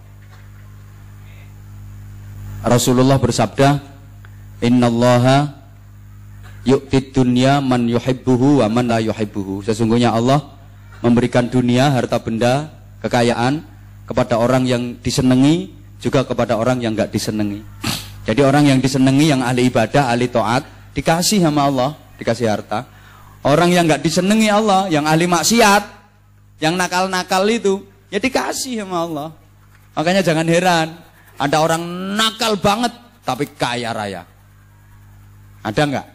[2.65, 3.83] Rasulullah bersabda,
[4.65, 5.51] "Innallaha
[6.65, 10.41] yu'tid dunya man yuhibbuhu wa man la yuhibbuhu." Sesungguhnya Allah
[11.05, 12.69] memberikan dunia, harta benda,
[13.05, 13.65] kekayaan
[14.07, 17.61] kepada orang yang disenangi juga kepada orang yang nggak disenangi.
[18.25, 20.65] Jadi orang yang disenangi yang ahli ibadah, ahli taat
[20.97, 22.89] dikasih sama Allah, dikasih harta.
[23.45, 25.83] Orang yang nggak disenangi Allah, yang ahli maksiat,
[26.61, 29.29] yang nakal-nakal itu, ya dikasih sama Allah.
[29.97, 30.89] Makanya jangan heran,
[31.41, 31.81] ada orang
[32.17, 32.93] nakal banget
[33.25, 34.23] tapi kaya raya.
[35.61, 36.07] Ada nggak?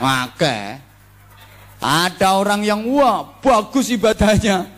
[0.00, 0.56] Maka
[1.82, 4.68] ada orang yang wah bagus ibadahnya,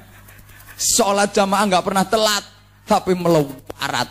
[0.79, 2.45] sholat jamaah nggak pernah telat,
[2.87, 3.15] tapi
[3.85, 4.11] melarat.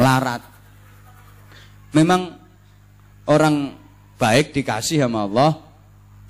[0.00, 0.42] Melarat.
[1.92, 2.36] Memang
[3.28, 3.76] orang
[4.16, 5.60] baik dikasih sama Allah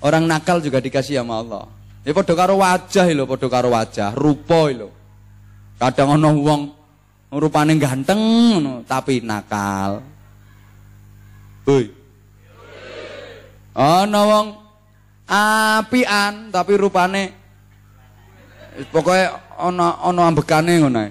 [0.03, 1.63] orang nakal juga dikasih sama Allah.
[2.03, 4.71] Ya podo karo wajah lho podo karo wajah rupa
[5.79, 6.75] kadang ana wong
[7.31, 8.19] rupane ganteng
[8.83, 10.03] tapi nakal.
[11.67, 11.87] Hoi
[13.75, 14.47] ana wong
[15.29, 17.23] apian tapi rupane
[18.91, 21.03] pokoknya ana ana ambekane ngono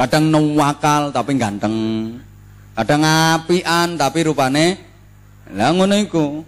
[0.00, 1.76] Kadang nuwakal tapi ganteng.
[2.72, 4.80] Kadang apian tapi rupane
[5.52, 6.40] lah ngono iku.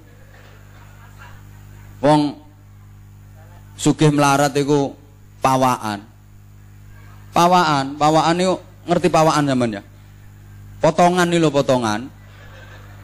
[2.01, 2.21] Wong
[3.77, 4.97] sugih melarat iku
[5.45, 6.01] pawaan.
[7.37, 8.57] Pawaan, pawaan itu
[8.89, 9.83] ngerti pawaan zaman ya?
[10.81, 12.09] Potongan nih lo potongan.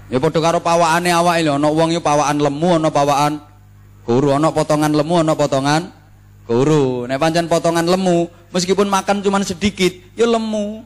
[0.08, 3.44] Ya padha karo pawakane awake lho, ana wong yo pawaan lemu, ana pawaan
[4.08, 5.92] Guru ana potongan lemu ana potongan
[6.48, 7.04] guru.
[7.04, 10.82] Nek pancen potongan lemu, meskipun makan cuma sedikit, ya lemu.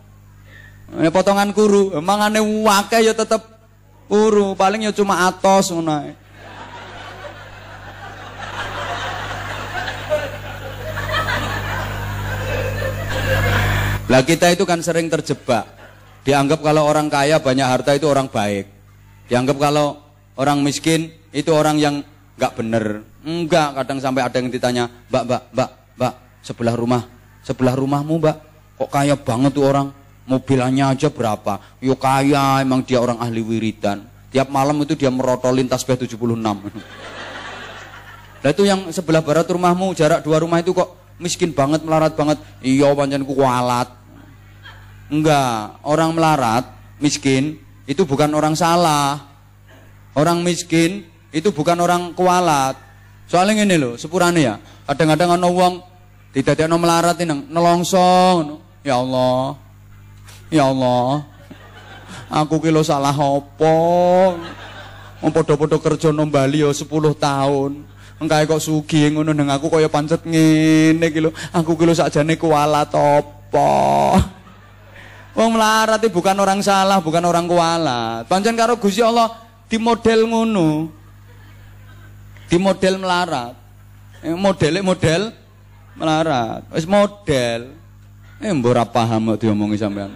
[0.98, 3.40] Nek potongan guru, mangane wake ya tetep
[4.10, 6.18] guru, paling ya cuma atos ngono
[14.12, 15.64] Lah kita itu kan sering terjebak.
[16.28, 18.68] Dianggap kalau orang kaya banyak harta itu orang baik.
[19.32, 20.04] Dianggap kalau
[20.36, 22.04] orang miskin itu orang yang
[22.36, 23.11] nggak bener.
[23.22, 27.02] Enggak, kadang sampai ada yang ditanya, "Mbak, Mbak, Mbak, Mbak, sebelah rumah,
[27.46, 28.36] sebelah rumahmu, Mbak,
[28.82, 29.88] kok kaya banget tuh orang?
[30.22, 31.58] Mobilannya aja berapa?
[31.82, 34.06] Yo kaya, emang dia orang ahli wiridan.
[34.30, 36.70] Tiap malam itu dia merotolin tasbih 76.
[38.42, 42.42] Nah itu yang sebelah barat rumahmu, jarak dua rumah itu kok miskin banget, melarat banget.
[42.58, 43.88] Iya, pancen kualat.
[45.12, 46.64] Enggak, orang melarat,
[46.98, 49.30] miskin, itu bukan orang salah.
[50.16, 52.74] Orang miskin itu bukan orang kualat.
[53.32, 54.60] Soalnya ini loh, sepurane ya.
[54.84, 55.80] Kadang-kadang ana wong
[56.36, 59.56] didadekno melarat ini nelongso Ya Allah.
[60.52, 61.24] Ya Allah.
[62.28, 63.76] Aku kilo salah apa?
[65.24, 66.84] Wong padha-padha kerja nang Bali ya 10
[67.16, 67.88] tahun.
[68.20, 71.32] Engkae kok sugih ngono nang aku kaya pancet ngene iki lho.
[71.56, 73.72] Aku kilo sakjane kualat apa?
[75.32, 78.28] Wong melarat bukan orang salah, bukan orang kualat.
[78.28, 79.32] Pancen karo Gusti Allah
[79.72, 81.00] di model ngono
[82.52, 83.56] di model melarat.
[84.20, 85.32] Eh, modelnya model
[85.96, 86.68] melarat.
[86.76, 87.72] Wis model.
[88.44, 90.12] Eh ora paham kok diomongi sampean.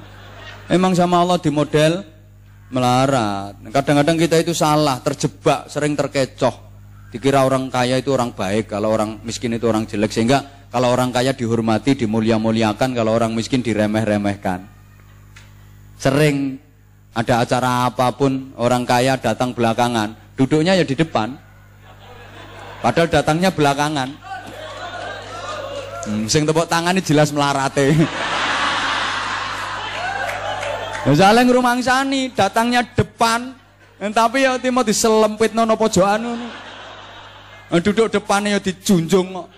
[0.69, 2.05] Emang sama Allah di model
[2.69, 3.57] melarat.
[3.73, 6.69] Kadang-kadang kita itu salah, terjebak, sering terkecoh.
[7.09, 10.13] Dikira orang kaya itu orang baik, kalau orang miskin itu orang jelek.
[10.13, 14.67] Sehingga kalau orang kaya dihormati, dimulia-muliakan, kalau orang miskin diremeh-remehkan.
[15.97, 16.61] Sering
[17.17, 21.46] ada acara apa pun, orang kaya datang belakangan, duduknya ya di depan.
[22.81, 24.09] Padahal datangnya belakangan.
[26.07, 27.91] Hmm, sing tepuk tangan ini jelas melarate.
[31.07, 33.55] Misalnya ngrumangsani, datangnya depan,
[34.11, 36.49] tapi ya timo diselempit nono pojokan ngono.
[37.83, 39.49] Duduk depannya ya dijunjung kok.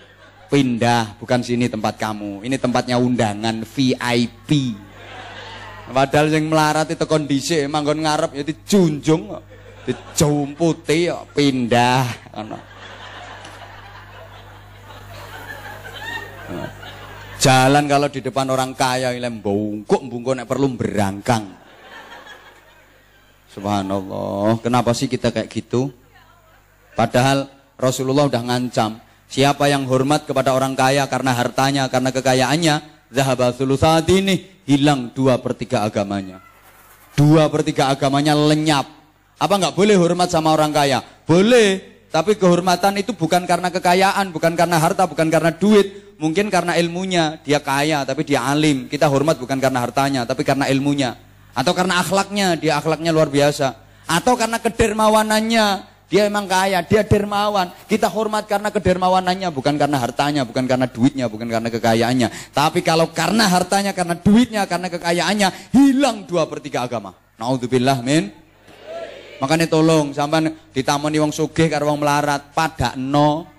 [0.49, 2.41] Pindah, bukan sini tempat kamu.
[2.41, 4.73] Ini tempatnya undangan VIP.
[5.89, 9.43] Padahal yang melarat itu kondisi emang ngarep ya dijunjung kok.
[9.85, 12.33] Dijumputi ya pindah.
[17.39, 21.47] Jalan kalau di depan orang kaya ini bungkuk bungkuk nek perlu berangkang.
[23.55, 24.59] Subhanallah.
[24.59, 25.89] Kenapa sih kita kayak gitu?
[26.99, 27.47] Padahal
[27.79, 28.99] Rasulullah udah ngancam.
[29.29, 32.75] Siapa yang hormat kepada orang kaya karena hartanya, karena kekayaannya,
[33.13, 33.53] zahaba
[34.09, 36.41] ini hilang dua per tiga agamanya.
[37.13, 38.89] Dua per tiga agamanya lenyap.
[39.39, 40.99] Apa nggak boleh hormat sama orang kaya?
[41.23, 46.08] Boleh, tapi kehormatan itu bukan karena kekayaan, bukan karena harta, bukan karena duit.
[46.19, 48.91] Mungkin karena ilmunya, dia kaya tapi dia alim.
[48.91, 51.15] Kita hormat bukan karena hartanya, tapi karena ilmunya.
[51.55, 53.79] Atau karena akhlaknya, dia akhlaknya luar biasa.
[54.03, 55.65] Atau karena kedermawanannya,
[56.11, 57.71] dia emang kaya, dia dermawan.
[57.87, 62.27] Kita hormat karena kedermawanannya, bukan karena hartanya, bukan karena duitnya, bukan karena kekayaannya.
[62.51, 67.15] Tapi kalau karena hartanya, karena duitnya, karena kekayaannya, hilang dua per tiga agama.
[67.39, 68.27] Naudzubillah min.
[69.39, 73.58] Makanya tolong sampai ditamoni wong sugih karo wong melarat, pada no.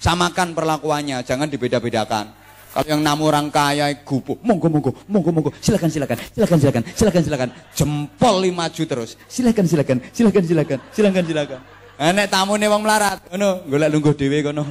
[0.00, 2.32] Samakan perlakuannya, jangan dibeda-bedakan.
[2.70, 7.22] Kalau yang namu orang kaya gupuh, monggo monggo, monggo monggo, silakan silakan, silakan silakan, silakan
[7.26, 11.60] silakan, jempol lima maju terus, silakan silakan, silakan silakan, silakan silakan.
[12.00, 14.64] Nek tamune wong melarat, ngono, golek lungguh dhewe kono.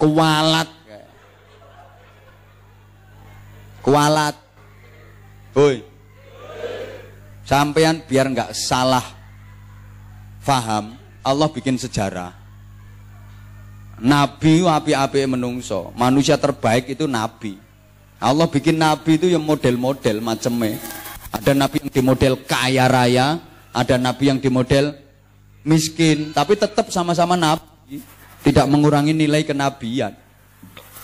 [0.00, 0.68] Kualat.
[3.84, 4.36] Kualat.
[5.54, 5.84] Hoi.
[7.44, 9.04] Sampean biar nggak salah
[10.40, 12.45] faham, Allah bikin sejarah.
[13.96, 17.56] Nabi api-api menungso, manusia terbaik itu nabi.
[18.20, 20.76] Allah bikin nabi itu yang model-model macamnya.
[21.32, 23.40] Ada nabi yang di model kaya raya,
[23.72, 24.96] ada nabi yang di model
[25.64, 28.00] miskin, tapi tetap sama-sama nabi,
[28.44, 30.12] tidak mengurangi nilai kenabian.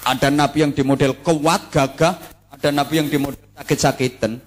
[0.05, 2.17] Ada nabi yang di model kuat, gagah,
[2.53, 4.41] ada nabi yang di model sakit-sakitan.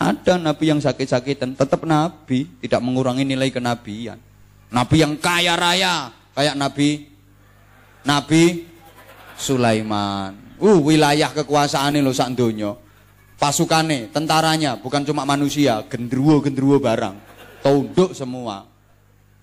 [0.00, 4.16] Ada nabi yang sakit-sakitan, tetap nabi, tidak mengurangi nilai kenabian.
[4.72, 7.09] Nabi yang kaya raya, kayak nabi
[8.04, 8.66] Nabi
[9.36, 10.36] Sulaiman.
[10.60, 12.76] Uh, wilayah kekuasaan ini loh sak donya.
[13.40, 17.16] Pasukane, tentaranya bukan cuma manusia, gendruwo-gendruwo barang.
[17.64, 18.68] Tunduk semua.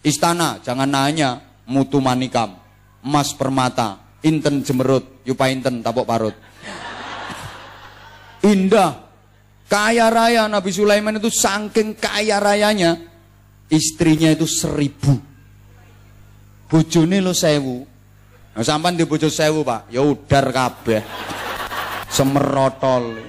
[0.05, 2.53] Istana, jangan nanya, mutu manikam,
[3.01, 6.35] emas permata, inten jemerut, yupa inten tapok parut.
[8.45, 9.09] Indah,
[9.65, 13.01] kaya raya Nabi Sulaiman itu saking kaya rayanya,
[13.73, 15.17] istrinya itu seribu.
[16.69, 17.96] Bojone lo sewu.
[18.57, 21.05] Nah, sampan di bojo sewu pak, ya udar kabeh.
[22.09, 23.21] Semerotol.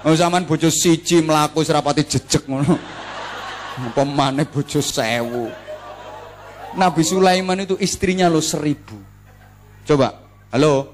[0.00, 2.80] Oh, zaman bojo siji melaku serapati jejek ngono.
[3.76, 5.52] Apa maneh bojo sewu.
[6.72, 8.96] Nabi Sulaiman itu istrinya lo seribu.
[9.84, 10.16] Coba,
[10.48, 10.88] halo?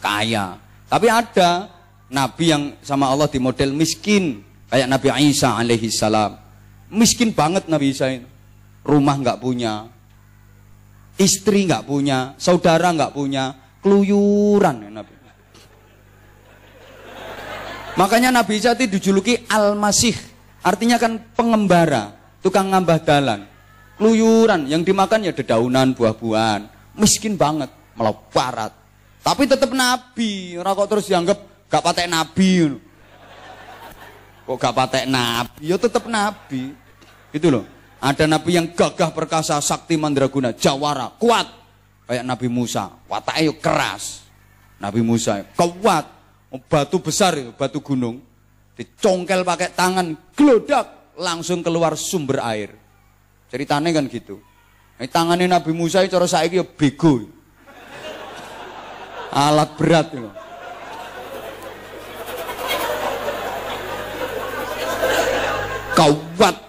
[0.00, 0.56] Kaya.
[0.88, 1.68] Tapi ada
[2.08, 4.40] Nabi yang sama Allah di model miskin.
[4.72, 6.32] Kayak Nabi Isa alaihi salam.
[6.88, 8.24] Miskin banget Nabi Isa itu.
[8.88, 9.97] Rumah nggak punya.
[11.18, 12.38] Istri nggak punya.
[12.38, 13.52] Saudara nggak punya.
[13.82, 15.14] Keluyuran ya Nabi.
[17.98, 20.14] Makanya Nabi Isa itu dijuluki Al-Masih.
[20.62, 22.14] Artinya kan pengembara.
[22.38, 23.58] Tukang ngambah dalan
[23.98, 27.68] keluyuran yang dimakan ya dedaunan buah-buahan miskin banget
[27.98, 28.70] meleparat
[29.26, 32.78] tapi tetap nabi orang terus dianggap gak patek nabi
[34.46, 36.72] kok gak patek nabi ya tetap nabi
[37.34, 37.66] gitu loh
[37.98, 41.46] ada nabi yang gagah perkasa sakti mandraguna jawara kuat
[42.06, 44.26] kayak nabi Musa wataknya keras
[44.78, 46.06] nabi Musa kuat
[46.70, 48.22] batu besar batu gunung
[48.78, 52.70] dicongkel pakai tangan gelodak langsung keluar sumber air
[53.48, 54.36] Ceritanya kan gitu.
[55.00, 57.24] Ini tangannya Nabi Musa itu cara saiki ya bego.
[59.32, 60.28] Alat berat itu.
[65.96, 66.67] Kawat.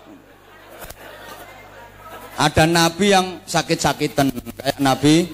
[2.39, 5.27] Ada nabi yang sakit-sakitan kayak Nabi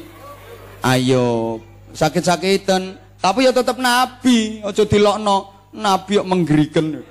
[0.82, 1.62] Ayo
[1.94, 4.66] sakit-sakitan tapi ya tetap nabi.
[4.66, 7.06] Ojo dilokno nabi yang menggerikan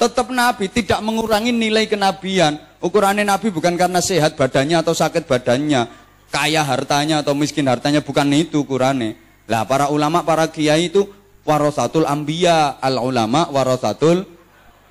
[0.00, 2.56] tetap nabi tidak mengurangi nilai kenabian.
[2.80, 5.84] Ukurannya Nabi bukan karena sehat badannya atau sakit badannya,
[6.32, 9.20] kaya hartanya atau miskin hartanya, bukan itu ukurannya.
[9.44, 11.04] Lah para ulama, para kiai itu
[11.44, 14.24] warasatul ambia, al ulama warasatul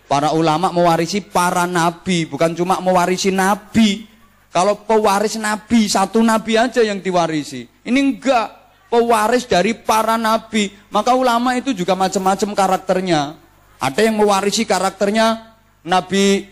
[0.09, 4.09] para ulama mewarisi para nabi, bukan cuma mewarisi nabi.
[4.49, 7.69] Kalau pewaris nabi, satu nabi aja yang diwarisi.
[7.85, 8.49] Ini enggak,
[8.89, 10.73] pewaris dari para nabi.
[10.89, 13.37] Maka ulama itu juga macam-macam karakternya.
[13.77, 15.55] Ada yang mewarisi karakternya
[15.85, 16.49] Nabi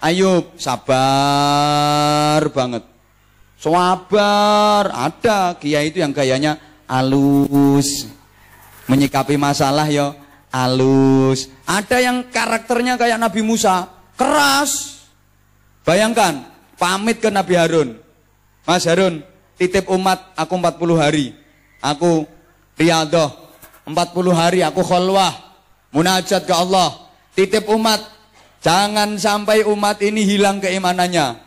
[0.00, 2.86] Ayub sabar banget.
[3.60, 6.56] Sabar, ada kiai itu yang gayanya
[6.88, 8.08] alus.
[8.88, 10.16] Menyikapi masalah ya
[10.50, 11.50] alus.
[11.66, 15.02] Ada yang karakternya kayak Nabi Musa, keras.
[15.86, 16.46] Bayangkan,
[16.76, 17.96] pamit ke Nabi Harun.
[18.66, 19.24] Mas Harun,
[19.56, 21.26] titip umat aku 40 hari.
[21.80, 22.28] Aku
[22.76, 23.32] riadoh
[23.88, 23.96] 40
[24.36, 25.32] hari aku kholwah
[25.96, 26.92] munajat ke Allah
[27.32, 28.20] titip umat
[28.60, 31.40] Jangan sampai umat ini hilang keimanannya.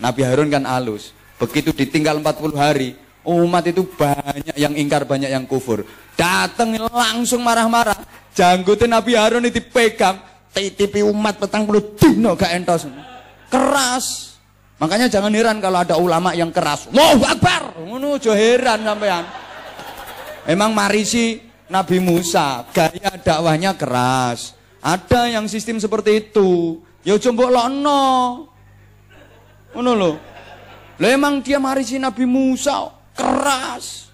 [0.00, 1.12] Nabi Harun kan alus.
[1.36, 2.96] Begitu ditinggal 40 hari,
[3.28, 5.84] umat itu banyak yang ingkar, banyak yang kufur.
[6.16, 7.96] Datang langsung marah-marah.
[8.40, 10.16] Janggutin Nabi Harun itu dipegang,
[10.56, 12.88] titipi umat petang puluh dino gak entos.
[13.52, 14.32] Keras.
[14.80, 16.88] Makanya jangan heran kalau ada ulama yang keras.
[16.88, 17.76] Allahu Akbar.
[17.84, 19.28] Ngono aja heran sampean.
[20.48, 21.36] Emang marisi
[21.68, 24.56] Nabi Musa, gaya dakwahnya keras.
[24.80, 26.80] Ada yang sistem seperti itu.
[27.04, 28.02] Ya coba lokno.
[29.76, 30.12] Ngono lho.
[30.96, 34.08] Lah emang dia marisi Nabi Musa keras.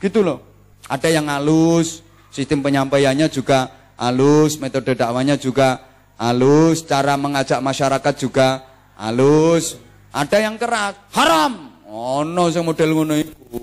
[0.00, 0.40] Gitu loh.
[0.88, 2.00] Ada yang halus,
[2.32, 5.82] sistem penyampaiannya juga halus, metode dakwanya juga
[6.18, 8.62] halus, cara mengajak masyarakat juga
[8.98, 9.78] halus.
[10.12, 11.74] Ada yang keras, haram.
[11.88, 13.60] Ono sing model ngono iku.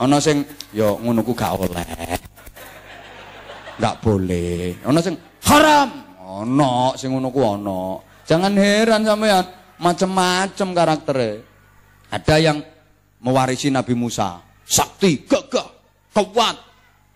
[0.00, 0.42] Ono sing
[0.74, 2.18] ya ngono ku gak oleh.
[3.78, 4.78] Gak boleh.
[4.86, 5.14] Ono sing
[5.46, 5.90] haram.
[6.42, 7.82] Ono sing ngono ku ono.
[8.26, 9.42] Jangan heran sampean,
[9.82, 11.42] macam-macam karakternya.
[12.14, 12.58] Ada yang
[13.22, 15.66] mewarisi Nabi Musa, sakti, gagah,
[16.14, 16.69] kuat.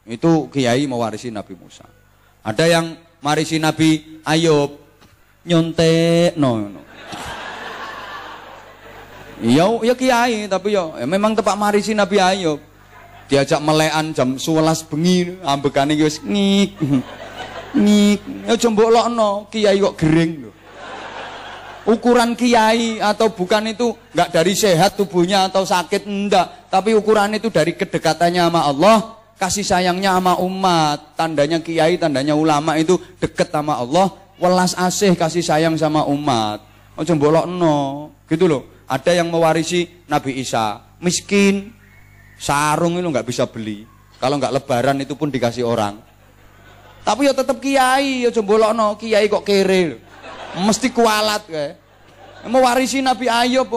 [0.04, 1.88] Itu kiai mewarisi Nabi Musa.
[2.44, 2.92] Ada yang
[3.24, 4.76] marisi Nabi Ayub,
[5.48, 6.60] nyontek no.
[6.68, 6.80] no.
[9.44, 12.60] Ya, ya kiai, tapi ya, ya memang tepak marisi Nabi Ayub.
[13.24, 16.76] Diajak melekan jam 11 bengi, ambekane wis ngik.
[17.72, 18.20] Ngik.
[18.44, 20.50] Ya jombok lokno, kiai kok gering lho.
[21.84, 27.52] Ukuran kiai atau bukan itu nggak dari sehat tubuhnya atau sakit enggak, tapi ukuran itu
[27.52, 28.96] dari kedekatannya sama Allah,
[29.44, 31.12] kasih sayangnya sama umat.
[31.20, 34.08] Tandanya kiai, tandanya ulama itu deket sama Allah,
[34.40, 36.64] welas asih kasih sayang sama umat.
[36.96, 38.62] Oh jombolok no, gitu loh.
[38.88, 41.72] Ada yang mewarisi Nabi Isa, miskin,
[42.40, 43.84] sarung itu nggak bisa beli.
[44.16, 46.00] Kalau nggak lebaran itu pun dikasih orang.
[47.04, 48.30] Tapi ya tetap kiai, ya
[48.72, 50.00] no, kiai kok kere
[50.62, 51.74] mesti kualat kayak.
[52.46, 53.72] Mewarisi Nabi Ayub.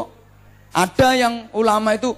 [0.75, 2.13] Ada yang ulama itu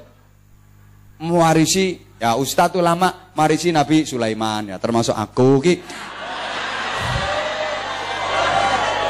[1.20, 5.76] mewarisi ya ustadz ulama marisi Nabi Sulaiman ya termasuk aku ki.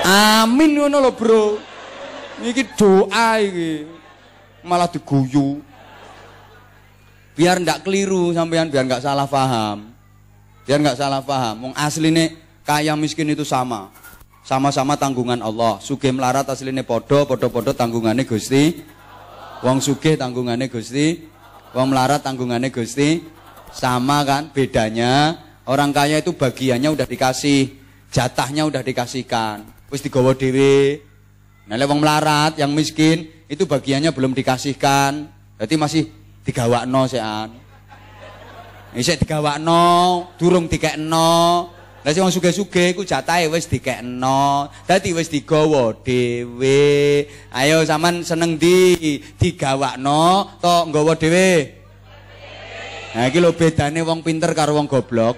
[0.09, 1.61] Amin ngono lho, Bro.
[2.41, 3.85] Iki doa iki.
[4.65, 5.61] Malah diguyu.
[7.37, 9.93] Biar ndak keliru sampean, biar nggak salah paham.
[10.65, 11.69] Biar nggak salah paham.
[11.69, 13.93] Wong asline kaya miskin itu sama
[14.49, 15.77] sama-sama tanggungan Allah.
[15.77, 18.81] Sugih melarat asline podo, podo-podo tanggungane Gusti.
[19.61, 21.28] Wong sugih tanggungane Gusti,
[21.73, 23.21] wong melarat tanggungane Gusti.
[23.69, 25.37] Sama kan bedanya
[25.69, 27.77] orang kaya itu bagiannya udah dikasih,
[28.09, 29.61] jatahnya udah dikasihkan.
[29.93, 31.05] Wis digawa dhewe.
[31.69, 35.29] Nah, wong melarat yang miskin itu bagiannya belum dikasihkan.
[35.57, 36.03] Berarti masih
[36.41, 37.53] digawakno sean.
[38.97, 39.85] Isik digawakno,
[40.41, 41.69] durung dikekno.
[41.99, 44.71] Lah sing sugih-sugih iku jatahe wis dikekno.
[44.87, 47.27] Dadi wis digawa dhewe.
[47.51, 51.75] Ayo sampean seneng di digawakno to nggawa dhewe.
[53.09, 55.35] Nah iki lho bedane wong pinter karo wong goblok.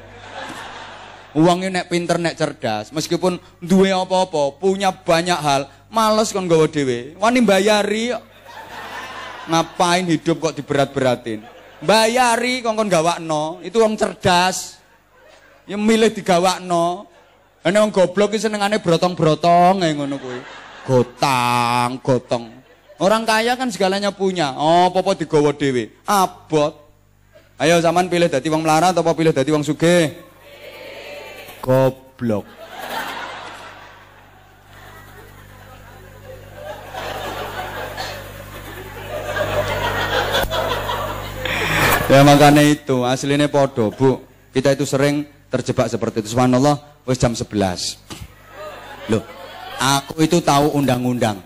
[1.31, 7.15] Wong nek pinter nek cerdas, meskipun duwe apa-apa, punya banyak hal, males kon nggawa dhewe.
[7.15, 8.11] Wani bayari
[9.49, 11.41] Ngapain hidup kok diberat-beratin?
[11.81, 14.80] Bayari kongkon gawakno, itu wong cerdas.
[15.69, 17.05] Ya milih digawakno.
[17.61, 20.39] Ane wong goblok iki senengane brotong-brotong kayak ngono kuwi.
[20.81, 22.49] Gotang, gotong.
[22.97, 24.57] Orang kaya kan segalanya punya.
[24.57, 25.93] Oh, popo digawa dhewe.
[26.09, 26.73] Abot.
[27.61, 30.17] Ayo zaman pilih dadi wong melarat apa pilih dadi wong sugih?
[31.61, 32.61] Goblok.
[42.11, 44.19] ya makanya itu aslinya podo bu
[44.51, 46.33] kita itu sering terjebak seperti itu.
[46.33, 47.99] Subhanallah, wis jam 11.
[49.11, 49.21] Loh,
[49.77, 51.43] aku itu tahu undang-undang.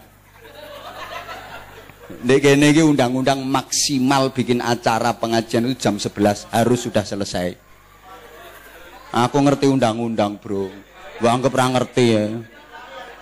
[2.25, 7.57] Dek iki undang-undang maksimal bikin acara pengajian itu jam 11 harus sudah selesai.
[9.09, 10.69] Aku ngerti undang-undang, Bro.
[11.17, 12.25] Gua anggap ora ngerti ya.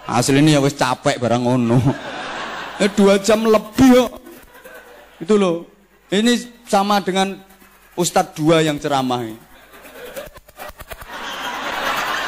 [0.03, 1.80] Aslinya ya wis capek barang ngono.
[2.81, 4.05] Eh, dua jam lebih yo.
[5.22, 5.69] Itu loh.
[6.10, 7.38] Ini sama dengan
[7.93, 9.30] Ustadz dua yang ceramah.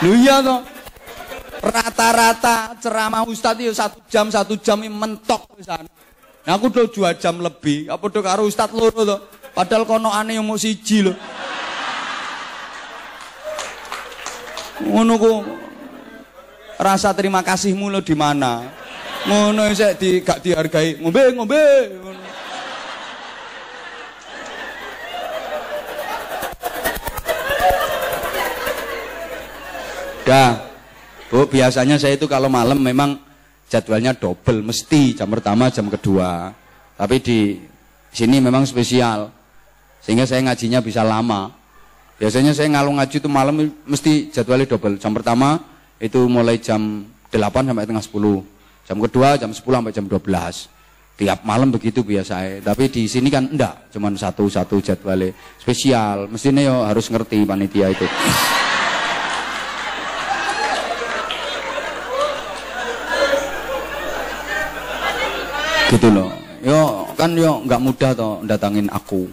[0.05, 0.61] Lu iya toh.
[1.65, 5.89] Rata-rata ceramah ustadz itu satu jam satu jam ini mentok pisan.
[6.45, 7.89] Nah aku udah dua jam lebih.
[7.89, 9.19] Apa udah karo ustadz loro toh.
[9.57, 11.17] Padahal kono aneh yang mau siji loh.
[14.85, 15.31] Ngono ku
[16.77, 18.61] rasa terima kasihmu lo di mana?
[19.25, 21.01] Ngono sik di gak dihargai.
[21.01, 21.63] Ngombe ngombe.
[21.97, 22.24] Ngono.
[30.25, 30.57] Dah.
[31.29, 33.21] Bu, biasanya saya itu kalau malam memang
[33.69, 36.49] jadwalnya double mesti jam pertama jam kedua.
[36.97, 37.39] Tapi di
[38.09, 39.29] sini memang spesial
[40.01, 41.53] sehingga saya ngajinya bisa lama.
[42.17, 44.97] Biasanya saya ngalung ngaji itu malam mesti jadwalnya double.
[44.97, 45.61] Jam pertama
[46.01, 48.43] itu mulai jam 8 sampai tengah 10
[48.85, 50.69] jam kedua jam 10 sampai jam 12
[51.15, 52.65] tiap malam begitu biasa.
[52.65, 55.37] Tapi di sini kan enggak cuman satu-satu jadwalnya.
[55.61, 58.09] Spesial mestinya yo harus ngerti panitia itu
[65.91, 66.29] gitu loh.
[66.65, 69.29] Yo kan yo nggak mudah toh datangin aku.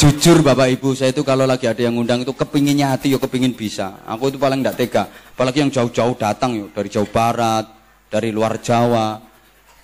[0.00, 3.52] Jujur bapak ibu saya itu kalau lagi ada yang ngundang itu kepinginnya hati yo kepingin
[3.52, 4.00] bisa.
[4.08, 5.04] Aku itu paling nggak tega.
[5.10, 6.66] Apalagi yang jauh-jauh datang yo.
[6.72, 7.68] Dari jauh barat
[8.08, 9.20] dari luar Jawa.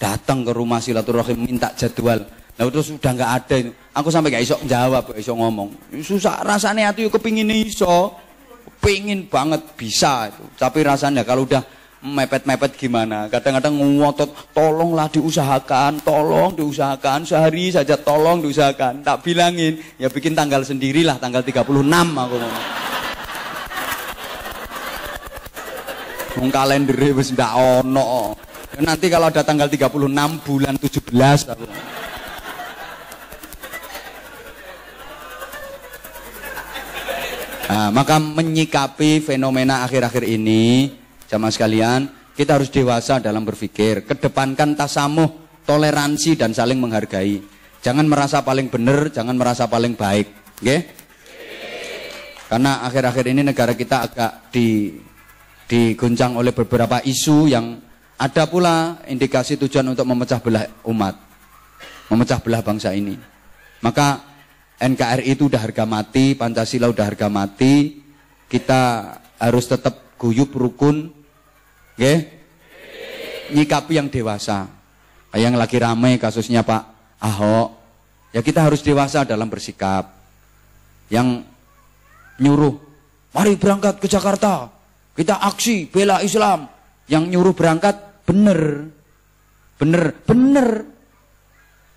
[0.01, 2.24] Datang ke rumah silaturahim minta jadwal.
[2.56, 5.68] Nah terus sudah nggak ada itu aku sampai gak iso jawab gak iso ngomong.
[6.01, 8.16] Susah rasanya hati yo kepingin iso
[8.80, 10.30] pengen banget bisa.
[10.56, 11.62] Tapi rasanya kalau udah
[12.06, 13.26] mepet-mepet gimana?
[13.26, 19.02] Kadang-kadang ngotot, tolonglah diusahakan, tolong diusahakan, sehari saja tolong diusahakan.
[19.02, 21.62] Tak bilangin, ya bikin tanggal sendirilah, tanggal 36
[22.14, 22.66] aku ngomong.
[26.36, 28.36] Wong kalender wis ndak ono.
[28.76, 29.88] Nanti kalau ada tanggal 36
[30.44, 31.64] bulan 17 aku.
[37.66, 40.94] Nah, maka menyikapi fenomena akhir-akhir ini,
[41.26, 42.06] jamaah sekalian,
[42.38, 44.06] kita harus dewasa dalam berpikir.
[44.06, 47.43] Kedepankan tasamuh, toleransi dan saling menghargai.
[47.82, 50.30] Jangan merasa paling benar, jangan merasa paling baik.
[50.62, 50.80] Okay?
[52.47, 54.94] Karena akhir-akhir ini negara kita agak di
[55.66, 57.82] diguncang oleh beberapa isu yang
[58.16, 61.18] ada pula indikasi tujuan untuk memecah belah umat.
[62.06, 63.18] Memecah belah bangsa ini.
[63.82, 64.35] Maka
[64.76, 68.04] NKRI itu udah harga mati, Pancasila udah harga mati,
[68.46, 68.80] kita
[69.40, 71.12] harus tetap guyup rukun,
[71.96, 72.36] okay?
[73.52, 74.68] nyikapi yang dewasa.
[75.36, 76.82] Yang lagi ramai kasusnya Pak
[77.20, 77.68] Ahok,
[78.32, 80.12] ya kita harus dewasa dalam bersikap.
[81.12, 81.44] Yang
[82.40, 82.76] nyuruh,
[83.36, 84.72] mari berangkat ke Jakarta,
[85.12, 86.68] kita aksi bela Islam.
[87.06, 88.92] Yang nyuruh berangkat bener,
[89.76, 90.95] bener, bener.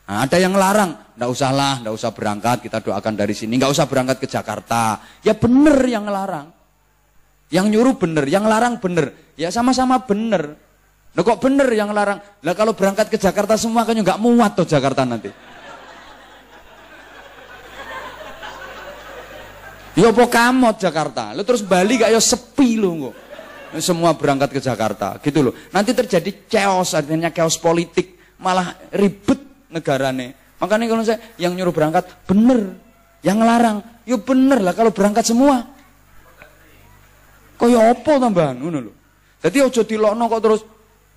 [0.10, 3.60] Nah, ada yang larang, Nggak usahlah, nggak usah berangkat, kita doakan dari sini.
[3.60, 5.04] Nggak usah berangkat ke Jakarta.
[5.20, 6.48] Ya bener yang ngelarang.
[7.52, 9.12] Yang nyuruh bener, yang larang bener.
[9.36, 10.56] Ya sama-sama bener.
[11.12, 12.24] Nah kok bener yang larang?
[12.24, 15.28] Lah kalau berangkat ke Jakarta semua kan nggak muat tuh Jakarta nanti.
[20.00, 21.36] Ya apa kamot Jakarta.
[21.36, 23.16] Lu terus Bali gak ya sepi lu kok.
[23.84, 25.54] Semua berangkat ke Jakarta gitu loh.
[25.76, 30.36] Nanti terjadi chaos artinya chaos politik, malah ribet negarane.
[30.60, 32.76] Makanya kalau saya yang nyuruh berangkat bener,
[33.24, 35.64] yang ngelarang, yo ya bener lah kalau berangkat semua.
[37.60, 38.92] Kaya apa tambahan ngono lho.
[39.40, 40.62] Dadi aja dilokno kok terus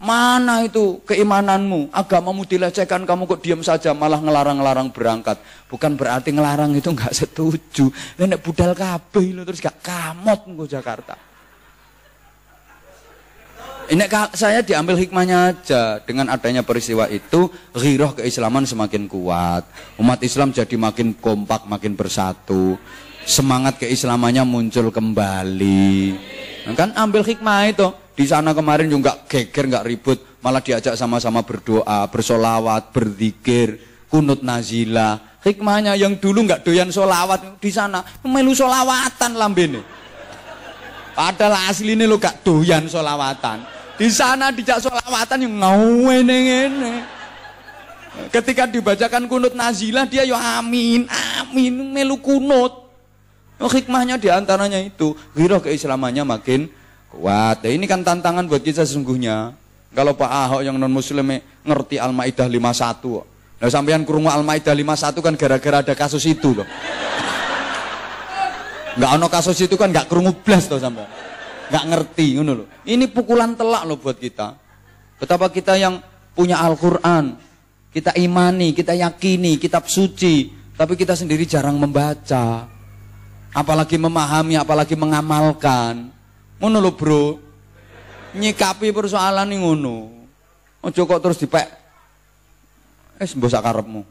[0.03, 5.39] mana itu keimananmu, agamamu dilecehkan, kamu kok diam saja malah ngelarang-ngelarang berangkat.
[5.71, 7.91] Bukan berarti ngelarang itu enggak setuju.
[8.19, 11.32] Nek budal kabeh terus gak kamot nggo Jakarta.
[13.93, 19.69] Ini saya diambil hikmahnya aja dengan adanya peristiwa itu ghiroh keislaman semakin kuat.
[20.01, 22.81] Umat Islam jadi makin kompak, makin bersatu.
[23.29, 25.93] Semangat keislamannya muncul kembali.
[26.65, 27.93] Nah, kan ambil hikmah itu.
[28.17, 33.77] Di sana kemarin juga geger nggak ribut, malah diajak sama-sama berdoa, bersolawat, berzikir,
[34.09, 35.37] kunut nazila.
[35.45, 39.85] Hikmahnya yang dulu nggak doyan solawat di sana, melu solawatan lambene.
[41.13, 43.82] Padahal asli ini lo gak doyan solawatan.
[44.03, 46.93] Di sana dijak solawatan yang ngawene ngene.
[48.35, 51.07] Ketika dibacakan kunut nazilah dia yo amin,
[51.39, 52.83] amin melu kunut.
[53.63, 56.67] Oh, hikmahnya di antaranya itu, giroh keislamannya makin
[57.15, 57.63] kuat.
[57.63, 59.55] Ya, ini kan tantangan buat kita sesungguhnya.
[59.95, 63.23] Kalau Pak Ahok yang non muslim ngerti Al-Maidah 51.
[63.63, 66.67] Nah sampean kurungu Al-Maidah 51 kan gara-gara ada kasus itu loh.
[68.99, 71.07] Enggak ono kasus itu kan enggak kerungu blas tuh sampai.
[71.71, 72.67] Enggak ngerti ngono loh.
[72.83, 74.59] Ini pukulan telak loh buat kita.
[75.23, 76.03] Betapa kita yang
[76.35, 77.39] punya Al-Qur'an,
[77.95, 82.67] kita imani, kita yakini kitab suci, tapi kita sendiri jarang membaca.
[83.53, 86.09] Apalagi memahami, apalagi mengamalkan.
[86.57, 87.27] Ngono loh, Bro.
[88.33, 89.97] Nyikapi persoalan ini ngono.
[90.83, 91.69] Ojo kok terus dipek.
[93.21, 94.03] Eh, mbok karepmu.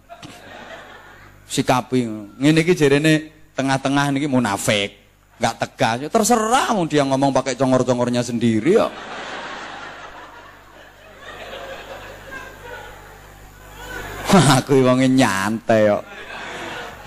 [1.49, 1.99] Sikapi.
[2.37, 5.00] Ngene iki jarene tengah-tengah niki munafik,
[5.41, 5.97] nggak tegas.
[6.05, 8.93] Ya terserah mau dia ngomong pakai congor-congornya sendiri ya.
[14.61, 16.05] Aku wonge nyantai yo.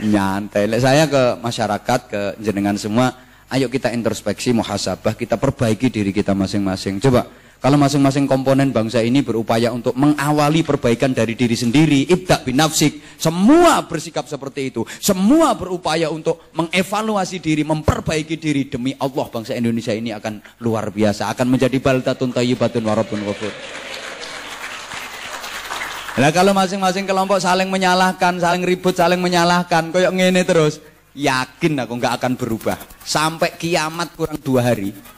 [0.03, 0.67] Nyantai.
[0.67, 3.15] Lek saya ke masyarakat, ke jenengan semua,
[3.55, 6.99] Ayo kita introspeksi, muhasabah, kita perbaiki diri kita masing-masing.
[6.99, 7.31] Coba,
[7.65, 13.01] kalau masing-masing komponen bangsa ini berupaya untuk mengawali perbaikan dari diri sendiri, ibdak bin nafsik,
[13.17, 14.85] semua bersikap seperti itu.
[15.01, 21.33] Semua berupaya untuk mengevaluasi diri, memperbaiki diri demi Allah bangsa Indonesia ini akan luar biasa,
[21.33, 23.55] akan menjadi baldatun tayyibatun warabun ghafur.
[26.21, 30.85] Nah kalau masing-masing kelompok saling menyalahkan, saling ribut, saling menyalahkan, koyok ngene terus,
[31.17, 32.77] yakin aku nggak akan berubah
[33.09, 35.14] sampai kiamat kurang dua hari.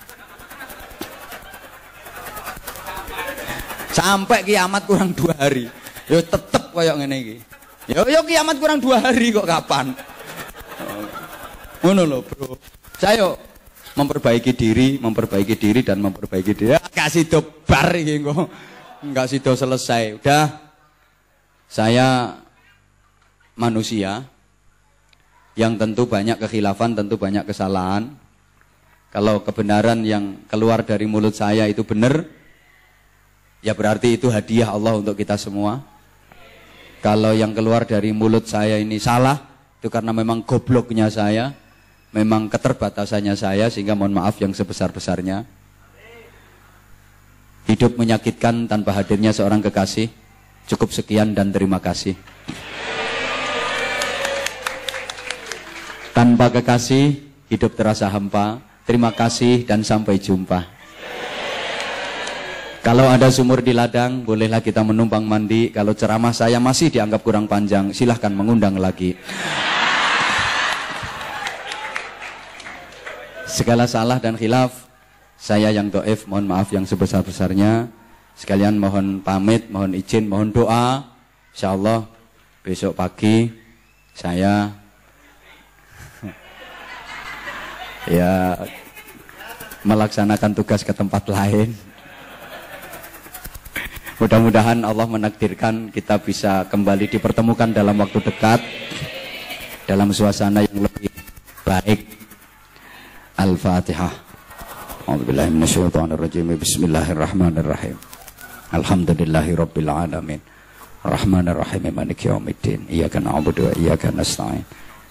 [3.96, 5.72] Sampai kiamat kurang dua hari,
[6.04, 7.36] yo tetep koyok ngene iki.
[7.88, 9.96] Yo yo kiamat kurang dua hari kok kapan?
[11.80, 12.60] Ngono loh bro.
[13.00, 13.32] Saya
[13.96, 16.76] memperbaiki diri, memperbaiki diri dan memperbaiki diri.
[16.92, 18.52] Kasih dobar iki kok.
[19.00, 20.20] Enggak sido selesai.
[20.20, 20.44] Udah
[21.64, 22.36] saya
[23.56, 24.28] manusia
[25.56, 28.12] yang tentu banyak kekhilafan, tentu banyak kesalahan.
[29.08, 32.35] Kalau kebenaran yang keluar dari mulut saya itu benar,
[33.66, 35.82] ya berarti itu hadiah Allah untuk kita semua.
[37.02, 39.42] Kalau yang keluar dari mulut saya ini salah,
[39.82, 41.50] itu karena memang gobloknya saya,
[42.14, 45.42] memang keterbatasannya saya, sehingga mohon maaf yang sebesar-besarnya.
[47.66, 50.14] Hidup menyakitkan tanpa hadirnya seorang kekasih.
[50.70, 52.14] Cukup sekian dan terima kasih.
[56.14, 57.18] Tanpa kekasih,
[57.50, 58.62] hidup terasa hampa.
[58.86, 60.75] Terima kasih dan sampai jumpa.
[62.86, 65.74] Kalau ada sumur di ladang, bolehlah kita menumpang mandi.
[65.74, 69.18] Kalau ceramah saya masih dianggap kurang panjang, silahkan mengundang lagi.
[73.42, 74.86] Segala salah dan khilaf,
[75.34, 77.90] saya yang do'if, mohon maaf yang sebesar-besarnya.
[78.38, 81.10] Sekalian mohon pamit, mohon izin, mohon doa.
[81.58, 82.06] Insya Allah
[82.62, 83.50] besok pagi
[84.14, 84.70] saya
[88.14, 88.54] ya
[89.82, 91.85] melaksanakan tugas ke tempat lain.
[94.16, 98.64] Mudah-mudahan Allah menakdirkan kita bisa kembali dipertemukan dalam waktu dekat
[99.84, 101.12] dalam suasana yang lebih
[101.60, 102.16] baik.
[103.36, 104.24] Al-Fatihah.
[105.06, 107.96] Bismillahirrahmanirrahim.
[108.72, 110.42] Alhamdulillahi Rabbil Alamin
[111.06, 114.66] Rahman Rahim Malik Yawmiddin Iyaka na'budu wa iyaka nasta'in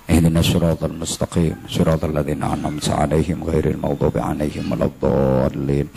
[0.09, 1.55] اهدنا الصراط المستقيم.
[1.65, 5.87] صراط الذين أنعمت عليهم غير المغضوب عليهم ولا الضالين.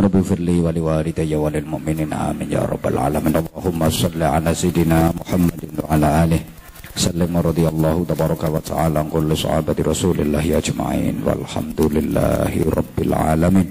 [0.00, 2.12] رب اغفر لي ولوالدي وللمؤمنين.
[2.12, 3.34] آمين يا رب العالمين.
[3.36, 6.40] اللهم صل على سيدنا محمد وعلى آله.
[6.96, 11.16] سلم رضي الله تبارك وتعالى عن كل صحابة رسول الله أجمعين.
[11.24, 13.68] والحمد لله رب العالمين.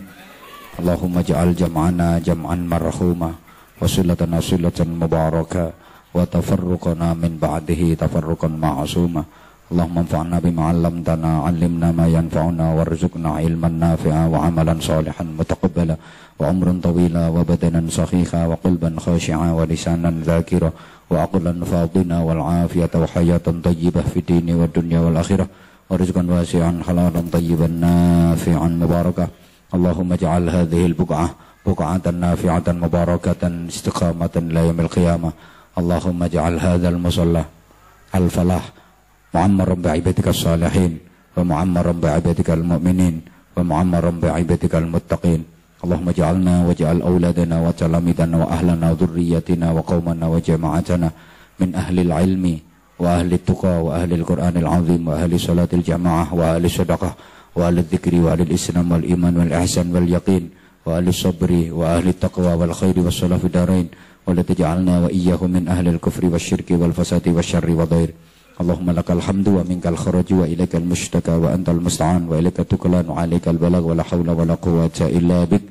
[0.79, 3.31] اللهم اجعل جمعنا جمعا مرحوما
[3.81, 5.65] وصلتنا صلة مباركة
[6.15, 9.23] وتفرقنا من بعده تفرقا معصوما
[9.71, 15.95] اللهم انفعنا بما علمتنا علمنا ما ينفعنا وارزقنا علما نافعا وعملا صالحا متقبلا
[16.39, 20.71] وعمرا طويلا وبدنا صحيحا وقلبا خاشعا ولسانا ذاكرا
[21.11, 25.47] وعقلا فاضنا والعافية وحياة طيبة في الدين والدنيا والآخرة
[25.89, 29.27] ورزقا واسعا حلالا طيبا نافعا مباركا.
[29.75, 31.29] اللهم اجعل هذه البقعة
[31.65, 33.41] بقعة نافعة مباركة
[33.73, 35.31] استقامة إلى يوم القيامة.
[35.79, 37.43] اللهم اجعل هذا المصلى
[38.15, 38.65] الفلاح
[39.35, 40.91] معمرا بعبادك الصالحين
[41.37, 43.15] ومعمرا بعبادك المؤمنين
[43.57, 45.41] ومعمرا بعبادك المتقين.
[45.83, 51.07] اللهم اجعلنا واجعل أولادنا وتلامذنا وأهلنا وذريتنا وقومنا وجماعتنا
[51.59, 52.45] من أهل العلم
[52.99, 57.11] وأهل التقى وأهل القرآن العظيم وأهل صلاة الجماعة وأهل الصدقة
[57.55, 60.43] وأهل الذكر وأهل الإسلام والإيمان والإحسان واليقين
[60.85, 63.87] وأهل الصبر وأهل التقوى والخير والصلاة في الدارين.
[64.27, 68.09] ولا تجعلنا وإياهم من أهل الكفر والشرك والفساد والشر والضير.
[68.55, 74.29] اللهم لك الحمد ومنك الخرج وإليك المشتكى وأنت المستعان وإليك التكلان وعليك البلاغ ولا حول
[74.29, 75.61] ولا قوة إلا بك.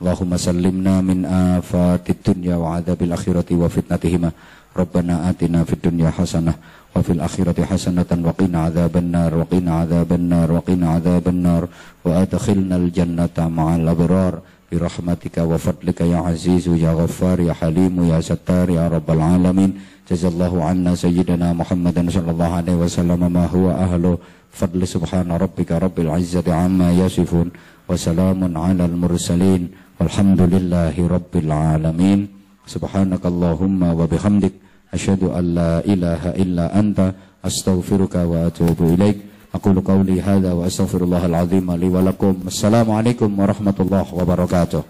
[0.00, 4.30] اللهم سلمنا من آفات الدنيا وعذاب الآخرة وفتنتهما.
[4.76, 6.54] ربنا آتنا في الدنيا حسنة
[6.96, 11.62] وفي الآخرة حسنة وقنا عذاب النار وقنا عذاب النار وقنا عذاب النار.
[12.04, 14.34] وأدخلنا الجنة مع الأبرار.
[14.72, 19.70] برحمتك وفضلك يا عزيز يا غفار يا حليم يا ستار يا رب العالمين.
[20.04, 24.20] jazallahu anna sayyidina Muhammadan sallallahu alaihi wasallam ma huwa ahlu
[24.52, 27.52] fadli subhana rabbika rabbil izzati amma yasifun
[27.88, 32.28] wa salamun alal mursalin walhamdulillahi rabbil alamin.
[32.64, 34.64] Subhanakallahumma wa bihamdik
[34.94, 37.10] Ashhadu an la ilaha illa anta
[37.42, 39.26] astaghfiruka wa atubu ilaik.
[39.50, 42.46] Aqulu qawli hadza wa astaghfirullahal azim li wa lakum.
[42.46, 44.86] Assalamu alaikum warahmatullahi wabarakatuh.